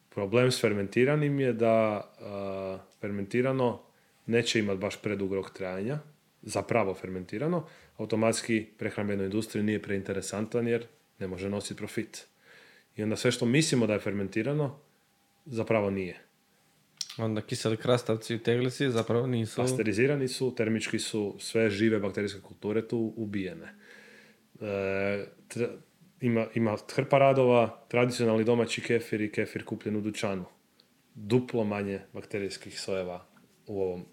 [0.09, 1.75] Problem s fermentiranim je da
[2.19, 3.81] a, fermentirano
[4.25, 5.99] neće imati baš predug rok trajanja,
[6.41, 10.87] zapravo fermentirano, automatski prehrambenoj industriji nije preinteresantan jer
[11.19, 12.27] ne može nositi profit.
[12.95, 14.79] I onda sve što mislimo da je fermentirano,
[15.45, 16.19] zapravo nije.
[17.17, 19.61] Onda kiseli krastavci i teglici zapravo nisu...
[19.61, 23.75] Pasterizirani su, termički su, sve žive bakterijske kulture tu ubijene.
[24.61, 24.65] E,
[25.49, 25.77] tra-
[26.21, 30.45] ima, ima hrpa radova, tradicionalni domaći kefir i kefir kupljen u dućanu.
[31.13, 33.25] Duplo manje bakterijskih sojeva
[33.67, 34.05] u ovom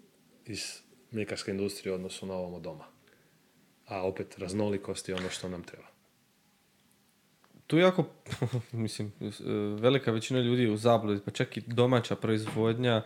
[0.45, 2.85] iz mljekarska industrija u odnosu na ovom doma.
[3.87, 5.87] A opet raznolikost je ono što nam treba.
[7.67, 8.05] Tu jako,
[8.71, 9.11] mislim,
[9.79, 13.03] velika većina ljudi je u zabludi, pa čak i domaća proizvodnja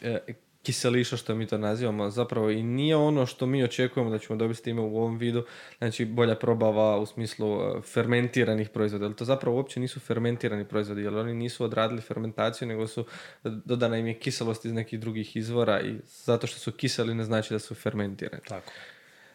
[0.00, 0.18] e,
[0.64, 4.58] kiseliša što mi to nazivamo zapravo i nije ono što mi očekujemo da ćemo dobiti
[4.58, 5.44] s time u ovom vidu,
[5.78, 11.02] znači bolja probava u smislu e, fermentiranih proizvoda, ali to zapravo uopće nisu fermentirani proizvodi,
[11.02, 13.04] jer oni nisu odradili fermentaciju, nego su
[13.44, 17.54] dodana im je kiselost iz nekih drugih izvora i zato što su kiseli ne znači
[17.54, 18.42] da su fermentirani.
[18.48, 18.72] Tako.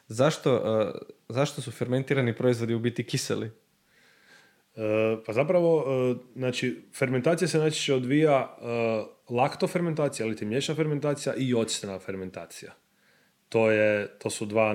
[0.07, 0.91] Zašto, e,
[1.29, 3.51] zašto su fermentirani proizvodi u biti kiseli?
[4.79, 11.35] E, pa zapravo, e, znači, fermentacija se najčešće odvija uh, laktofermentacija, ili ti mliječna fermentacija
[11.37, 12.71] i octena fermentacija.
[13.49, 14.73] To, je, to su dva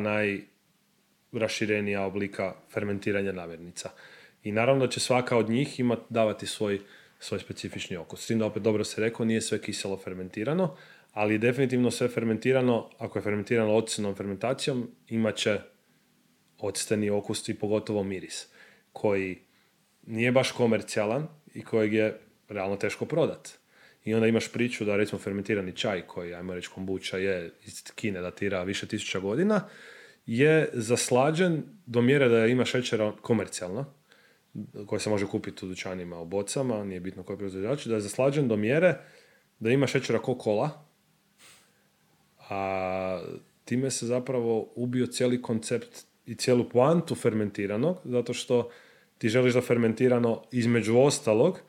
[1.33, 3.91] najraširenija oblika fermentiranja namirnica.
[4.43, 6.81] I naravno da će svaka od njih imati, davati svoj,
[7.19, 8.25] svoj specifični okus.
[8.25, 10.77] S tim da opet dobro se rekao, nije sve kiselo fermentirano,
[11.13, 15.61] ali definitivno sve fermentirano, ako je fermentirano octenom fermentacijom, imat će
[16.59, 18.49] octeni okus i pogotovo miris,
[18.93, 19.39] koji
[20.07, 23.51] nije baš komercijalan i kojeg je realno teško prodat.
[24.05, 28.21] I onda imaš priču da recimo fermentirani čaj koji, ajmo reći, kombuča je iz Kine
[28.21, 29.69] datira više tisuća godina,
[30.27, 33.85] je zaslađen do mjere da ima šećera komercijalno,
[34.87, 38.49] koji se može kupiti u dućanima u bocama, nije bitno koji proizvođač, da je zaslađen
[38.49, 38.95] do mjere
[39.59, 40.87] da ima šećera ko kola,
[42.51, 43.23] a
[43.65, 48.71] time se zapravo ubio cijeli koncept i cijelu poantu fermentiranog, zato što
[49.25, 51.61] ti želiš da fermentirano između ostalog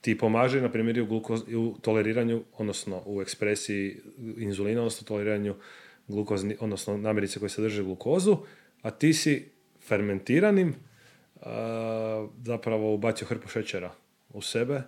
[0.00, 1.22] ti pomaže, na primjer, u,
[1.56, 3.96] u toleriranju, odnosno u ekspresiji
[4.38, 5.54] inzulina, odnosno toleriranju
[6.08, 8.36] glukozni, odnosno namirnice koje sadrže glukozu,
[8.82, 9.48] a ti si
[9.80, 10.74] fermentiranim
[12.44, 13.92] zapravo ubacio hrpu šećera
[14.28, 14.82] u sebe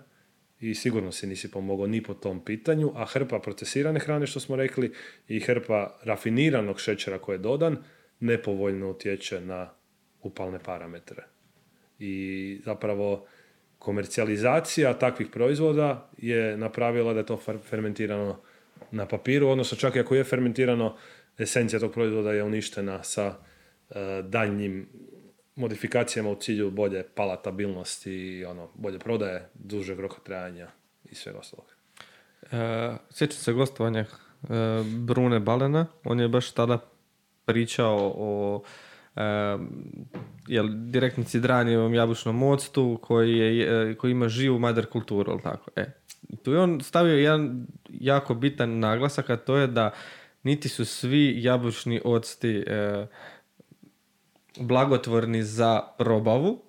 [0.59, 4.55] i sigurno si nisi pomogao ni po tom pitanju, a hrpa procesirane hrane, što smo
[4.55, 4.93] rekli,
[5.27, 7.77] i hrpa rafiniranog šećera koji je dodan,
[8.19, 9.69] nepovoljno utječe na
[10.21, 11.38] upalne parametre
[11.99, 13.25] i zapravo
[13.79, 17.37] komercijalizacija takvih proizvoda je napravila da je to
[17.69, 18.41] fermentirano
[18.91, 20.95] na papiru, odnosno čak i ako je fermentirano,
[21.37, 23.27] esencija tog proizvoda je uništena sa
[23.89, 24.87] uh, daljnjim
[25.55, 30.67] modifikacijama u cilju bolje palatabilnosti i ono, bolje prodaje, dužeg roka trajanja
[31.03, 31.65] i svega ostalog.
[32.51, 32.57] E,
[33.11, 34.05] sjećam se gostovanja e,
[34.83, 36.79] Brune Balena, on je baš tada
[37.45, 38.63] pričao o
[40.47, 45.71] jel, direktni cidranijevom jabučnom octu koji, je, koji ima živu mader kulturu, ali tako.
[45.75, 45.85] E,
[46.43, 49.91] tu je on stavio jedan jako bitan naglasak, a to je da
[50.43, 53.07] niti su svi jabučni octi e,
[54.59, 56.61] blagotvorni za probavu,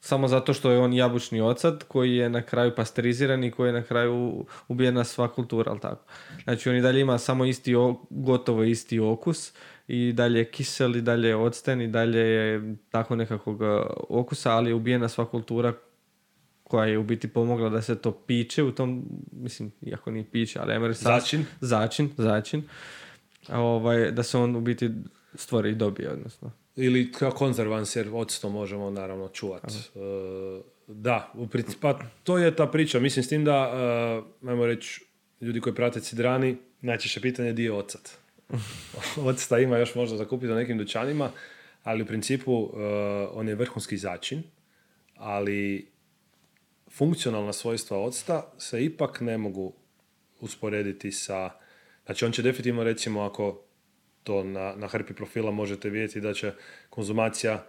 [0.00, 3.72] samo zato što je on jabučni ocad koji je na kraju pasteriziran i koji je
[3.72, 6.04] na kraju ubijena sva kultura, ali tako.
[6.44, 7.74] Znači on i dalje ima samo isti,
[8.10, 9.52] gotovo isti okus,
[9.88, 13.66] i dalje je kisel i dalje je octen i dalje je tako nekakvog e,
[14.08, 15.72] okusa, ali je ubijena sva kultura
[16.64, 20.58] koja je u biti pomogla da se to piće u tom, mislim, iako nije piće,
[20.58, 21.44] ali ajmo začin.
[21.60, 22.62] začin, začin,
[23.48, 24.90] ovaj, da se on u biti
[25.34, 26.52] stvori i dobije, odnosno.
[26.76, 29.74] Ili kao konzervans, jer octo možemo naravno čuvati.
[29.94, 33.00] Uh, da, u principu, pa to je ta priča.
[33.00, 33.72] Mislim s tim da,
[34.42, 35.04] uh, ajmo reći,
[35.40, 38.21] ljudi koji prate cidrani, najčešće pitanje je di je ocat.
[39.28, 41.30] Octa ima još možda za kupiti u nekim dućanima,
[41.82, 42.72] ali u principu uh,
[43.32, 44.42] on je vrhunski začin,
[45.16, 45.92] ali
[46.90, 49.72] funkcionalna svojstva octa se ipak ne mogu
[50.40, 51.50] usporediti sa...
[52.06, 53.62] Znači on će definitivno recimo ako
[54.22, 56.52] to na, na hrpi profila možete vidjeti da će
[56.90, 57.66] konzumacija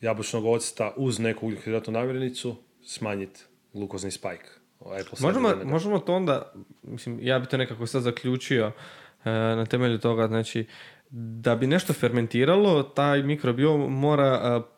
[0.00, 3.40] jabučnog octa uz neku ugljehidratnu namirnicu smanjiti
[3.72, 4.48] glukozni spike.
[5.20, 6.52] Možemo, možemo to onda,
[6.82, 8.72] mislim, ja bi to nekako sad zaključio,
[9.24, 10.66] na temelju toga, znači,
[11.10, 14.72] da bi nešto fermentiralo, taj mikrobiom mora e,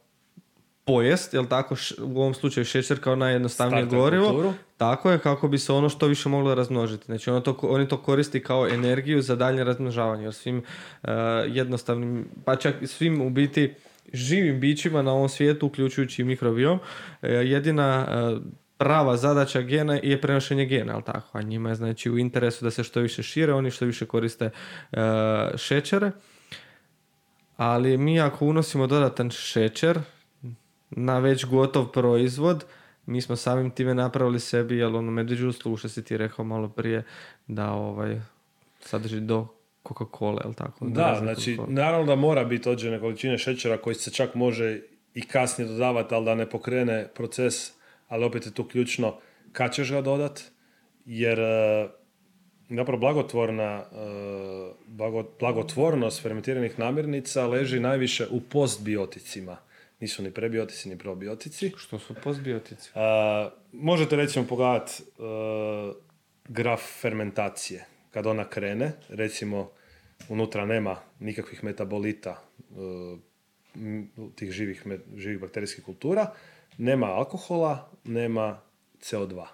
[0.84, 5.72] pojest, jel tako, u ovom slučaju šećer kao najjednostavnije gorivo, tako je kako bi se
[5.72, 7.04] ono što više moglo razmnožiti.
[7.04, 10.58] Znači ono to, oni to koristi kao energiju za daljnje razmnožavanje, jer svim
[11.02, 11.08] uh,
[11.46, 13.74] jednostavnim, pa čak svim u biti
[14.12, 16.78] živim bićima na ovom svijetu, uključujući mikrobiom,
[17.22, 18.06] jedina
[18.76, 21.38] prava zadaća gena je prenošenje gena, ali tako?
[21.38, 24.50] A njima je znači u interesu da se što više šire, oni što više koriste
[24.92, 24.98] uh,
[25.56, 26.10] šećere.
[27.56, 29.98] Ali mi ako unosimo dodatan šećer
[30.90, 32.64] na već gotov proizvod,
[33.06, 36.68] mi smo samim time napravili sebi, jel ono medveđu uslugu što si ti rekao malo
[36.68, 37.02] prije,
[37.46, 38.20] da ovaj
[38.80, 39.46] sadrži do
[39.84, 40.86] Coca-Cola, jel tako?
[40.86, 44.80] Da, znači, naravno da mora biti određene količine šećera koji se čak može
[45.14, 47.72] i kasnije dodavati, ali da ne pokrene proces
[48.08, 49.16] ali opet je tu ključno
[49.52, 50.40] kad ćeš ga dodat,
[51.04, 51.88] jer e,
[52.70, 53.84] zapravo blagotvorna,
[54.86, 59.56] uh, blagotvornost fermentiranih namirnica leži najviše u postbioticima.
[60.00, 61.72] Nisu ni prebiotici, ni probiotici.
[61.76, 62.90] Što su postbiotici?
[62.94, 64.92] Uh, možete recimo pogledati
[66.48, 67.84] graf fermentacije.
[68.10, 69.70] Kad ona krene, recimo
[70.28, 72.42] unutra nema nikakvih metabolita
[74.34, 74.82] tih živih,
[75.16, 76.32] živih bakterijskih kultura,
[76.78, 78.60] nema alkohola, nema
[79.00, 79.46] CO2.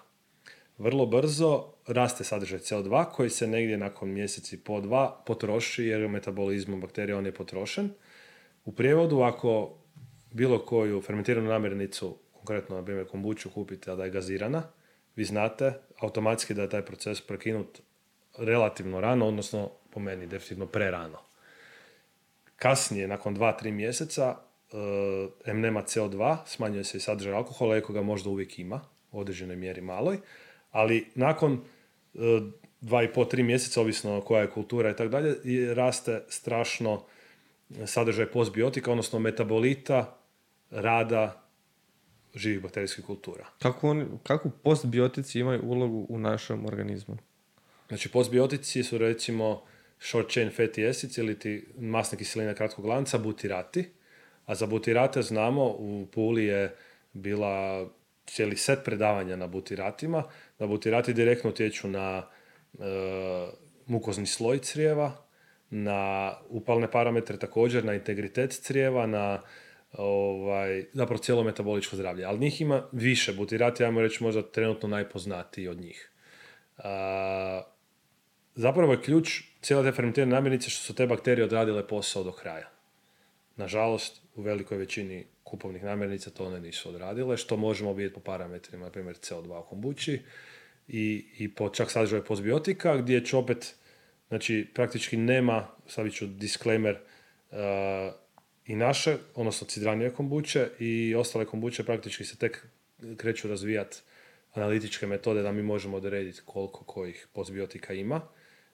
[0.77, 6.09] Vrlo brzo raste sadržaj CO2 koji se negdje nakon mjeseci po dva potroši jer u
[6.09, 7.89] metabolizmu bakterija on je potrošen.
[8.65, 9.77] U prijevodu ako
[10.31, 14.63] bilo koju fermentiranu namirnicu, konkretno na primjer kombuću kupite, a da je gazirana,
[15.15, 17.81] vi znate automatski da je taj proces prekinut
[18.37, 21.19] relativno rano, odnosno po meni definitivno prerano.
[22.55, 24.35] Kasnije, nakon 2-3 mjeseca,
[25.45, 28.81] M nema CO2, smanjuje se i sadržaj alkohola, eko ga možda uvijek ima,
[29.11, 30.17] u određenoj mjeri maloj,
[30.71, 31.53] ali nakon
[32.13, 32.17] e,
[32.81, 35.35] dva i po, tri mjeseca, ovisno koja je kultura i tako dalje,
[35.73, 37.03] raste strašno
[37.85, 40.17] sadržaj postbiotika, odnosno metabolita
[40.69, 41.43] rada
[42.35, 43.45] živih bakterijskih kultura.
[43.59, 47.17] Kako, oni, kako postbiotici imaju ulogu u našem organizmu?
[47.87, 49.63] Znači, postbiotici su recimo
[49.99, 53.89] short chain fatty acids ili ti masne kiseline kratkog lanca, butirati.
[54.51, 56.75] A za butirate znamo, u Puli je
[57.13, 57.87] bila
[58.25, 60.23] cijeli set predavanja na butiratima,
[60.59, 62.27] da butirati direktno utječu na
[62.73, 62.83] e,
[63.85, 65.11] mukozni sloj crijeva,
[65.69, 69.41] na upalne parametre također, na integritet crijeva, na
[69.93, 72.25] ovaj, zapravo cijelo metaboličko zdravlje.
[72.25, 76.11] Ali njih ima više butirati, ajmo reći možda trenutno najpoznatiji od njih.
[76.77, 77.61] A,
[78.55, 82.80] zapravo je ključ cijele te fermentirane namirnice što su te bakterije odradile posao do kraja.
[83.61, 88.85] Nažalost, u velikoj većini kupovnih namirnica to one nisu odradile, što možemo vidjeti po parametrima,
[88.85, 90.21] na primjer CO2 u kombući
[90.87, 93.75] i, i po čak sadržaju postbiotika, gdje će opet,
[94.27, 96.97] znači praktički nema, sad ću disclaimer,
[97.51, 97.57] uh,
[98.65, 102.67] i naše, odnosno cidranije kombuće i ostale kombuće praktički se tek
[103.17, 103.97] kreću razvijati
[104.53, 108.21] analitičke metode da mi možemo odrediti koliko kojih postbiotika ima.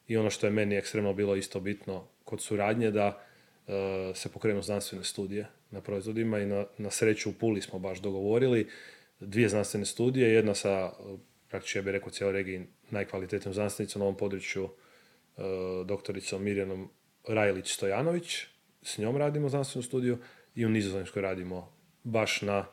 [0.07, 3.26] I ono što je meni ekstremno bilo isto bitno kod suradnje da
[4.15, 8.67] se pokrenu znanstvene studije na proizvodima i na, na sreću u Puli smo baš dogovorili.
[9.19, 10.91] Dvije znanstvene studije, jedna sa
[11.49, 15.43] praktički ja bih rekao cijeloj regiji najkvalitetnijom znanstvenicom na ovom području uh,
[15.85, 16.89] doktoricom Mirjanom
[17.27, 18.45] Rajlić-Stojanović,
[18.81, 20.17] s njom radimo znanstvenu studiju
[20.55, 21.73] i u Nizozemskoj radimo
[22.03, 22.65] baš na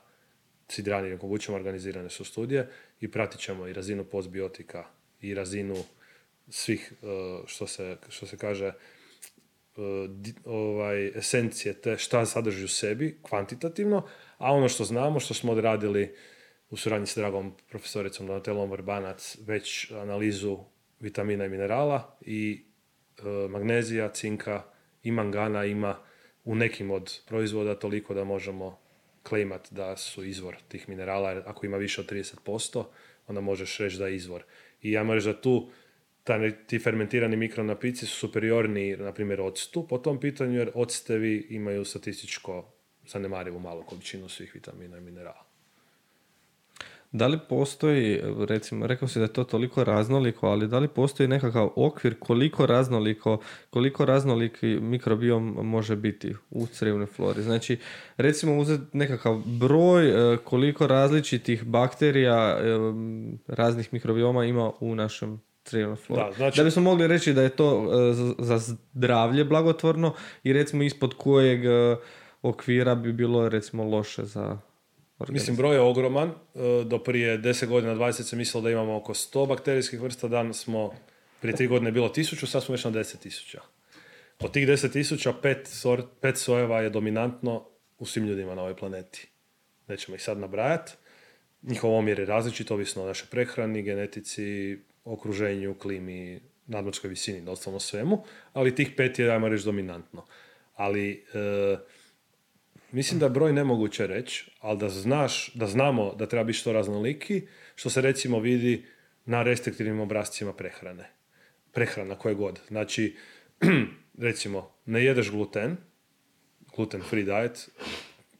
[0.68, 4.84] cidranjenim kombućama organizirane su studije i pratit ćemo i razinu postbiotika
[5.20, 5.76] i razinu
[6.48, 6.92] svih,
[7.46, 8.72] što se, što se kaže,
[10.44, 14.06] ovaj, esencije te šta sadrži u sebi kvantitativno,
[14.38, 16.14] a ono što znamo, što smo odradili
[16.70, 20.58] u suradnji s dragom profesoricom Donatelom Vrbanac već analizu
[21.00, 22.64] vitamina i minerala i
[23.18, 24.62] e, magnezija, cinka,
[25.02, 25.96] i mangana ima
[26.44, 28.78] u nekim od proizvoda toliko da možemo
[29.22, 32.84] klaimat da su izvor tih minerala, ako ima više od 30%,
[33.26, 34.44] onda možeš reći da je izvor.
[34.82, 35.70] I ja moram da tu
[36.66, 42.72] ti fermentirani mikronapici su superiorni, na primjer, octu po tom pitanju, jer octevi imaju statističko
[43.06, 45.44] zanemarivu malu količinu svih vitamina i minerala.
[47.14, 51.28] Da li postoji, recimo, rekao si da je to toliko raznoliko, ali da li postoji
[51.28, 53.38] nekakav okvir koliko raznoliko,
[53.70, 57.42] koliko raznoliki mikrobiom može biti u crevnoj flori?
[57.42, 57.78] Znači,
[58.16, 62.62] recimo uzeti nekakav broj e, koliko različitih bakterija e,
[63.46, 65.40] raznih mikrobioma ima u našem.
[66.08, 66.56] Da, znači...
[66.56, 71.60] da bismo mogli reći da je to e, za zdravlje blagotvorno i recimo ispod kojeg
[72.42, 74.58] okvira bi bilo recimo loše za
[75.28, 76.28] Mislim, broj je ogroman.
[76.28, 76.34] E,
[76.84, 80.28] do prije 10 godina, 20 se mislilo da imamo oko 100 bakterijskih vrsta.
[80.28, 80.94] Danas smo,
[81.40, 83.58] prije 3 godine je bilo 1000, sad smo već na 10.000.
[84.40, 85.70] Od tih 10.000, pet,
[86.20, 87.64] pet sojeva je dominantno
[87.98, 89.28] u svim ljudima na ovoj planeti.
[89.88, 90.92] Nećemo ih sad nabrajati.
[91.62, 98.24] Njihov omjer je različit, ovisno o našoj prehrani, genetici, okruženju, klimi, nadmorskoj visini, doslovno svemu,
[98.52, 100.26] ali tih pet je, ajmo reći, dominantno.
[100.74, 101.76] Ali e,
[102.94, 107.42] Mislim da broj nemoguće reći, ali da znaš, da znamo da treba biti što raznoliki,
[107.74, 108.84] što se recimo vidi
[109.24, 111.10] na restriktivnim obrazcima prehrane.
[111.72, 112.60] Prehrana koje god.
[112.68, 113.16] Znači,
[114.28, 115.76] recimo, ne jedeš gluten,
[116.76, 117.68] gluten free diet,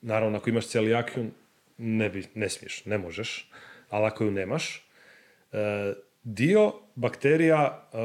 [0.02, 1.30] naravno ako imaš celijakiju,
[1.78, 3.50] ne, bi, ne smiješ, ne možeš,
[3.90, 4.88] ali ako ju nemaš,
[5.52, 7.96] e, dio bakterija e,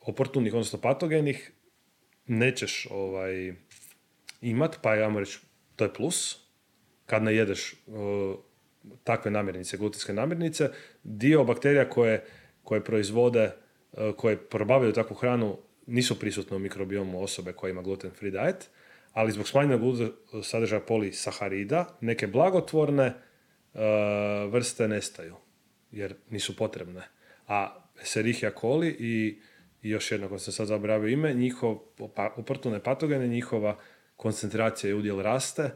[0.00, 1.52] oportunih, odnosno patogenih,
[2.26, 3.54] nećeš ovaj,
[4.40, 5.38] imat, pa ja reći,
[5.76, 6.38] to je plus.
[7.06, 7.74] Kad ne jedeš
[9.04, 10.70] takve namirnice, glutenske namirnice,
[11.02, 12.24] dio bakterija koje,
[12.62, 13.50] koje proizvode
[13.92, 18.70] e, koje probavljaju takvu hranu nisu prisutne u mikrobiomu osobe koja ima gluten free diet,
[19.12, 19.80] ali zbog smanjenog
[20.42, 23.12] sadržaja polisaharida neke blagotvorne
[24.50, 25.36] vrste nestaju
[25.92, 27.02] jer nisu potrebne.
[27.48, 29.38] A Escherichia coli i,
[29.82, 31.78] i još jedno, ko sam sad zaboravio ime, njihov,
[32.36, 33.78] oportune patogene, njihova
[34.16, 35.70] koncentracija i udjel raste,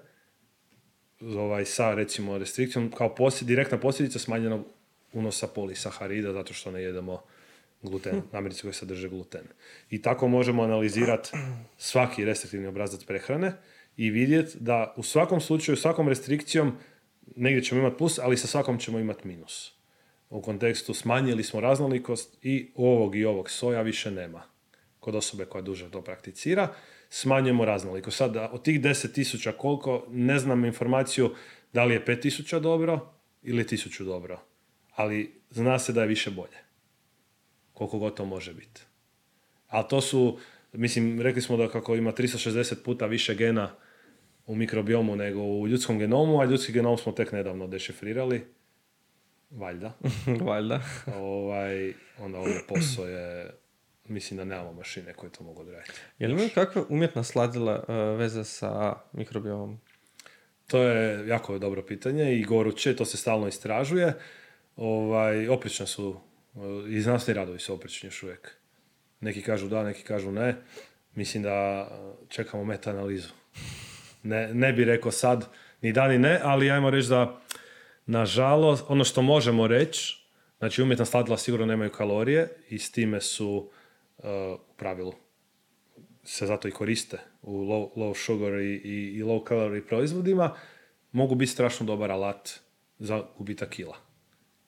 [1.20, 4.66] ovaj, sa recimo restrikcijom, kao posljed, direktna posljedica smanjenog
[5.12, 7.22] unosa polisaharida, zato što ne jedemo
[7.82, 9.42] gluten, namirnice koje sadrže gluten.
[9.90, 11.30] I tako možemo analizirati
[11.78, 13.52] svaki restriktivni obrazac prehrane
[13.96, 16.76] i vidjeti da u svakom slučaju, svakom restrikcijom
[17.36, 19.74] negdje ćemo imati plus, ali sa svakom ćemo imati minus.
[20.30, 24.42] U kontekstu smanjili smo raznolikost i ovog i ovog soja više nema.
[25.00, 26.74] Kod osobe koja duže to prakticira,
[27.08, 28.16] smanjujemo raznolikost.
[28.16, 31.34] Sad, da od tih 10.000 koliko, ne znam informaciju
[31.72, 34.40] da li je 5.000 dobro ili 1000 dobro.
[34.94, 36.58] Ali zna se da je više bolje.
[37.72, 38.80] Koliko god to može biti.
[39.68, 40.38] Ali to su,
[40.72, 43.74] mislim, rekli smo da kako ima 360 puta više gena
[44.46, 48.46] u mikrobiomu nego u ljudskom genomu, a ljudski genom smo tek nedavno dešifrirali.
[49.54, 49.92] Valjda.
[50.46, 50.80] Valjda.
[51.16, 53.50] ovaj, onda ovaj posao je,
[54.04, 55.92] mislim da nemamo mašine koje to mogu odraditi.
[56.18, 59.80] Je li kakve umjetna sladila e, veze sa mikrobiomom?
[60.66, 64.14] To je jako dobro pitanje i goruće, to se stalno istražuje.
[64.76, 66.20] Ovaj, oprične su,
[66.56, 68.56] e, i znanstveni radovi su oprični još uvijek.
[69.20, 70.54] Neki kažu da, neki kažu ne.
[71.14, 71.86] Mislim da e,
[72.28, 73.28] čekamo meta-analizu.
[74.22, 75.48] Ne, ne bi rekao sad
[75.82, 77.40] ni da ni ne, ali ajmo reći da
[78.06, 80.26] nažalost, ono što možemo reći,
[80.58, 83.70] znači umjetna sladila sigurno nemaju kalorije i s time su
[84.18, 84.28] e,
[84.70, 85.12] u pravilu
[86.24, 90.54] se zato i koriste u low, low sugar i, i, i low calorie proizvodima,
[91.12, 92.50] mogu biti strašno dobar alat
[92.98, 93.96] za gubitak kila.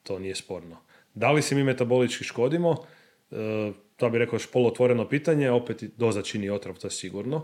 [0.03, 0.77] To nije sporno.
[1.13, 2.85] Da li se mi metabolički škodimo?
[3.31, 7.43] E, to bi rekao još poluotvoreno pitanje, opet doza čini otrov, to je sigurno.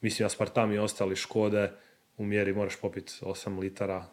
[0.00, 1.72] Mislim, aspartam i ostali škode
[2.16, 4.06] u mjeri moraš popiti 8 litara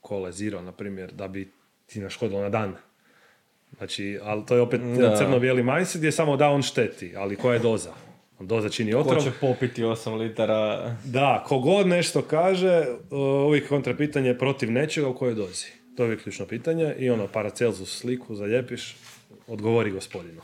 [0.00, 1.52] kole zero, na primjer, da bi
[1.86, 2.74] ti naškodilo na dan.
[3.78, 5.16] Znači, ali to je opet Da.
[5.16, 7.92] crno-bijeli mindset gdje samo da on šteti, ali koja je doza?
[8.40, 9.22] Doza čini Ko otrov.
[9.22, 10.94] će popiti 8 litara?
[11.04, 15.66] Da, kogod nešto kaže, uh, uvijek kontra pitanje protiv nečega u kojoj dozi.
[15.96, 18.96] To je uvijek ključno pitanje i ono, Paracelsus sliku zaljepiš,
[19.46, 20.40] odgovori gospodinu.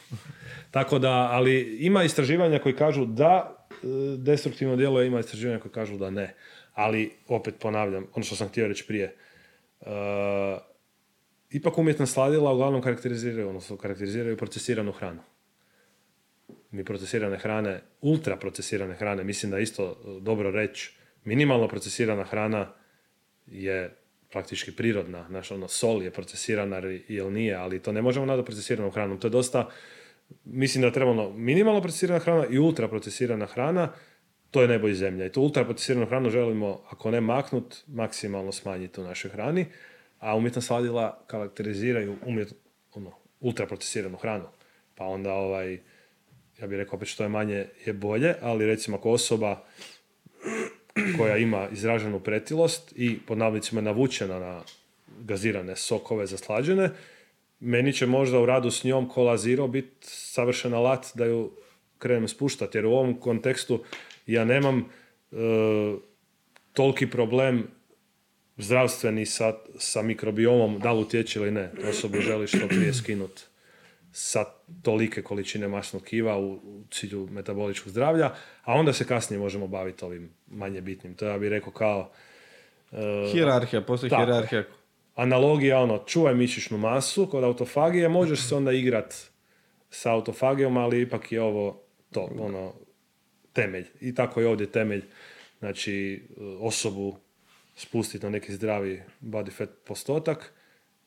[0.71, 5.97] Tako da, ali ima istraživanja koji kažu da uh, destruktivno djeluje, ima istraživanja koji kažu
[5.97, 6.35] da ne.
[6.79, 9.17] Ali, opet ponavljam, ono što sam htio reći prije,
[9.81, 9.89] uh,
[11.51, 15.21] ipak umjetna sladila uglavnom karakteriziraju, odnosno karakteriziraju procesiranu hranu
[16.71, 20.93] mi procesirane hrane, ultra procesirane hrane, mislim da isto e, dobro reći,
[21.25, 22.73] minimalno procesirana hrana
[23.47, 23.97] je
[24.31, 25.27] praktički prirodna.
[25.29, 26.79] Znaš, ono, sol je procesirana
[27.09, 29.21] ili nije, ali to ne možemo nadati procesiranom hranom.
[29.21, 29.69] To je dosta,
[30.45, 33.93] mislim da treba ono, minimalno procesirana hrana i ultra procesirana hrana,
[34.51, 35.27] to je nebo i zemlja.
[35.27, 39.67] I tu ultra procesiranu hranu želimo, ako ne maknut, maksimalno smanjiti u našoj hrani,
[40.19, 42.55] a umjetna sladila karakteriziraju umjet,
[42.95, 44.45] ono, ultra procesiranu hranu.
[44.95, 45.79] Pa onda ovaj,
[46.61, 49.65] ja bih rekao opet što je manje je bolje, ali recimo ako osoba
[51.19, 54.63] koja ima izraženu pretilost i pod navodnicima navučena na
[55.21, 56.91] gazirane sokove zaslađene,
[57.61, 61.51] meni će možda u radu s njom kola zero biti savršen alat da ju
[61.99, 63.85] krenem spuštati, jer u ovom kontekstu
[64.33, 65.37] ja nemam e,
[66.73, 67.67] toliki problem
[68.57, 71.71] zdravstveni sa, sa mikrobiomom, da li utječe ili ne.
[71.89, 73.43] Osobu želi što prije skinuti
[74.13, 74.45] sa
[74.83, 78.31] tolike količine masnog kiva u, u cilju metaboličkog zdravlja,
[78.65, 81.15] a onda se kasnije možemo baviti ovim manje bitnim.
[81.15, 82.11] To ja bih rekao kao
[82.93, 84.25] e, Hijerarhija, postoji Tako.
[84.25, 84.65] hijerarhija.
[85.15, 89.15] analogija, ono, čuvaj mišićnu masu kod autofagije, možeš se onda igrat
[89.91, 91.83] sa autofagijom, ali ipak je ovo
[92.13, 92.73] to, ono,
[93.59, 93.87] temelj.
[94.01, 95.03] I tako je ovdje temelj,
[95.59, 96.23] znači,
[96.61, 97.17] osobu
[97.77, 100.53] spustiti na neki zdravi body fat postotak,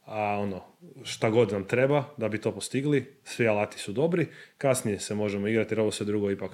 [0.06, 0.64] a ono,
[1.03, 5.48] šta god nam treba da bi to postigli, svi alati su dobri, kasnije se možemo
[5.48, 6.52] igrati jer ovo sve drugo ipak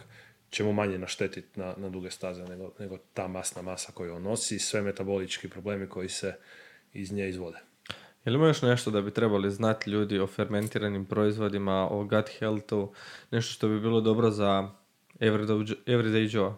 [0.49, 4.55] ćemo manje naštetiti na, na duge staze nego, nego ta masna masa koju on nosi
[4.55, 6.35] i sve metabolički problemi koji se
[6.93, 7.57] iz nje izvode.
[8.25, 12.93] Je li još nešto da bi trebali znati ljudi o fermentiranim proizvodima, o gut healthu,
[13.31, 14.69] nešto što bi bilo dobro za
[15.19, 16.53] everyday, Joe?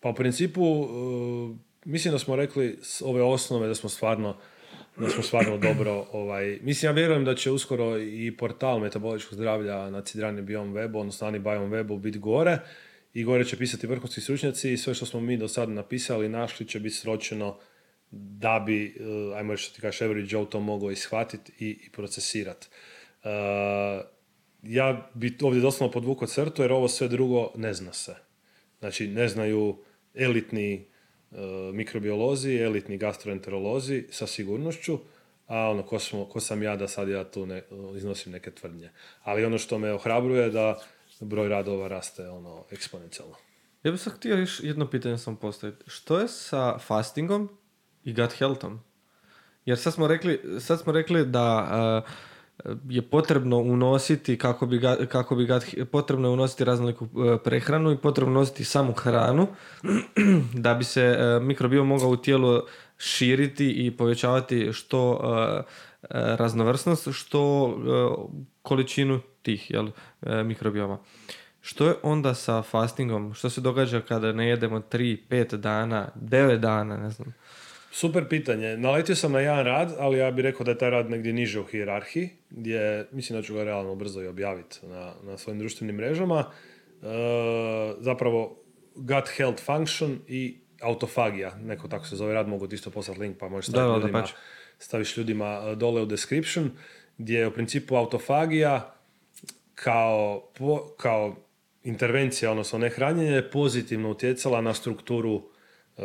[0.00, 4.36] Pa u principu, uh, mislim da smo rekli s ove osnove da smo stvarno
[4.96, 9.90] da smo stvarno dobro, ovaj, mislim ja vjerujem da će uskoro i portal metaboličkog zdravlja
[9.90, 12.58] na Cidrani Biom webu, odnosno Anibiom webu biti gore
[13.14, 16.66] i gore će pisati vrhunski stručnjaci i sve što smo mi do sada napisali našli
[16.66, 17.58] će biti sročeno
[18.10, 21.90] da bi, uh, ajmo reći što ti kažeš, Every Joe to mogao ishvatiti i, i
[21.90, 22.68] procesirati.
[24.64, 28.14] Ja bi ovdje doslovno podvukao crtu jer ovo sve drugo ne zna se.
[28.78, 29.76] Znači ne znaju
[30.14, 30.86] elitni
[31.30, 31.38] uh,
[31.72, 34.98] mikrobiolozi, elitni gastroenterolozi sa sigurnošću,
[35.46, 37.62] a ono ko, smo, ko sam ja da sad ja tu ne,
[37.96, 38.90] iznosim neke tvrdnje.
[39.22, 40.80] Ali ono što me ohrabruje da
[41.20, 43.34] broj radova raste ono eksponencijalno.
[43.82, 45.84] Ja bih sad htio još jedno pitanje sam postaviti.
[45.86, 47.48] Što je sa fastingom
[48.04, 48.80] i gut healthom?
[49.64, 52.12] Jer sad smo rekli, sad smo rekli da uh,
[52.88, 55.62] je potrebno unositi kako bi, ga, kako bi gut,
[55.92, 59.46] potrebno je unositi raznoliku uh, prehranu i potrebno unositi samu hranu
[60.64, 62.62] da bi se uh, mikrobiom mogao u tijelu
[62.98, 65.20] širiti i povećavati što
[66.10, 67.74] raznovrsnost, što
[68.62, 69.88] količinu tih jel,
[70.44, 70.98] mikrobioma.
[71.60, 73.34] Što je onda sa fastingom?
[73.34, 77.34] Što se događa kada ne jedemo 3, 5 dana, 9 dana, ne znam?
[77.94, 78.76] Super pitanje.
[78.76, 81.60] Naletio sam na jedan rad, ali ja bih rekao da je taj rad negdje niže
[81.60, 85.96] u hijerarhiji, gdje mislim da ću ga realno brzo i objaviti na, na svojim društvenim
[85.96, 86.44] mrežama.
[87.02, 87.06] E,
[87.98, 88.62] zapravo
[88.94, 93.38] gut health function i autofagija, neko tako se zove rad, mogu ti isto poslati link
[93.38, 94.24] pa možeš staviti ljudima,
[94.78, 96.70] staviš ljudima e, dole u description,
[97.18, 98.94] gdje je u principu autofagija
[99.74, 100.48] kao,
[100.96, 101.36] kao
[101.82, 105.42] intervencija, odnosno nehranjenje, pozitivno utjecala na strukturu
[105.98, 106.02] e,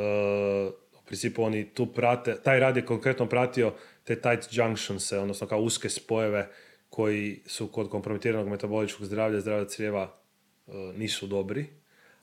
[1.09, 3.73] principu oni tu prate, taj rad je konkretno pratio
[4.03, 6.49] te tight junctions, odnosno kao uske spojeve
[6.89, 11.65] koji su kod kompromitiranog metaboličkog zdravlja, zdravlja crijeva e, nisu dobri,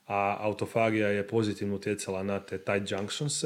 [0.07, 3.45] a autofagija je pozitivno utjecala na te tight junctions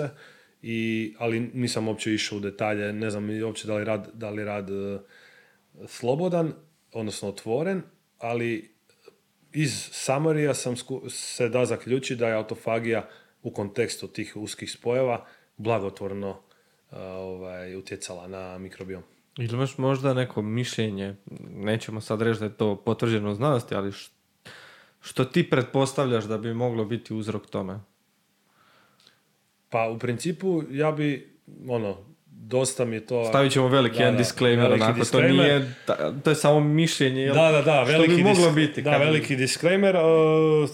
[0.62, 4.44] i, ali nisam uopće išao u detalje, ne znam uopće da li rad, da li
[4.44, 4.98] rad e,
[5.86, 6.52] slobodan,
[6.92, 7.82] odnosno otvoren,
[8.18, 8.74] ali
[9.52, 10.74] iz samarija sam
[11.08, 13.08] se da zaključiti da je autofagija
[13.42, 15.26] u kontekstu tih uskih spojeva
[15.56, 19.02] blagotvorno uh, ovaj, utjecala na mikrobiom.
[19.38, 21.16] Ili imaš možda neko mišljenje,
[21.50, 23.92] nećemo sad reći da je to potvrđeno u znanosti, ali
[25.00, 27.80] što ti pretpostavljaš da bi moglo biti uzrok tome?
[29.68, 31.38] Pa u principu ja bi,
[31.68, 31.96] ono,
[32.26, 33.24] dosta mi je to...
[33.24, 35.74] Stavit ćemo veliki da, disclaimer, onako, to nije,
[36.24, 37.34] to je samo mišljenje, jel?
[37.34, 38.82] Da, da, da, veliki što bi moglo biti.
[38.82, 40.70] Da, veliki disclaimer, uh,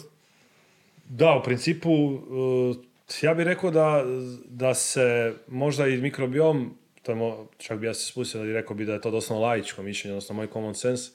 [1.09, 2.77] da, u principu uh,
[3.23, 4.05] ja bih rekao da,
[4.45, 8.85] da se možda i mikrobiom, to je čak bi ja se spustio i rekao bi
[8.85, 11.11] da je to doslovno laičko mišljenje, odnosno moj common sense,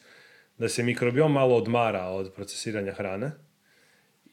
[0.57, 3.31] da se mikrobiom malo odmara od procesiranja hrane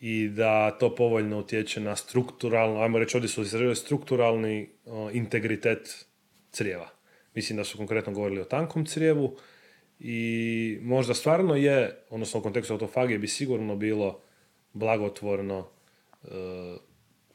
[0.01, 4.69] i da to povoljno utječe na strukturalno, ajmo reći ovdje su izražili strukturalni
[5.13, 6.07] integritet
[6.53, 6.89] crijeva.
[7.35, 9.37] Mislim da su konkretno govorili o tankom crijevu
[10.01, 14.23] i možda stvarno je, odnosno u kontekstu autofagije bi sigurno bilo
[14.73, 15.69] blagotvorno
[16.25, 16.29] e,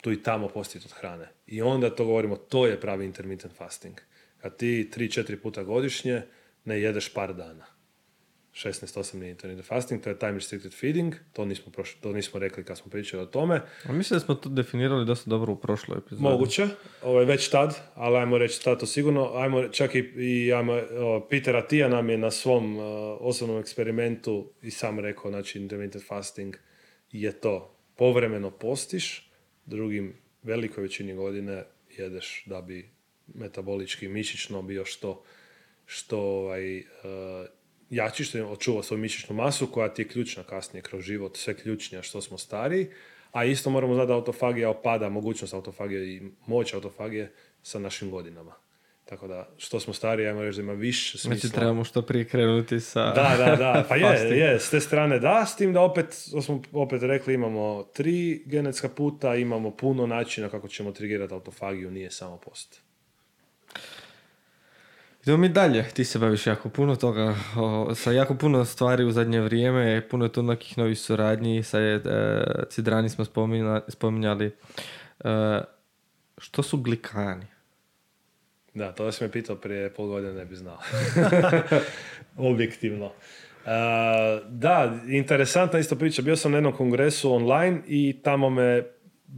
[0.00, 1.28] tu i tamo postiti od hrane.
[1.46, 4.00] I onda to govorimo, to je pravi intermittent fasting.
[4.38, 6.22] Kad ti 3-4 puta godišnje
[6.64, 7.66] ne jedeš par dana.
[8.54, 12.64] 16-8 nije intermittent fasting, to je time restricted feeding, to nismo, prošli, to nismo rekli
[12.64, 13.60] kad smo pričali o tome.
[13.84, 16.22] A mislim da smo to definirali dosta dobro u prošloj epizodi.
[16.22, 16.68] Moguće,
[17.02, 19.30] ovo je već tad, ali ajmo reći tad to sigurno.
[19.34, 22.78] Ajmo, čak i, i ajmo, o, Peter Atija nam je na svom
[23.20, 26.56] osobnom eksperimentu i sam rekao, znači intermittent fasting
[27.14, 29.30] je to povremeno postiš,
[29.66, 31.64] drugim velikoj većini godine
[31.96, 32.90] jedeš da bi
[33.34, 35.24] metabolički mišićno bio što,
[35.86, 36.84] što ovaj, uh,
[37.90, 41.56] jači, što je očuvao svoju mišićnu masu koja ti je ključna kasnije kroz život, sve
[41.56, 42.88] ključnija što smo stariji,
[43.32, 47.32] a isto moramo znati da autofagija opada, mogućnost autofagije i moć autofagije
[47.62, 48.63] sa našim godinama.
[49.04, 51.36] Tako da, što smo stariji, ajmo reći da ima više smisla.
[51.36, 55.18] Znači trebamo što prije krenuti sa Da, da, da, pa je, je, s te strane
[55.18, 56.06] da, s tim da opet,
[56.42, 62.10] smo opet rekli, imamo tri genetska puta, imamo puno načina kako ćemo trigirati autofagiju, nije
[62.10, 62.80] samo post.
[65.22, 67.34] Idemo mi dalje, ti se baviš jako puno toga,
[67.94, 72.00] sa jako puno stvari u zadnje vrijeme, puno je tu nekih novih suradnji, sa e,
[72.70, 73.24] Cidrani smo
[73.88, 74.46] spominjali.
[75.24, 75.60] E,
[76.38, 77.53] što su glikani?
[78.74, 80.78] Da, to si me pitao prije pol godine, ne bi znao.
[82.50, 83.06] Objektivno.
[83.06, 83.10] Uh,
[84.48, 86.22] da, interesantna isto priča.
[86.22, 88.82] Bio sam na jednom kongresu online i tamo me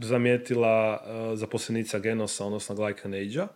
[0.01, 3.47] zamijetila uh, zaposlenica Genosa, odnosno Glycan Age-a.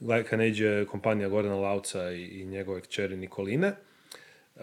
[0.00, 3.72] Glycan Age je kompanija Gordana Lauca i, i njegove kćeri Nikoline.
[4.56, 4.62] Uh,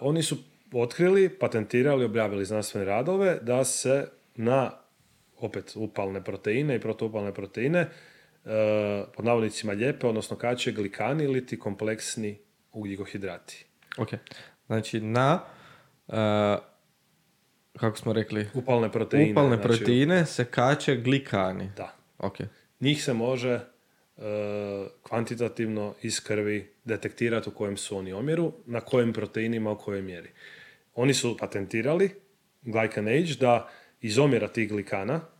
[0.00, 0.36] oni su
[0.72, 4.70] otkrili, patentirali, objavili znanstvene radove da se na
[5.38, 7.88] opet upalne proteine i protuupalne proteine
[9.14, 12.38] pod navodnicima lijepe, odnosno kače, glikani ili ti kompleksni
[12.72, 13.66] ugljikohidrati.
[13.98, 14.08] Ok,
[14.66, 15.40] znači na
[16.06, 16.14] uh,
[17.78, 18.46] kako smo rekli?
[18.54, 19.32] Upalne proteine.
[19.32, 21.70] Upalne znači, proteine se kače glikani.
[21.76, 21.96] Da.
[22.18, 22.36] Ok.
[22.80, 23.60] Njih se može
[25.02, 30.30] kvantitativno iz krvi detektirati u kojem su oni omjeru, na kojim proteinima, u kojoj mjeri.
[30.94, 32.10] Oni su patentirali
[32.62, 33.68] glycan age da
[34.00, 35.35] iz omjera tih glikana uh,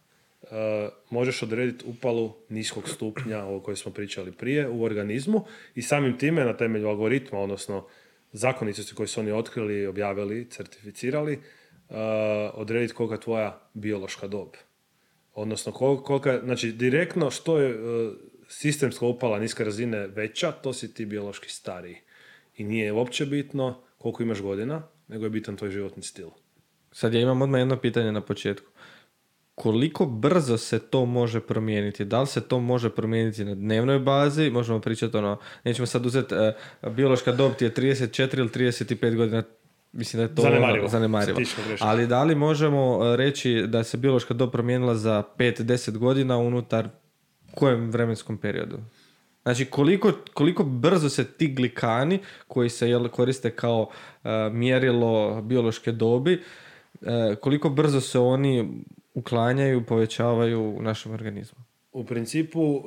[1.10, 5.44] možeš odrediti upalu niskog stupnja, o kojoj smo pričali prije, u organizmu
[5.74, 7.86] i samim time na temelju algoritma, odnosno
[8.32, 11.34] zakonitosti koje su oni otkrili, objavili, certificirali,
[11.88, 11.96] uh,
[12.54, 14.48] odrediti kolika je tvoja biološka dob.
[15.34, 18.12] Odnosno, kolika, znači direktno što je uh,
[18.48, 21.96] sistemska upala niske razine veća, to si ti biološki stariji.
[22.56, 26.28] I nije uopće bitno koliko imaš godina, nego je bitan tvoj životni stil.
[26.92, 28.66] Sad ja imam odmah jedno pitanje na početku.
[29.57, 32.05] Koliko brzo se to može promijeniti?
[32.05, 34.51] Da li se to može promijeniti na dnevnoj bazi?
[34.51, 36.35] Možemo pričati ono, nećemo sad uzeti,
[36.83, 39.43] uh, biološka dob ti je 34 ili 35 godina,
[39.93, 40.89] mislim da je to zanemarivo.
[40.89, 41.41] zanemarivo.
[41.81, 46.89] Ali da li možemo e, reći da se biološka dob promijenila za 5-10 godina unutar
[47.55, 48.78] kojem vremenskom periodu?
[49.43, 52.19] Znači koliko, koliko brzo se ti glikani
[52.49, 56.43] koji se jel, koriste kao uh, mjerilo biološke dobi,
[57.01, 57.09] uh,
[57.41, 58.85] koliko brzo se oni
[59.16, 61.59] uklanjaju, povećavaju u našem organizmu?
[61.93, 62.84] U principu uh,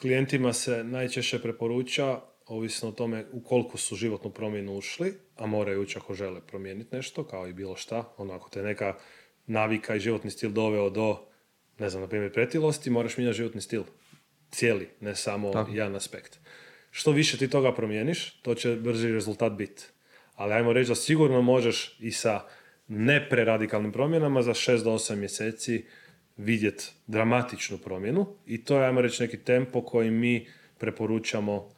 [0.00, 5.82] klijentima se najčešće preporuča ovisno o tome u koliko su životnu promjenu ušli, a moraju
[5.82, 8.12] ući ako žele promijeniti nešto, kao i bilo šta.
[8.16, 8.94] Ono, ako te neka
[9.46, 11.18] navika i životni stil doveo do,
[11.78, 13.82] ne znam, na primjer, pretilosti, moraš mijenjati životni stil
[14.50, 15.70] cijeli, ne samo Tako.
[15.70, 16.38] jedan aspekt.
[16.90, 19.84] Što više ti toga promijeniš, to će brži rezultat biti.
[20.34, 22.40] Ali ajmo reći da sigurno možeš i sa
[22.90, 25.84] nepreradikalnim promjenama za 6 do 8 mjeseci
[26.36, 30.46] vidjeti dramatičnu promjenu i to je, ajmo reći, neki tempo koji mi
[30.78, 31.70] preporučamo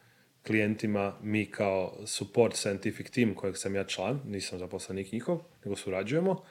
[0.47, 6.43] klijentima, mi kao support scientific team kojeg sam ja član, nisam zaposlenik njihov, nego surađujemo,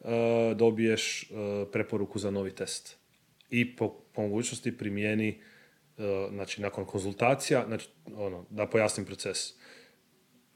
[0.00, 1.26] e, dobiješ e,
[1.72, 2.96] preporuku za novi test.
[3.50, 5.40] I po, po mogućnosti primijeni
[5.98, 9.38] E, znači nakon konzultacija, znači ono, da pojasnim proces.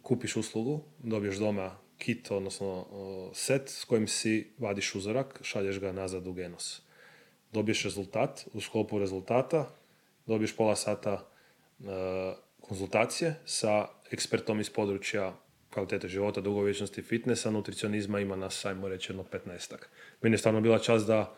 [0.02, 2.86] Kupiš uslugu, dobiješ doma kit, odnosno
[3.34, 6.82] set s kojim si vadiš uzorak, šalješ ga nazad u genos.
[7.52, 9.68] Dobiješ rezultat, u sklopu rezultata
[10.26, 11.84] dobiješ pola sata e,
[12.60, 15.36] konzultacije sa ekspertom iz područja
[15.70, 19.74] kvalitete života, dugovječnosti, fitnessa, nutricionizma, ima nas, ajmo reći, jedno 15
[20.22, 21.36] Meni je stvarno bila čast da,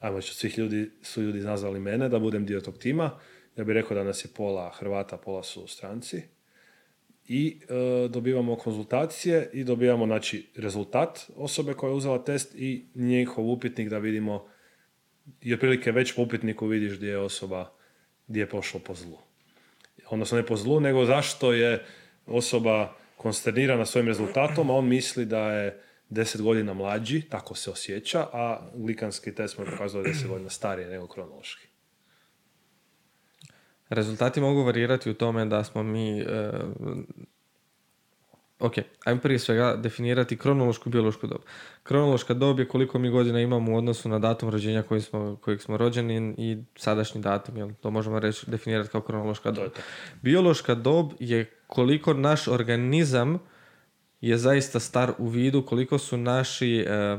[0.00, 3.18] ajmo reći, svih ljudi su ljudi nazvali mene, da budem dio tog tima
[3.56, 6.22] ja bih rekao da nas je pola Hrvata, pola su stranci.
[7.28, 13.50] I e, dobivamo konzultacije i dobivamo znači, rezultat osobe koja je uzela test i njihov
[13.50, 14.46] upitnik da vidimo
[15.40, 17.72] i otprilike već po upitniku vidiš gdje je osoba,
[18.26, 19.18] gdje je pošlo po zlu.
[20.10, 21.84] Odnosno ne po zlu, nego zašto je
[22.26, 25.80] osoba konsternirana svojim rezultatom, a on misli da je
[26.10, 30.28] 10 godina mlađi, tako se osjeća, a glikanski test mu je pokazao da je 10
[30.28, 31.71] godina starije nego kronološki.
[33.92, 36.20] Rezultati mogu varirati u tome da smo mi...
[36.20, 36.50] E,
[38.58, 38.72] ok,
[39.04, 41.40] ajmo prije svega definirati kronološku biološku dob.
[41.82, 45.60] Kronološka dob je koliko mi godina imamo u odnosu na datum rođenja koji smo, kojeg
[45.60, 47.70] smo rođeni i sadašnji datum, jel?
[47.80, 49.70] to možemo reći definirati kao kronološka dob.
[50.22, 53.38] Biološka dob je koliko naš organizam
[54.20, 56.84] je zaista star u vidu, koliko su naši...
[56.88, 57.18] E,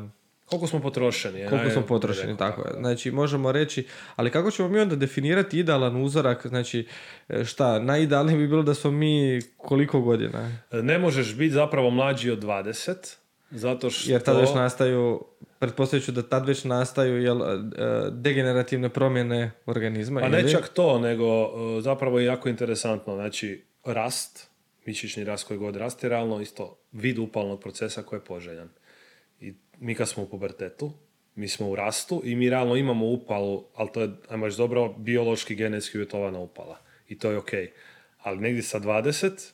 [0.54, 1.50] koliko smo potrošeni.
[1.50, 2.74] Koliko smo potrošeni, tako je.
[2.80, 6.88] Znači, možemo reći, ali kako ćemo mi onda definirati idealan uzorak, znači,
[7.30, 10.52] e, šta, najidealnije bi bilo da smo mi koliko godina?
[10.72, 13.16] Ne možeš biti zapravo mlađi od 20,
[13.52, 14.12] zato što...
[14.12, 15.26] Jer tad već nastaju,
[15.60, 17.56] pretpostavit ću da tad već nastaju jel, e,
[18.12, 20.22] degenerativne promjene organizma.
[20.22, 23.16] Pa ne čak to, nego e, zapravo je jako interesantno.
[23.16, 24.48] Znači, rast,
[24.86, 28.70] mišićni rast koji god raste, realno isto vid upalnog procesa koji je poželjan
[29.80, 30.92] mi kad smo u pubertetu,
[31.36, 34.94] mi smo u rastu i mi realno imamo upalu, ali to je, ajmo reći dobro,
[34.98, 36.80] biološki, genetski uvjetovana upala.
[37.08, 37.52] I to je ok.
[38.18, 39.52] Ali negdje sa 20,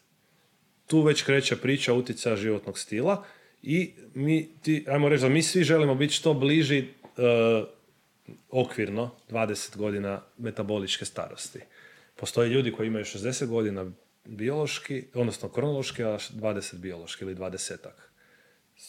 [0.87, 3.25] tu već kreće priča utjecaja životnog stila
[3.63, 7.67] i mi, ti, ajmo reći da mi svi želimo biti što bliži uh,
[8.49, 11.59] okvirno 20 godina metaboličke starosti.
[12.15, 13.91] Postoje ljudi koji imaju 60 godina
[14.25, 17.77] biološki, odnosno kronološki, a 20 biološki ili 20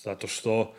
[0.02, 0.74] Zato što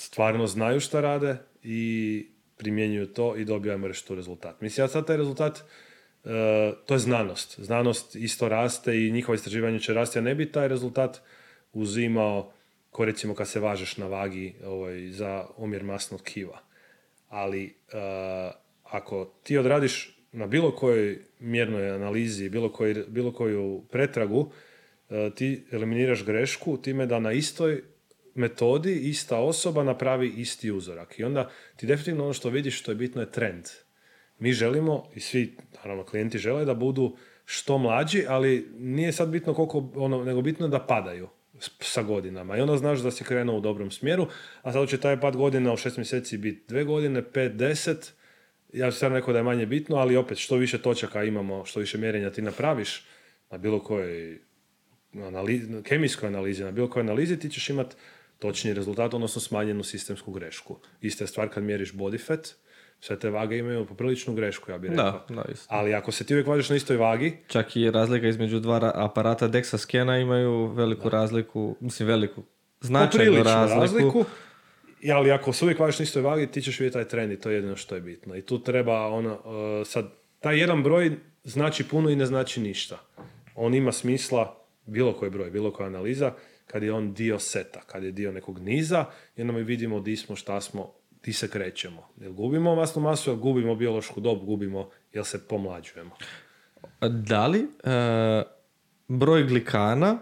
[0.00, 4.60] stvarno znaju šta rade i primjenjuju to i dobijamo reći tu rezultat.
[4.60, 6.30] Mislim, ja sad taj rezultat, uh,
[6.86, 7.60] to je znanost.
[7.60, 11.20] Znanost isto raste i njihovo istraživanje će rasti, a ne bi taj rezultat
[11.72, 12.52] uzimao,
[12.90, 16.58] ko recimo kad se važeš na vagi ovaj, za omjer masnog kiva.
[17.28, 18.00] Ali uh,
[18.84, 25.64] ako ti odradiš na bilo kojoj mjernoj analizi, bilo, koji, bilo koju pretragu, uh, ti
[25.72, 27.82] eliminiraš grešku time da na istoj
[28.34, 31.18] metodi ista osoba napravi isti uzorak.
[31.18, 33.64] I onda ti definitivno ono što vidiš što je bitno je trend.
[34.38, 39.54] mi želimo i svi, naravno, klijenti žele da budu što mlađi, ali nije sad bitno
[39.54, 41.28] koliko, ono, nego bitno da padaju
[41.80, 42.56] sa godinama.
[42.56, 44.26] I onda znaš da si krenuo u dobrom smjeru,
[44.62, 48.12] a sad će taj pad godina u šest mjeseci biti dve godine, pet, deset,
[48.72, 51.80] ja bih sad rekao da je manje bitno, ali opet što više točaka imamo, što
[51.80, 53.06] više mjerenja ti napraviš
[53.50, 54.38] na bilo kojoj
[55.14, 57.96] analizi, kemijskoj analizi, na bilo kojoj analizi ti ćeš imati
[58.40, 60.78] točni rezultat, odnosno smanjenu sistemsku grešku.
[61.00, 62.48] Ista je stvar kad mjeriš body fat,
[63.00, 65.24] sve te vage imaju popriličnu grešku, ja bih rekao.
[65.28, 65.66] Da, da, isto.
[65.68, 68.92] Ali ako se ti uvijek važiš na istoj vagi, Čak i razlika između dva ra-
[68.94, 72.42] aparata DEXA skena imaju veliku razliku, mislim veliku,
[72.80, 73.80] značajnu razliku.
[73.80, 74.24] razliku.
[75.12, 77.50] Ali ako se uvijek važiš na istoj vagi, ti ćeš vidjeti taj trend i to
[77.50, 78.36] je jedino što je bitno.
[78.36, 82.98] I tu treba ono, uh, sad, taj jedan broj znači puno i ne znači ništa.
[83.54, 84.56] On ima smisla,
[84.86, 86.32] bilo koji broj, bilo koja analiza,
[86.70, 89.04] kad je on dio seta, kad je dio nekog niza,
[89.36, 90.92] i onda mi vidimo di smo, šta smo,
[91.22, 92.08] di se krećemo.
[92.20, 96.16] Jel gubimo masnu masu, jel gubimo biološku dob, gubimo, jel se pomlađujemo.
[97.00, 98.42] Da li e,
[99.08, 100.18] broj glikana,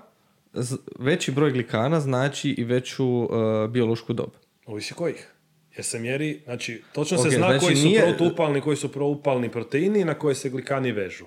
[0.99, 3.29] veći broj glikana znači i veću e,
[3.69, 4.31] biološku dob?
[4.67, 5.33] Ovisi kojih.
[5.77, 9.51] Jer se mjeri, znači, točno se zna znači koji su nije- protuupalni, koji su proupalni
[9.51, 11.27] proteini na koje se glikani vežu.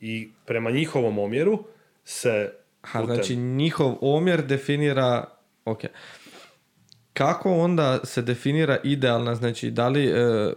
[0.00, 1.64] I prema njihovom omjeru
[2.04, 2.52] se
[2.92, 5.24] Ha, znači njihov omjer definira,
[5.64, 5.80] ok.
[7.12, 10.52] Kako onda se definira idealna, znači da li, e,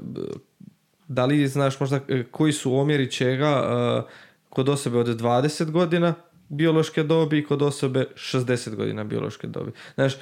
[1.07, 4.11] da li znaš možda e, koji su omjeri čega e,
[4.49, 6.13] kod osobe od 20 godina
[6.49, 9.71] biološke dobi i kod osobe 60 godina biološke dobi.
[9.95, 10.19] Znaš, e,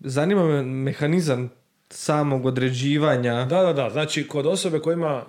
[0.00, 1.50] zanima me mehanizam
[1.90, 3.90] samog određivanja Da, da, da.
[3.90, 5.24] Znači, kod osobe koja ima,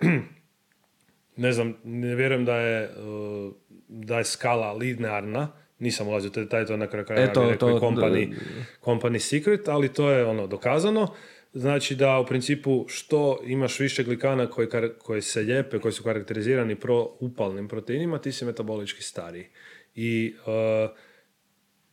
[1.36, 3.52] ne znam, ne vjerujem da je, uh,
[3.88, 7.72] da je skala linearna, nisam ulazio, to je taj to na kraju rekao to- i
[7.72, 8.34] company,
[8.82, 11.14] company secret, ali to je ono dokazano.
[11.52, 16.02] Znači da u principu što imaš više glikana koji, kar- koji se lijepe, koji su
[16.02, 19.46] karakterizirani proupalnim proteinima, ti si metabolički stariji.
[19.94, 20.90] I uh,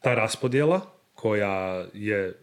[0.02, 0.82] ta raspodjela
[1.14, 2.34] koja je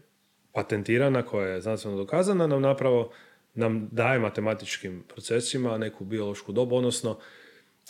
[0.52, 3.12] patentirana, koja je znanstveno dokazana, nam napravo
[3.54, 7.18] nam daje matematičkim procesima neku biološku dobu, odnosno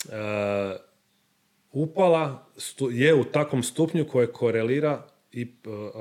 [0.05, 0.77] e,
[1.71, 2.47] upala
[2.91, 5.47] je u takvom stupnju koje korelira i e,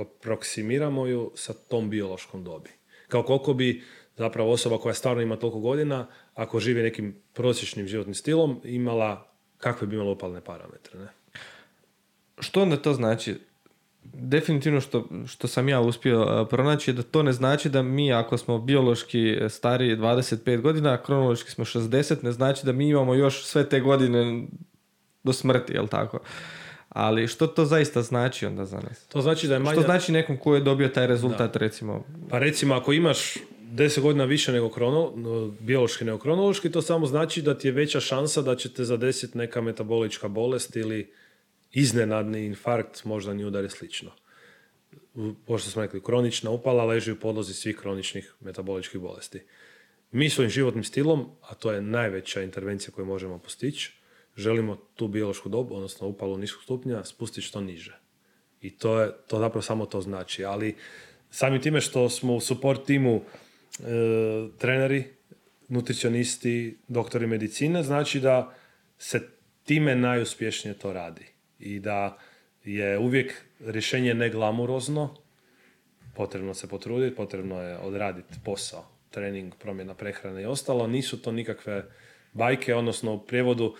[0.00, 2.70] aproksimiramo ju sa tom biološkom dobi.
[3.08, 3.82] Kao koliko bi
[4.16, 9.86] zapravo osoba koja stvarno ima toliko godina, ako živi nekim prosječnim životnim stilom, imala, kakve
[9.86, 10.98] bi imala upalne parametre.
[10.98, 11.08] Ne?
[12.38, 13.34] Što onda to znači?
[14.04, 18.12] Definitivno što, što sam ja uspio uh, pronaći je da to ne znači da mi
[18.12, 23.14] ako smo biološki stariji 25 godina, a kronološki smo 60, ne znači da mi imamo
[23.14, 24.46] još sve te godine
[25.28, 26.20] do smrti, jel tako?
[26.88, 29.06] Ali što to zaista znači onda za nas?
[29.06, 29.72] To znači da je manja...
[29.74, 32.04] Što znači nekom ko je dobio taj rezultat recimo?
[32.30, 33.34] Pa recimo ako imaš
[33.74, 37.72] 10 godina više nego krono, no, biološki nego kronološki, to samo znači da ti je
[37.72, 41.12] veća šansa da će te zadesiti neka metabolička bolest ili
[41.72, 44.10] iznenadni infarkt, moždani udar i slično.
[45.46, 49.42] Pošto smo rekli, kronična upala leži u podlozi svih kroničnih metaboličkih bolesti.
[50.10, 53.97] Mi svojim životnim stilom, a to je najveća intervencija koju možemo postići,
[54.38, 57.98] želimo tu biološku dobu, odnosno upalu niskog stupnja, spustiti što niže.
[58.62, 60.44] I to je, to zapravo samo to znači.
[60.44, 60.76] Ali
[61.30, 63.22] samim time što smo u support timu e,
[64.58, 65.04] treneri,
[65.68, 68.54] nutricionisti, doktori medicine, znači da
[68.98, 69.28] se
[69.64, 71.26] time najuspješnije to radi.
[71.58, 72.18] I da
[72.64, 75.14] je uvijek rješenje neglamurozno,
[76.14, 80.86] potrebno se potruditi, potrebno je odraditi posao, trening, promjena prehrane i ostalo.
[80.86, 81.84] Nisu to nikakve
[82.32, 83.74] bajke, odnosno u prijevodu,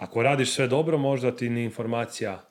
[0.00, 2.44] ako radiš sve dobro, možda ti ni informacija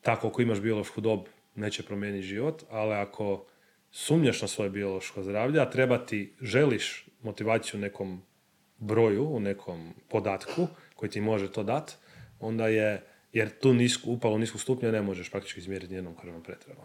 [0.00, 1.20] tako ako imaš biološku dob
[1.54, 3.46] neće promijeniti život, ali ako
[3.90, 8.22] sumnjaš na svoje biološko zdravlje, a treba ti, želiš motivaciju u nekom
[8.78, 11.98] broju, u nekom podatku koji ti može to dat,
[12.40, 16.84] onda je, jer tu nisku, upalu niskog stupnja ne možeš praktički izmjeriti nijednom krvnom pretrebom.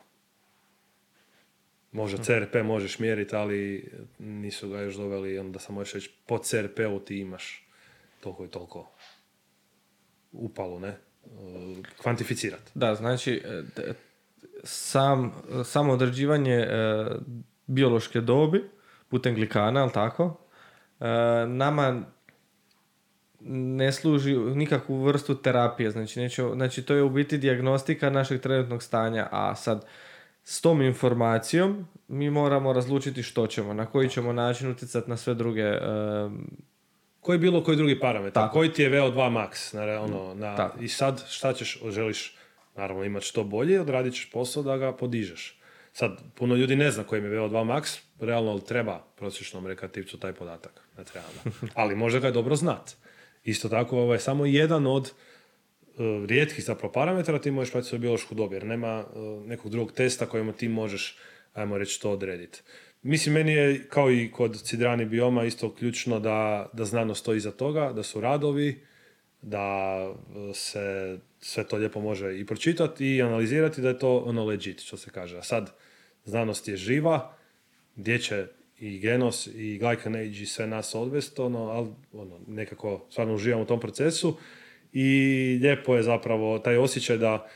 [1.91, 6.99] Može CRP možeš mjeriti, ali nisu ga još doveli, onda sam možeš reći po CRP-u
[6.99, 7.67] ti imaš
[8.19, 8.91] toliko i toliko
[10.37, 10.97] upalu, ne?
[12.01, 12.71] Kvantificirati.
[12.75, 13.93] Da, znači e,
[14.63, 15.33] sam,
[15.63, 17.05] samo određivanje e,
[17.67, 18.63] biološke dobi
[19.09, 20.37] putem glikana, ali tako,
[20.99, 21.05] e,
[21.47, 22.01] nama
[23.47, 28.83] ne služi nikakvu vrstu terapije, znači, neće, znači to je u biti dijagnostika našeg trenutnog
[28.83, 29.85] stanja, a sad
[30.43, 35.33] s tom informacijom mi moramo razlučiti što ćemo, na koji ćemo način utjecati na sve
[35.33, 35.79] druge e,
[37.25, 38.43] Koji bilo koji drugi parametar?
[38.43, 38.53] Tako.
[38.53, 39.73] Koji ti je VO2 max?
[39.75, 40.83] Na, ono, na, Tako.
[40.83, 42.35] I sad šta ćeš, želiš
[42.75, 45.59] naravno imati što bolje, odradit ćeš posao da ga podižeš.
[45.93, 50.33] Sad, puno ljudi ne zna koji im je VO2 max, realno treba prosječnom rekreativcu taj
[50.33, 50.81] podatak.
[50.97, 51.27] Ne treba.
[51.81, 52.95] Ali može ga dobro znati.
[53.43, 58.01] Isto tako, ovo je samo jedan od uh, rijetkih zapravo parametara, ti možeš pratiti svoju
[58.01, 61.17] biološku dob, jer nema uh, nekog drugog testa kojima ti možeš,
[61.53, 62.61] ajmo reći, to odrediti.
[63.07, 67.51] Mislim, meni je, kao i kod cidrani bioma, isto ključno da, da znanost stoji iza
[67.51, 68.81] toga, da su radovi,
[69.41, 74.45] da uh, se sve to lijepo može i pročitati i analizirati da je to ono
[74.45, 75.37] legit, što se kaže.
[75.37, 75.71] A sad,
[76.23, 77.37] znanost je živa,
[77.95, 78.47] gdje će
[78.79, 83.63] i genos i glycan age i sve nas odvesti, ono, ali ono, nekako stvarno uživamo
[83.63, 84.37] u tom procesu
[84.93, 85.07] i
[85.61, 87.47] lijepo je zapravo taj osjećaj da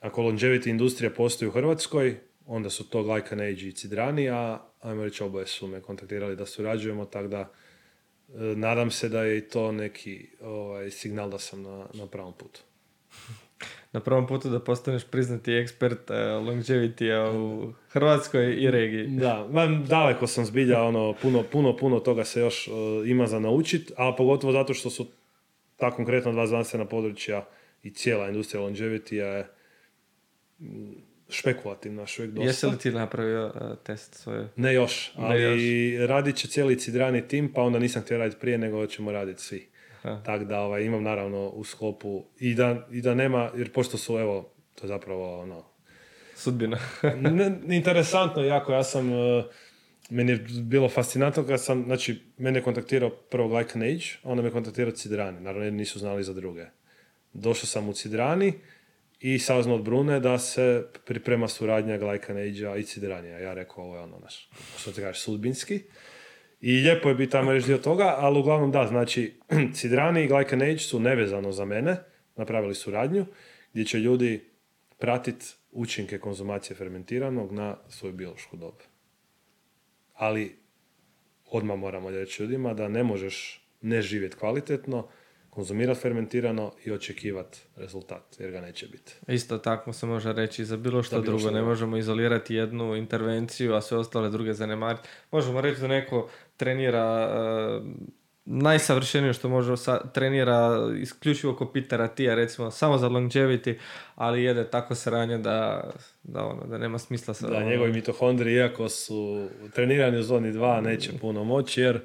[0.00, 2.16] ako longevity industrija postoji u Hrvatskoj,
[2.46, 6.46] onda su to glycan age i cidrani, a ajmo reći oboje su me kontaktirali da
[6.46, 7.50] surađujemo, tako da e,
[8.38, 12.60] nadam se da je i to neki ovaj, signal da sam na, na pravom putu.
[13.92, 19.06] Na prvom putu da postaneš priznati ekspert uh, longevity u Hrvatskoj i regiji.
[19.06, 22.74] Da, man, daleko sam zbilja, ono, puno, puno, puno toga se još uh,
[23.08, 25.06] ima za naučit, a pogotovo zato što su
[25.76, 27.46] ta konkretno dva znanstvena područja
[27.82, 29.48] i cijela industrija longevity je
[31.28, 32.48] špekulativna još uvijek dosta.
[32.48, 34.48] Jesi li ti napravio uh, test svoje?
[34.56, 38.86] Ne još, ali radit će cijeli cidrani tim, pa onda nisam htio raditi prije, nego
[38.86, 39.74] ćemo raditi svi.
[40.24, 44.18] Tako da ovaj, imam naravno u sklopu i da, i da nema, jer pošto su
[44.18, 45.64] evo, to je zapravo ono...
[46.36, 46.78] Sudbina.
[47.20, 49.44] ne, interesantno jako, ja sam, uh,
[50.10, 54.50] meni je bilo fascinantno kad sam, znači, mene je kontaktirao prvo Glycan Age, onda me
[54.50, 56.66] kontaktirao Cidrani, naravno jer nisu znali za druge.
[57.32, 58.52] Došao sam u Cidrani
[59.26, 63.38] i saznao od Brune da se priprema suradnja Glycan Age-a i Cidranija.
[63.38, 64.48] Ja rekao, ovo je ono naš,
[64.78, 65.80] što ti kažeš, sudbinski.
[66.60, 69.40] I lijepo je biti tamo reći dio toga, ali uglavnom da, znači
[69.76, 71.96] Cidrani i Glycan Age su nevezano za mene,
[72.36, 73.26] napravili suradnju,
[73.72, 74.50] gdje će ljudi
[74.98, 78.82] pratiti učinke konzumacije fermentiranog na svoju biološku dobu.
[80.14, 80.56] Ali
[81.50, 85.08] odmah moramo reći ljudima da ne možeš ne živjeti kvalitetno,
[85.54, 89.14] konzumirati fermentirano i očekivati rezultat, jer ga neće biti.
[89.28, 91.50] Isto tako se može reći za bilo što drugo.
[91.50, 95.08] ne možemo izolirati jednu intervenciju, a sve ostale druge zanemariti.
[95.30, 97.30] Možemo reći da neko trenira
[97.80, 97.86] uh,
[98.44, 103.78] najsavršenije što može sa, trenira isključivo ko Pitera Tija, recimo samo za longevity,
[104.14, 105.90] ali jede tako sranje da,
[106.22, 107.48] da, ono, da nema smisla sa...
[107.48, 107.66] Da, ono...
[107.66, 112.00] njegovi mitohondri, iako su trenirani u zoni 2, neće puno moći, jer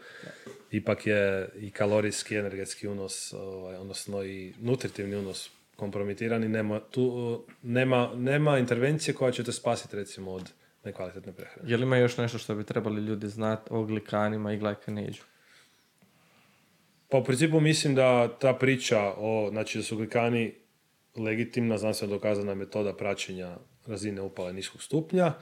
[0.71, 8.11] ipak je i kalorijski, energetski unos, ovaj, odnosno i nutritivni unos kompromitirani, nema, tu, nema,
[8.15, 10.51] nema intervencije koja će te spasiti recimo od
[10.83, 11.71] nekvalitetne prehrane.
[11.71, 15.21] Je li ima još nešto što bi trebali ljudi znati o glikanima i glajkaneđu?
[17.09, 20.53] Pa u principu mislim da ta priča o, znači da su glikani
[21.17, 25.33] legitimna, znanstveno dokazana metoda praćenja razine upale niskog stupnja,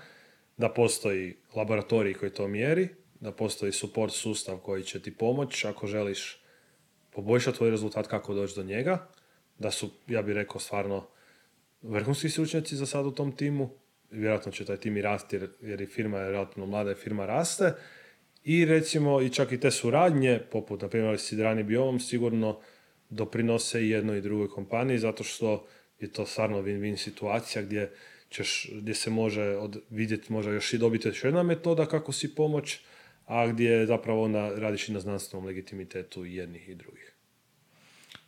[0.58, 5.88] da postoji laboratorij koji to mjeri, da postoji support sustav koji će ti pomoći ako
[5.88, 6.41] želiš
[7.11, 9.07] poboljšati tvoj rezultat kako doći do njega,
[9.60, 11.07] da su, ja bih rekao, stvarno
[11.81, 13.69] vrhunski stručnjaci za sad u tom timu,
[14.11, 17.26] vjerojatno će taj tim i rasti jer, jer i firma je relativno mlada i firma
[17.26, 17.73] raste,
[18.44, 22.60] i recimo i čak i te suradnje, poput na primjer Sidrani Biomom, sigurno
[23.10, 25.68] doprinose i jednoj i drugoj kompaniji, zato što
[25.99, 27.91] je to stvarno win-win situacija gdje,
[28.30, 29.56] ćeš, gdje se može
[29.89, 32.80] vidjeti, možda još i dobiti još jedna metoda kako si pomoć,
[33.28, 37.14] a gdje zapravo onda radiš i na znanstvenom legitimitetu jednih i drugih.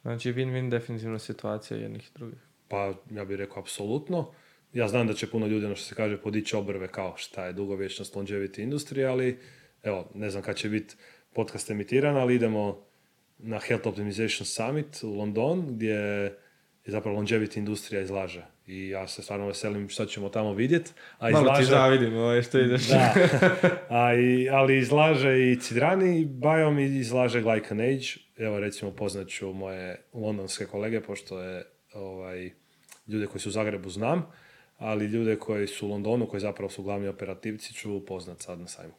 [0.02, 2.40] Znači win-win definitivno situacija jednih i drugih.
[2.68, 4.32] Pa ja bih rekao apsolutno.
[4.74, 7.54] Ja znam da će puno ljudi, ono što se kaže, podići obrve kao šta je
[7.54, 9.40] dugovječnost longevity industrije, ali
[9.84, 10.96] evo, ne znam kad će biti
[11.34, 12.86] podcast emitiran, ali idemo
[13.38, 16.34] na Health Optimization Summit u London, gdje
[16.90, 18.46] je zapravo longevity industrija izlaže.
[18.68, 20.92] I ja se stvarno veselim što ćemo tamo vidjeti.
[21.20, 21.62] A Malo izlaže...
[21.62, 22.88] ti zavidim ovo što ideš.
[22.88, 23.14] Da,
[24.04, 28.46] a i, ali izlaže i Cidrani Biom i izlaže Glycan Age.
[28.46, 32.52] Evo recimo poznaću moje londonske kolege, pošto je ovaj,
[33.08, 34.32] ljude koji su u Zagrebu znam,
[34.78, 38.68] ali ljude koji su u Londonu, koji zapravo su glavni operativci, ću poznat sad na
[38.68, 38.94] sajmu.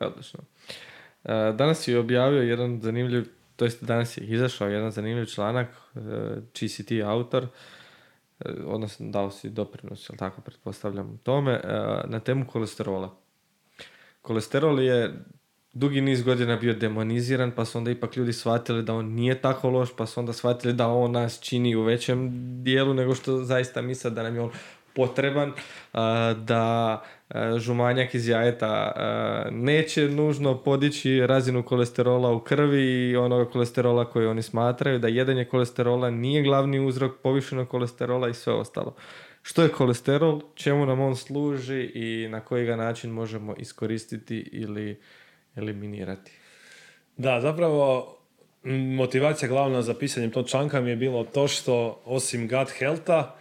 [0.00, 0.40] Odlično.
[1.24, 3.24] E, danas je objavio jedan zanimljiv,
[3.56, 6.00] to jest danas je izašao jedan zanimljiv članak, e,
[6.52, 7.46] čiji si ti autor,
[8.44, 11.60] e, odnosno dao si doprinos, jel tako pretpostavljam tome,
[12.04, 13.16] na temu kolesterola.
[14.22, 15.24] Kolesterol je
[15.74, 19.70] dugi niz godina bio demoniziran, pa su onda ipak ljudi shvatili da on nije tako
[19.70, 22.30] loš, pa su onda shvatili da on nas čini u većem
[22.62, 24.50] dijelu nego što zaista misle da nam je on
[24.94, 25.52] potreban,
[26.36, 27.02] da
[27.58, 28.92] žumanjak iz jajeta
[29.50, 35.44] neće nužno podići razinu kolesterola u krvi i onoga kolesterola koji oni smatraju, da jedanje
[35.44, 38.94] kolesterola nije glavni uzrok povišenog kolesterola i sve ostalo.
[39.42, 45.00] Što je kolesterol, čemu nam on služi i na koji ga način možemo iskoristiti ili
[45.56, 46.32] eliminirati?
[47.16, 48.16] Da, zapravo
[48.96, 53.34] motivacija glavna za pisanjem tog članka mi je bilo to što osim gut healtha,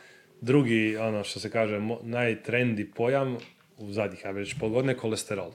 [0.43, 3.37] drugi, ono što se kaže, najtrendi pojam
[3.77, 5.51] u zadnjih, ja već pol godine, kolesterol.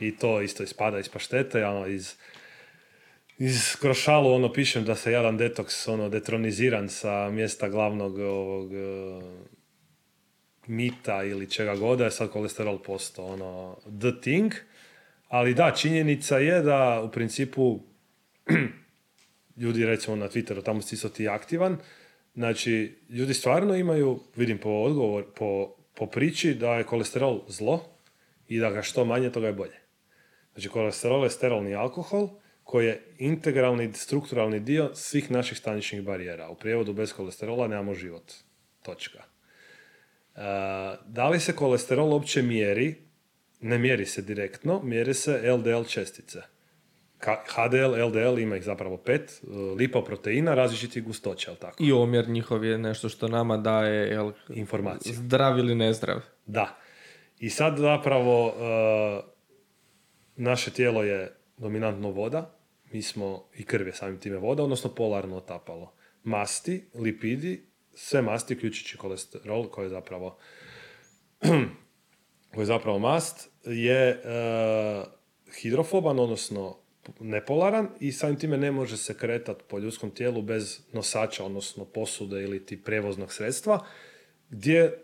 [0.00, 2.14] I to isto ispada iz paštete, ono, iz,
[3.38, 9.22] iz krošalu ono pišem da se jedan detoks ono detroniziran sa mjesta glavnog ovog uh,
[10.66, 14.52] mita ili čega god, je sad kolesterol postao ono the thing.
[15.28, 17.80] Ali da, činjenica je da u principu
[19.62, 21.78] ljudi recimo na Twitteru, tamo si isto ti aktivan,
[22.34, 27.84] znači ljudi stvarno imaju, vidim po odgovor, po, po priči da je kolesterol zlo
[28.48, 29.82] i da ga što manje, toga je bolje.
[30.52, 32.28] Znači kolesterol je sterolni alkohol
[32.64, 36.48] koji je integralni, strukturalni dio svih naših staničnih barijera.
[36.48, 38.32] U prijevodu bez kolesterola nemamo život.
[38.82, 39.18] Točka.
[39.18, 40.40] E,
[41.06, 42.94] da li se kolesterol uopće mjeri?
[43.60, 46.42] Ne mjeri se direktno, mjeri se LDL čestice.
[47.24, 49.46] HDL, LDL ima ih zapravo pet, e,
[49.76, 51.76] lipoproteina različitih gustoća, ali tako?
[51.84, 55.14] I omjer njihov je nešto što nama daje jel, informacije.
[55.14, 56.20] Zdrav ili nezdrav.
[56.46, 56.78] Da.
[57.38, 59.24] I sad zapravo uh,
[60.36, 62.58] naše tijelo je dominantno voda,
[62.92, 65.94] mi smo i krv je samim time voda, odnosno polarno otapalo.
[66.22, 70.38] Masti, lipidi, sve masti, uključujući kolesterol, koji je zapravo
[72.54, 75.06] koji je zapravo mast, je uh,
[75.60, 76.81] hidrofoban, odnosno
[77.20, 82.42] nepolaran i samim time ne može se kretati po ljudskom tijelu bez nosača, odnosno posude
[82.42, 83.86] ili ti prevoznog sredstva,
[84.50, 84.98] gdje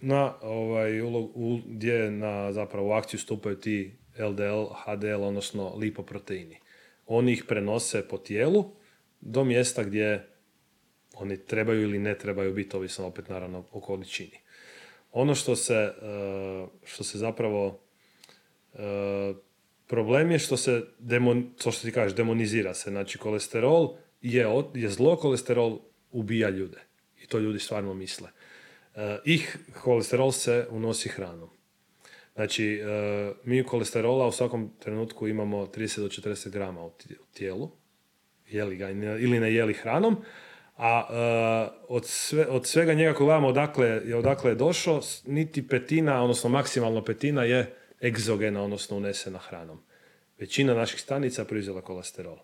[0.00, 6.58] na, ovaj, u, gdje na zapravo u akciju stupaju ti LDL, HDL, odnosno lipoproteini.
[7.06, 8.70] Oni ih prenose po tijelu
[9.20, 10.26] do mjesta gdje
[11.14, 14.38] oni trebaju ili ne trebaju biti, ovisno opet naravno o količini.
[15.12, 17.80] Ono što se, eh, što se zapravo
[18.74, 19.34] eh,
[19.88, 22.90] Problem je što se, demon, to što ti kažeš, demonizira se.
[22.90, 25.78] Znači, kolesterol je, je zlo, kolesterol
[26.10, 26.78] ubija ljude.
[27.22, 28.28] I to ljudi stvarno misle.
[28.94, 29.40] E, I
[29.82, 31.48] kolesterol se unosi hranom.
[32.34, 36.92] Znači, e, mi kolesterola u svakom trenutku imamo 30 do 40 grama u
[37.34, 37.70] tijelu,
[38.48, 40.16] jeli ga ili ne jeli hranom,
[40.76, 46.22] a e, od, sve, od svega njega ko gledamo odakle, odakle je došao, niti petina,
[46.22, 49.80] odnosno maksimalno petina je egzogena, odnosno unesena hranom.
[50.38, 52.38] Većina naših stanica proizvela kolesterol.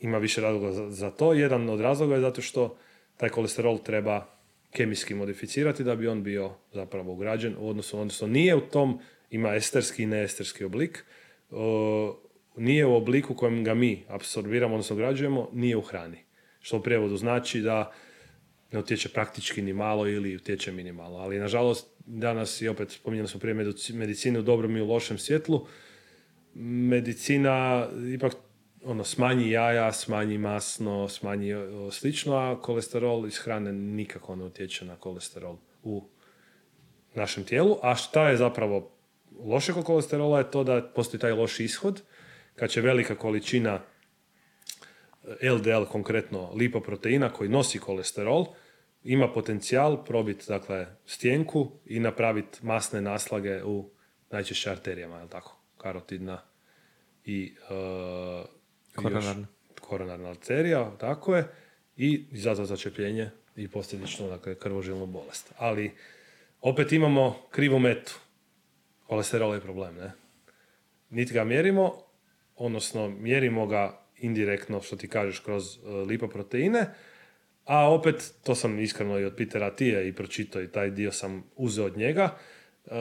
[0.00, 1.32] Ima više razloga za, to.
[1.32, 2.76] Jedan od razloga je zato što
[3.16, 4.26] taj kolesterol treba
[4.70, 9.00] kemijski modificirati da bi on bio zapravo ugrađen, odnosno, odnosno nije u tom,
[9.30, 11.04] ima esterski i neesterski oblik,
[12.56, 16.18] nije u obliku kojem ga mi apsorbiramo, odnosno ugrađujemo, nije u hrani.
[16.60, 17.92] Što u prijevodu znači da
[18.74, 21.18] ne utječe praktički ni malo ili utječe minimalno.
[21.18, 23.54] Ali nažalost danas i opet spominjali smo prije
[23.94, 25.66] medicine u dobrom i u lošem svjetlu.
[26.54, 28.32] Medicina ipak
[28.84, 31.54] ono, smanji jaja, smanji masno, smanji
[31.90, 36.08] slično, a kolesterol iz hrane nikako ne utječe na kolesterol u
[37.14, 37.78] našem tijelu.
[37.82, 38.90] A šta je zapravo
[39.44, 42.02] loše kod kolesterola je to da postoji taj loš ishod,
[42.56, 43.80] kad će velika količina
[45.42, 48.46] LDL, konkretno lipoproteina koji nosi kolesterol,
[49.04, 53.90] ima potencijal probiti dakle, stjenku i napraviti masne naslage u
[54.30, 55.60] najčešće arterijama, je tako?
[55.78, 56.42] Karotidna
[57.24, 58.46] i uh,
[58.94, 59.46] koronarna.
[59.80, 61.48] koronarna arterija, tako je,
[61.96, 65.52] i izazva začepljenje i posljedično dakle, krvožilnu bolest.
[65.56, 65.92] Ali
[66.60, 68.18] opet imamo krivu metu.
[69.06, 70.12] Kolesterol je problem, ne?
[71.10, 72.02] Niti ga mjerimo,
[72.56, 76.86] odnosno mjerimo ga indirektno, što ti kažeš, kroz uh, lipoproteine,
[77.64, 81.44] a opet, to sam iskreno i od Petera Tije i pročitao i taj dio sam
[81.56, 82.24] uzeo od njega,
[82.86, 82.92] uh,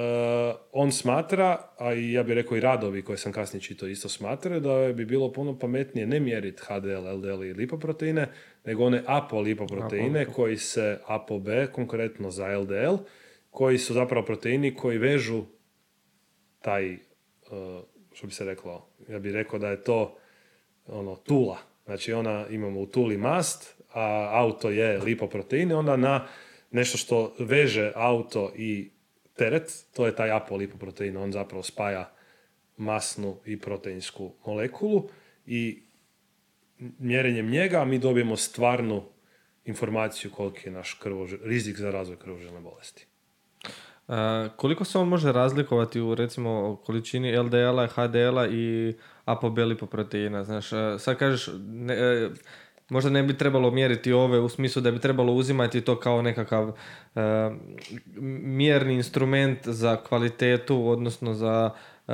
[0.72, 4.60] on smatra, a i ja bih rekao i radovi koje sam kasnije čitao isto smatraju,
[4.62, 8.28] da bi bilo puno pametnije ne mjeriti HDL, LDL i lipoproteine,
[8.66, 10.32] nego one apolipoproteine Apo.
[10.32, 12.96] koji se ApoB, konkretno za LDL,
[13.50, 15.44] koji su zapravo proteini koji vežu
[16.62, 17.00] taj, uh,
[18.14, 20.18] što bi se reklo, ja bih rekao da je to
[20.88, 21.58] ono, tula.
[21.86, 26.28] Znači ona imamo u tuli mast, a auto je lipoproteini, onda na
[26.72, 28.92] nešto što veže auto i
[29.36, 32.14] teret, to je taj apolipoprotein, on zapravo spaja
[32.78, 35.10] masnu i proteinsku molekulu
[35.46, 35.84] i
[37.00, 39.04] mjerenjem njega mi dobijemo stvarnu
[39.66, 41.00] informaciju koliki je naš
[41.44, 43.08] rizik za razvoj krvožilne bolesti.
[44.08, 48.94] A, koliko se on može razlikovati u recimo količini LDL-a, HDL-a i
[49.26, 50.44] apobelipoproteina?
[50.44, 52.30] Znaš, a, sad kažeš, ne, e,
[52.94, 56.70] možda ne bi trebalo mjeriti ove u smislu da bi trebalo uzimati to kao nekakav
[56.70, 57.52] e,
[58.44, 61.70] mjerni instrument za kvalitetu, odnosno za
[62.08, 62.14] e,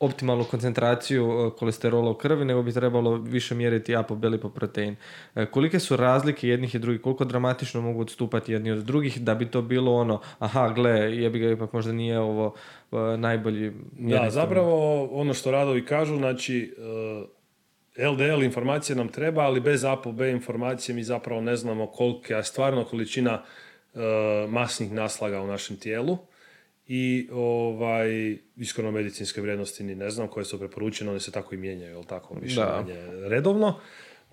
[0.00, 4.96] optimalnu koncentraciju e, kolesterola u krvi, nego bi trebalo više mjeriti apobelipoprotein.
[5.34, 9.34] E, kolike su razlike jednih i drugih, koliko dramatično mogu odstupati jedni od drugih, da
[9.34, 12.54] bi to bilo ono, aha, gle, jebi ga, ipak možda nije ovo
[13.16, 16.74] najbolji Da, zapravo ono što radovi kažu, znači
[17.96, 22.84] LDL informacije nam treba, ali bez ApoB informacije mi zapravo ne znamo kolika je stvarno
[22.84, 23.42] količina
[24.48, 26.18] masnih naslaga u našem tijelu.
[26.86, 31.58] I ovaj, iskreno medicinske vrijednosti ni ne znam koje su preporučene, one se tako i
[31.58, 33.80] mijenjaju, jel tako, više manje redovno.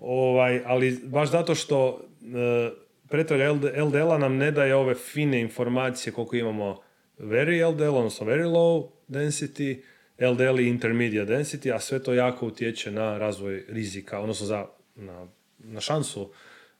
[0.00, 2.70] Ovaj, ali baš zato što e,
[3.08, 3.52] pretraga
[3.84, 6.80] LDL-a nam ne daje ove fine informacije koliko imamo
[7.18, 9.82] very LDL, odnosno very low density,
[10.20, 15.26] LDL i intermediate density, a sve to jako utječe na razvoj rizika, odnosno za, na,
[15.58, 16.30] na šansu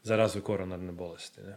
[0.02, 1.40] za razvoj koronarne bolesti.
[1.40, 1.56] Ne?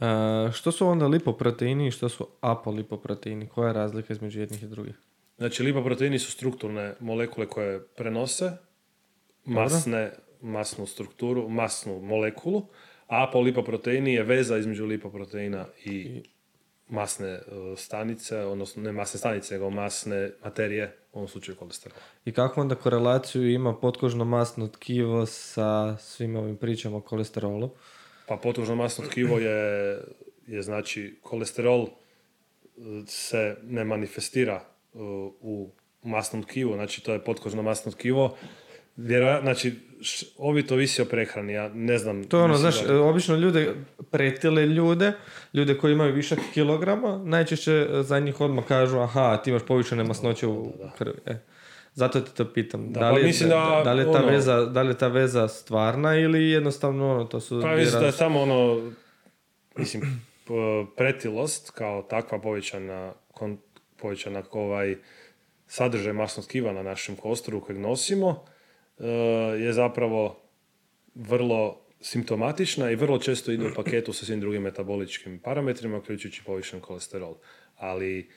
[0.00, 3.48] E, što su onda lipoproteini i što su apolipoproteini?
[3.48, 4.94] Koja je razlika između jednih i drugih?
[5.36, 8.52] Znači, lipoproteini su strukturne molekule koje prenose
[9.44, 12.66] masne, masnu strukturu, masnu molekulu,
[13.06, 16.22] a apolipoproteini je veza između lipoproteina i
[16.88, 17.40] masne e,
[17.76, 22.00] stanice, odnosno ne masne stanice, nego masne materije, u ovom slučaju kolesterola.
[22.24, 27.70] I kakvu onda korelaciju ima potkožno masno tkivo sa svim ovim pričama o kolesterolu?
[28.28, 30.00] Pa potružno masno tkivo je,
[30.46, 31.90] je znači kolesterol e,
[33.06, 34.98] se ne manifestira e,
[35.40, 35.70] u
[36.02, 38.36] masnom tkivu, znači to je potkožno masno tkivo.
[38.96, 39.74] Vjerojatno, znači,
[40.38, 42.24] ovi to visi o prehrani, ja ne znam.
[42.24, 43.74] To je ono, znaš, obično ljude,
[44.10, 45.12] pretile ljude,
[45.52, 50.46] ljude koji imaju višak kilograma, najčešće za njih odmah kažu, aha, ti imaš povišene masnoće
[50.46, 51.14] u krvi.
[51.26, 51.38] E.
[51.94, 52.92] Zato te to pitam.
[52.92, 55.08] Da, da, li, pa da, da, li je ta ono, veza, da li je ta
[55.08, 57.60] veza stvarna ili jednostavno ono, to su...
[57.62, 58.92] Pa mislim da je samo ono,
[59.76, 60.26] mislim,
[60.96, 63.58] pretilost kao takva povećana, kon,
[63.96, 64.96] povećana ovaj
[65.66, 68.53] sadržaj masnog tkiva na našem kostoru kojeg nosimo e,
[69.58, 70.42] je zapravo
[71.14, 76.80] vrlo simptomatična i vrlo često ide u paketu sa svim drugim metaboličkim parametrima, uključujući povišen
[76.80, 77.36] kolesterol.
[77.76, 78.30] Ali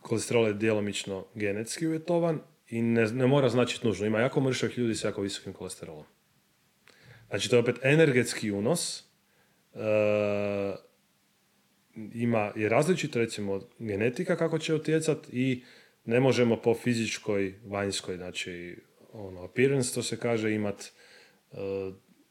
[0.00, 4.06] kolesterol je djelomično genetski uvjetovan i ne, ne mora značiti nužno.
[4.06, 6.04] Ima jako mršavih ljudi s jako visokim kolesterolom.
[7.28, 9.04] Znači to je opet energetski unos.
[9.74, 9.78] E,
[12.14, 15.62] ima je različito recimo genetika kako će utjecati i
[16.04, 18.76] ne možemo po fizičkoj, vanjskoj, znači
[19.12, 20.84] ono, appearance, to se kaže, imat
[21.52, 21.56] e,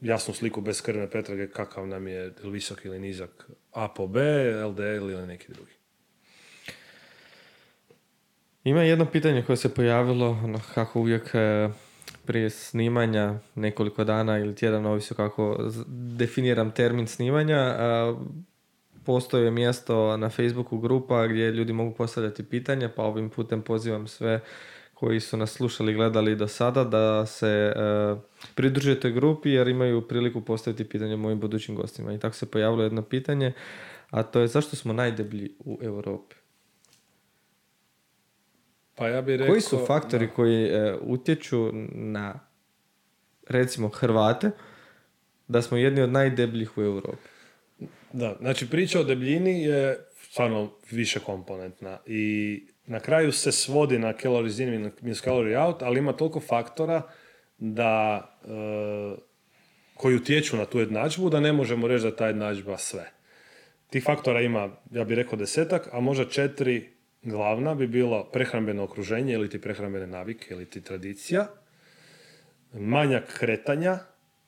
[0.01, 4.21] jasnu sliku bez krvne pretrage kakav nam je visok ili nizak A po B,
[4.65, 5.71] LDL ili neki drugi.
[8.63, 11.69] Ima jedno pitanje koje se pojavilo, ono, kako uvijek e,
[12.25, 15.69] prije snimanja nekoliko dana ili tjedan, ovisno kako
[16.17, 17.75] definiram termin snimanja,
[19.05, 24.39] postoje mjesto na Facebooku grupa gdje ljudi mogu postavljati pitanja, pa ovim putem pozivam sve
[24.99, 27.73] koji su nas slušali i gledali do sada da se e,
[28.55, 32.13] pridruže toj grupi jer imaju priliku postaviti pitanje mojim budućim gostima.
[32.13, 33.53] I tako se pojavilo jedno pitanje,
[34.09, 36.35] a to je zašto smo najdeblji u Europi?
[38.95, 39.53] Pa ja bih rekao...
[39.53, 42.39] Koji su faktori koji e, utječu na,
[43.47, 44.51] recimo, Hrvate,
[45.47, 47.27] da smo jedni od najdebljih u Europi?
[48.13, 54.13] Da, znači priča o debljini je stvarno više komponentna i na kraju se svodi na
[54.13, 57.01] calories in minus calorie out, ali ima toliko faktora
[57.57, 58.49] da e,
[59.93, 63.11] koji utječu na tu jednadžbu da ne možemo reći da ta jednadžba sve.
[63.89, 69.33] Tih faktora ima, ja bih rekao desetak, a možda četiri glavna bi bilo prehrambeno okruženje
[69.33, 71.47] ili ti prehrambene navike ili ti tradicija,
[72.73, 73.99] manjak kretanja,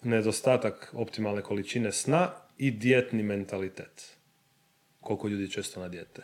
[0.04, 4.18] nedostatak optimalne količine sna i dijetni mentalitet.
[5.00, 6.22] Koliko ljudi često na dijete.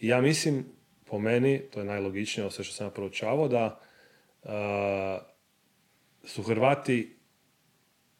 [0.00, 0.77] Ja mislim,
[1.10, 3.80] po meni, to je najlogičnije, sve što sam proučavao, da
[6.24, 7.16] su Hrvati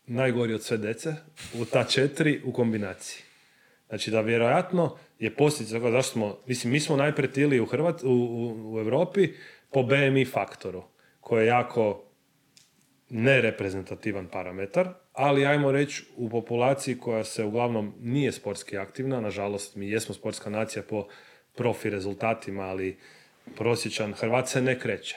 [0.07, 1.15] najgori od sve dece
[1.61, 3.23] u ta četiri u kombinaciji.
[3.89, 8.09] Znači da vjerojatno je posljedica toga zašto smo, mislim, mi smo najpretili u, Hrvat, u,
[8.09, 9.29] u, u Europi
[9.71, 10.83] po BMI faktoru,
[11.21, 12.05] koji je jako
[13.09, 19.91] nereprezentativan parametar, ali ajmo reći u populaciji koja se uglavnom nije sportski aktivna, nažalost mi
[19.91, 21.07] jesmo sportska nacija po
[21.59, 22.97] profi rezultatima, ali
[23.57, 25.17] prosječan Hrvat se ne kreće,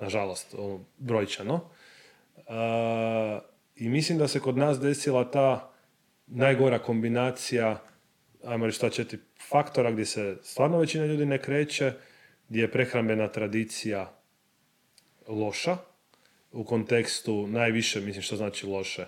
[0.00, 1.70] nažalost, ono, brojčano.
[3.76, 5.72] I mislim da se kod nas desila ta
[6.26, 7.80] najgora kombinacija
[8.46, 9.18] ajmo reći, ta četiri
[9.48, 11.92] faktora gdje se stvarno većina ljudi ne kreće,
[12.48, 14.18] gdje je prehrambena tradicija
[15.28, 15.76] loša,
[16.52, 19.06] u kontekstu najviše, mislim što znači loše.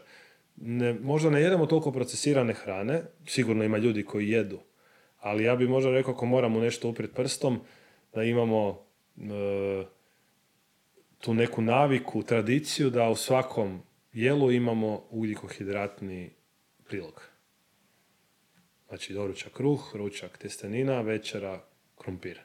[0.56, 4.60] Ne, možda ne jedemo toliko procesirane hrane, sigurno ima ljudi koji jedu,
[5.20, 7.60] ali ja bi možda rekao ako moramo nešto uprijeti prstom,
[8.14, 8.86] da imamo
[9.16, 9.84] e,
[11.18, 13.82] tu neku naviku, tradiciju da u svakom
[14.12, 16.30] jelu imamo ugljikohidratni
[16.88, 17.22] prilog.
[18.88, 21.60] Znači doručak kruh, ručak testenina, večera
[21.98, 22.40] krumpir.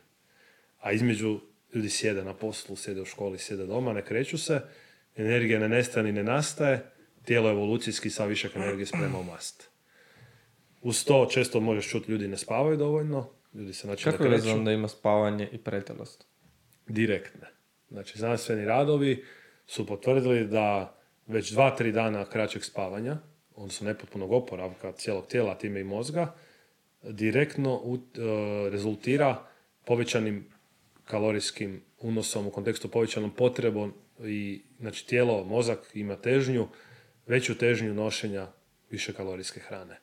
[0.80, 1.40] A između
[1.74, 4.62] ljudi sjede na poslu, sjede u školi, sjede doma, ne kreću se,
[5.16, 6.92] energija ne nestaje ni ne nastaje,
[7.26, 9.71] tijelo evolucijski sa više energije sprema u mast.
[10.82, 14.64] Uz to često možeš čuti ljudi ne spavaju dovoljno, ljudi se znači Kako ne je
[14.64, 16.26] da ima spavanje i pretilost?
[16.88, 17.48] direktne.
[17.90, 19.26] Znači, znanstveni radovi
[19.68, 20.98] su potvrdili da
[21.28, 23.18] već dva, tri dana kraćeg spavanja,
[23.56, 26.36] odnosno nepotpunog oporavka cijelog tijela, time i mozga,
[27.04, 28.00] direktno u- e,
[28.70, 29.44] rezultira
[29.86, 30.48] povećanim
[31.06, 36.68] kalorijskim unosom u kontekstu povećanom potrebom i znači tijelo, mozak ima težnju,
[37.28, 38.48] veću težnju nošenja
[38.90, 40.01] više kalorijske hrane.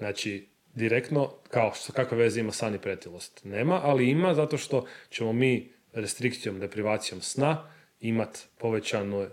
[0.00, 3.44] Znači, direktno, kao što, kakve veze ima san i pretilost?
[3.44, 7.70] Nema, ali ima zato što ćemo mi restrikcijom, deprivacijom sna
[8.00, 9.28] imat povećanu, e,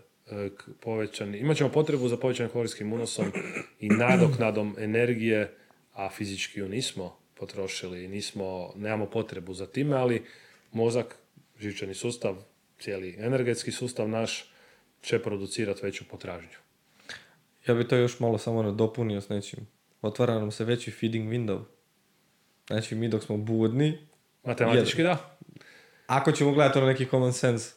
[0.82, 3.26] povećani, imat ćemo potrebu za povećanim kalorijskim unosom
[3.80, 5.56] i nadoknadom energije,
[5.94, 10.26] a fizički ju nismo potrošili, nismo, nemamo potrebu za time, ali
[10.72, 11.16] mozak,
[11.60, 12.36] živčani sustav,
[12.80, 14.52] cijeli energetski sustav naš
[15.02, 16.58] će producirati veću potražnju.
[17.68, 19.77] Ja bi to još malo samo nadopunio s nečim.
[20.02, 21.64] Otvara nam se veći feeding window.
[22.68, 24.08] Znači, mi dok smo budni,
[24.44, 25.38] Matematički da.
[26.08, 27.74] ako ćemo gledati ono neki common sense,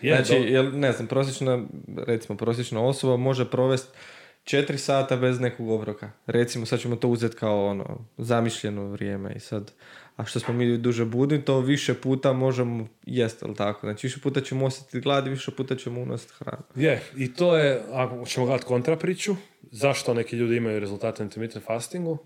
[0.00, 1.64] Je, znači, do- jel, ne znam, prosječna,
[1.96, 3.98] recimo, prosječna osoba može provesti
[4.44, 6.10] 4 sata bez nekog obroka.
[6.26, 9.72] Recimo, sad ćemo to uzeti kao ono, zamišljeno vrijeme i sad,
[10.16, 13.86] a što smo mi duže budni, to više puta možemo jesti, jel tako?
[13.86, 16.62] Znači, više puta ćemo osjetiti glad više puta ćemo unositi hranu.
[16.74, 19.36] Je, i to je, ako ćemo gledati kontra priču,
[19.70, 22.18] zašto neki ljudi imaju rezultate intermittent fastingu,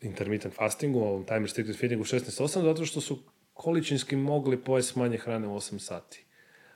[0.00, 3.18] intermittent fastingu, ovom time restricted feedingu 16-8, zato što su
[3.52, 6.24] količinski mogli pojesti manje hrane u 8 sati.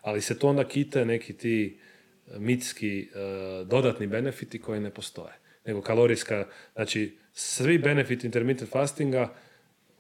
[0.01, 1.79] Ali se to onda kite neki ti
[2.27, 5.33] e, mitski e, dodatni benefiti koji ne postoje.
[5.67, 9.35] Nego kalorijska, znači svi benefiti intermittent fastinga,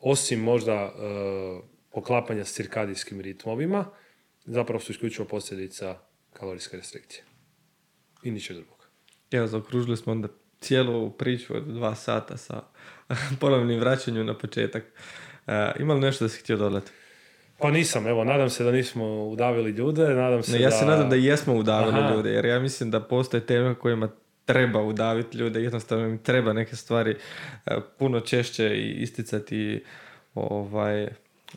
[0.00, 0.90] osim možda e,
[1.90, 3.84] poklapanja s cirkadijskim ritmovima,
[4.44, 5.98] zapravo su isključivo posljedica
[6.32, 7.24] kalorijske restrikcije.
[8.22, 8.88] I ničeg drugog.
[9.30, 10.28] Evo, zaokružili smo onda
[10.60, 12.62] cijelu priču od dva sata sa
[13.40, 14.84] ponovnim vraćanjem na početak.
[15.46, 16.90] E, ima li nešto da si htio dodati?
[17.58, 20.76] Pa nisam, evo, nadam se da nismo udavili ljude, nadam se Ne, ja da...
[20.76, 22.14] se nadam da jesmo udavili Aha.
[22.14, 24.08] ljude, jer ja mislim da postoje teme kojima
[24.52, 27.16] treba udaviti ljude, jednostavno im treba neke stvari
[27.66, 29.84] e, puno češće isticati
[30.34, 31.08] ovaj,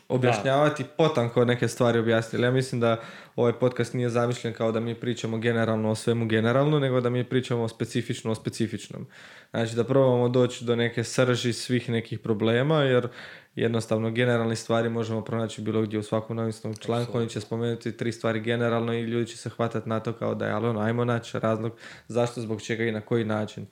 [0.08, 2.42] objašnjavati, potanko neke stvari objasniti.
[2.44, 3.00] Ja mislim da
[3.36, 7.24] ovaj podcast nije zamišljen kao da mi pričamo generalno o svemu generalno, nego da mi
[7.24, 9.06] pričamo specifično o specifičnom.
[9.50, 13.08] Znači da probamo doći do neke srži svih nekih problema, jer
[13.54, 18.12] jednostavno generalne stvari možemo pronaći bilo gdje u svakom novinskom članku, oni će spomenuti tri
[18.12, 21.04] stvari generalno i ljudi će se hvatati na to kao da je, ali ono, ajmo
[21.04, 21.72] naći razlog
[22.08, 23.66] zašto, zbog čega i na koji način.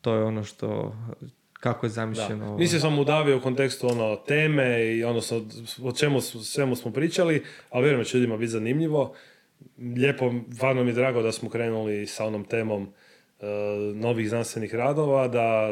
[0.00, 0.96] To je ono što,
[1.52, 1.92] kako je Da.
[1.94, 2.46] zamišljeno.
[2.46, 2.58] ovo.
[2.58, 5.48] Nisam sam udavio u kontekstu ono teme i odnosno
[5.82, 9.14] o čemu svemu smo pričali, ali vjerujem da će ljudima biti zanimljivo.
[9.78, 12.88] Lijepo, stvarno mi je drago da smo krenuli sa onom temom
[13.40, 13.46] e,
[13.94, 15.68] novih znanstvenih radova, da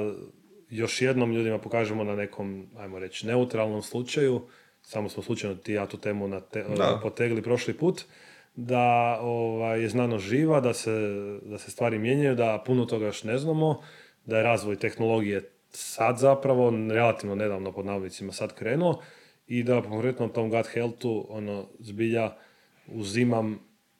[0.70, 4.42] još jednom ljudima pokažemo na nekom, ajmo reći, neutralnom slučaju,
[4.82, 6.40] samo smo slučajno ti ja tu temu na
[6.76, 7.00] Da.
[7.02, 8.04] potegli prošli put,
[8.56, 10.90] da ovaj, je znanost živa, da se,
[11.42, 13.82] da se stvari mijenjaju, da puno toga još ne znamo,
[14.26, 19.02] da je razvoj tehnologije sad zapravo, relativno nedavno pod navodnicima sad krenuo
[19.46, 22.36] i da konkretno tom gut healthu ono, zbilja
[22.86, 23.58] uzimam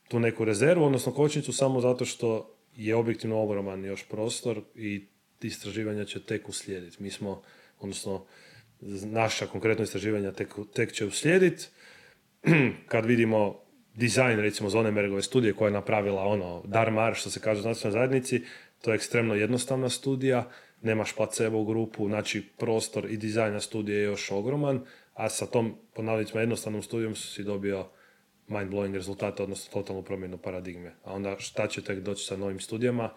[0.09, 5.07] tu neku rezervu, odnosno kočnicu samo zato što je objektivno ogroman još prostor i
[5.41, 7.03] istraživanja će tek uslijediti.
[7.03, 7.43] Mi smo,
[7.81, 8.27] odnosno
[9.05, 11.67] naša konkretno istraživanja tek, tek će uslijediti.
[12.93, 13.61] Kad vidimo
[13.95, 18.43] dizajn recimo Zonemergove studije koja je napravila ono Darmar što se kaže u znanstvenoj zajednici,
[18.83, 20.51] to je ekstremno jednostavna studija,
[20.83, 24.85] nemaš placebo u grupu, znači prostor i dizajna studije je još ogroman,
[25.15, 27.87] a sa tom ponavljicima jednostavnom studijom si dobio
[28.49, 30.95] mind-blowing rezultate, odnosno totalnu promjenu paradigme.
[31.05, 33.11] A onda šta će tek doći sa novim studijama,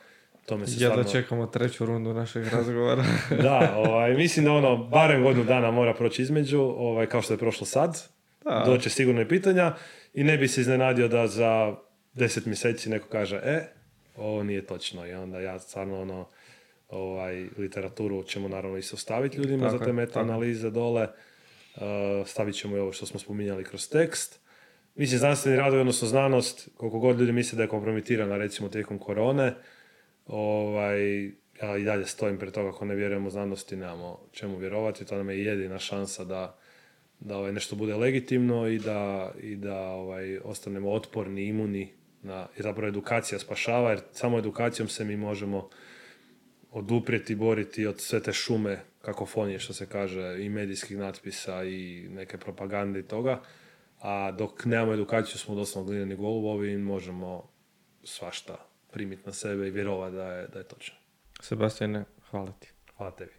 [0.48, 1.12] tome se Jedva stvarno...
[1.12, 3.04] čekamo treću rundu našeg razgovora.
[3.44, 7.38] Da, ovaj, mislim da ono, barem godinu dana mora proći između, ovaj, kao što je
[7.38, 8.04] prošlo sad.
[8.44, 8.64] Da.
[8.66, 9.76] Doće sigurno i pitanja
[10.14, 11.76] i ne bi se iznenadio da za
[12.14, 13.68] deset mjeseci neko kaže, e,
[14.18, 15.08] ovo nije točno.
[15.08, 16.28] I onda ja stvarno ono,
[16.90, 21.08] ovaj, literaturu ćemo naravno isto staviti ljudima Tako za te meta-analize dole.
[21.76, 21.82] Uh,
[22.28, 24.40] stavit ćemo i ovo što smo spominjali kroz tekst.
[24.96, 29.54] Mislim, znanstveni radovi, odnosno znanost, koliko god ljudi misle da je kompromitirana recimo tijekom korone,
[30.28, 31.26] ovaj,
[31.62, 35.30] ja i dalje stojim pred toga ako ne vjerujemo znanosti, nemamo čemu vjerovati, to nam
[35.30, 36.58] je jedina šansa da,
[37.20, 42.64] da ovaj, nešto bude legitimno i da, i da ovaj, ostanemo otporni, imuni, na, jer
[42.64, 45.70] zapravo edukacija spašava, jer samo edukacijom se mi možemo
[46.72, 52.38] oduprijeti, boriti od sve te šume kakofonije, što se kaže, i medijskih natpisa i neke
[52.38, 53.42] propagande i toga.
[54.02, 57.50] A dok nemamo edukaciju, smo doslovno glineni golubovi i možemo
[58.04, 60.96] svašta primiti na sebe i vjerovati da je, da je točno.
[61.42, 62.72] Sebastiane, hvala ti.
[62.98, 63.37] Hvala tebi.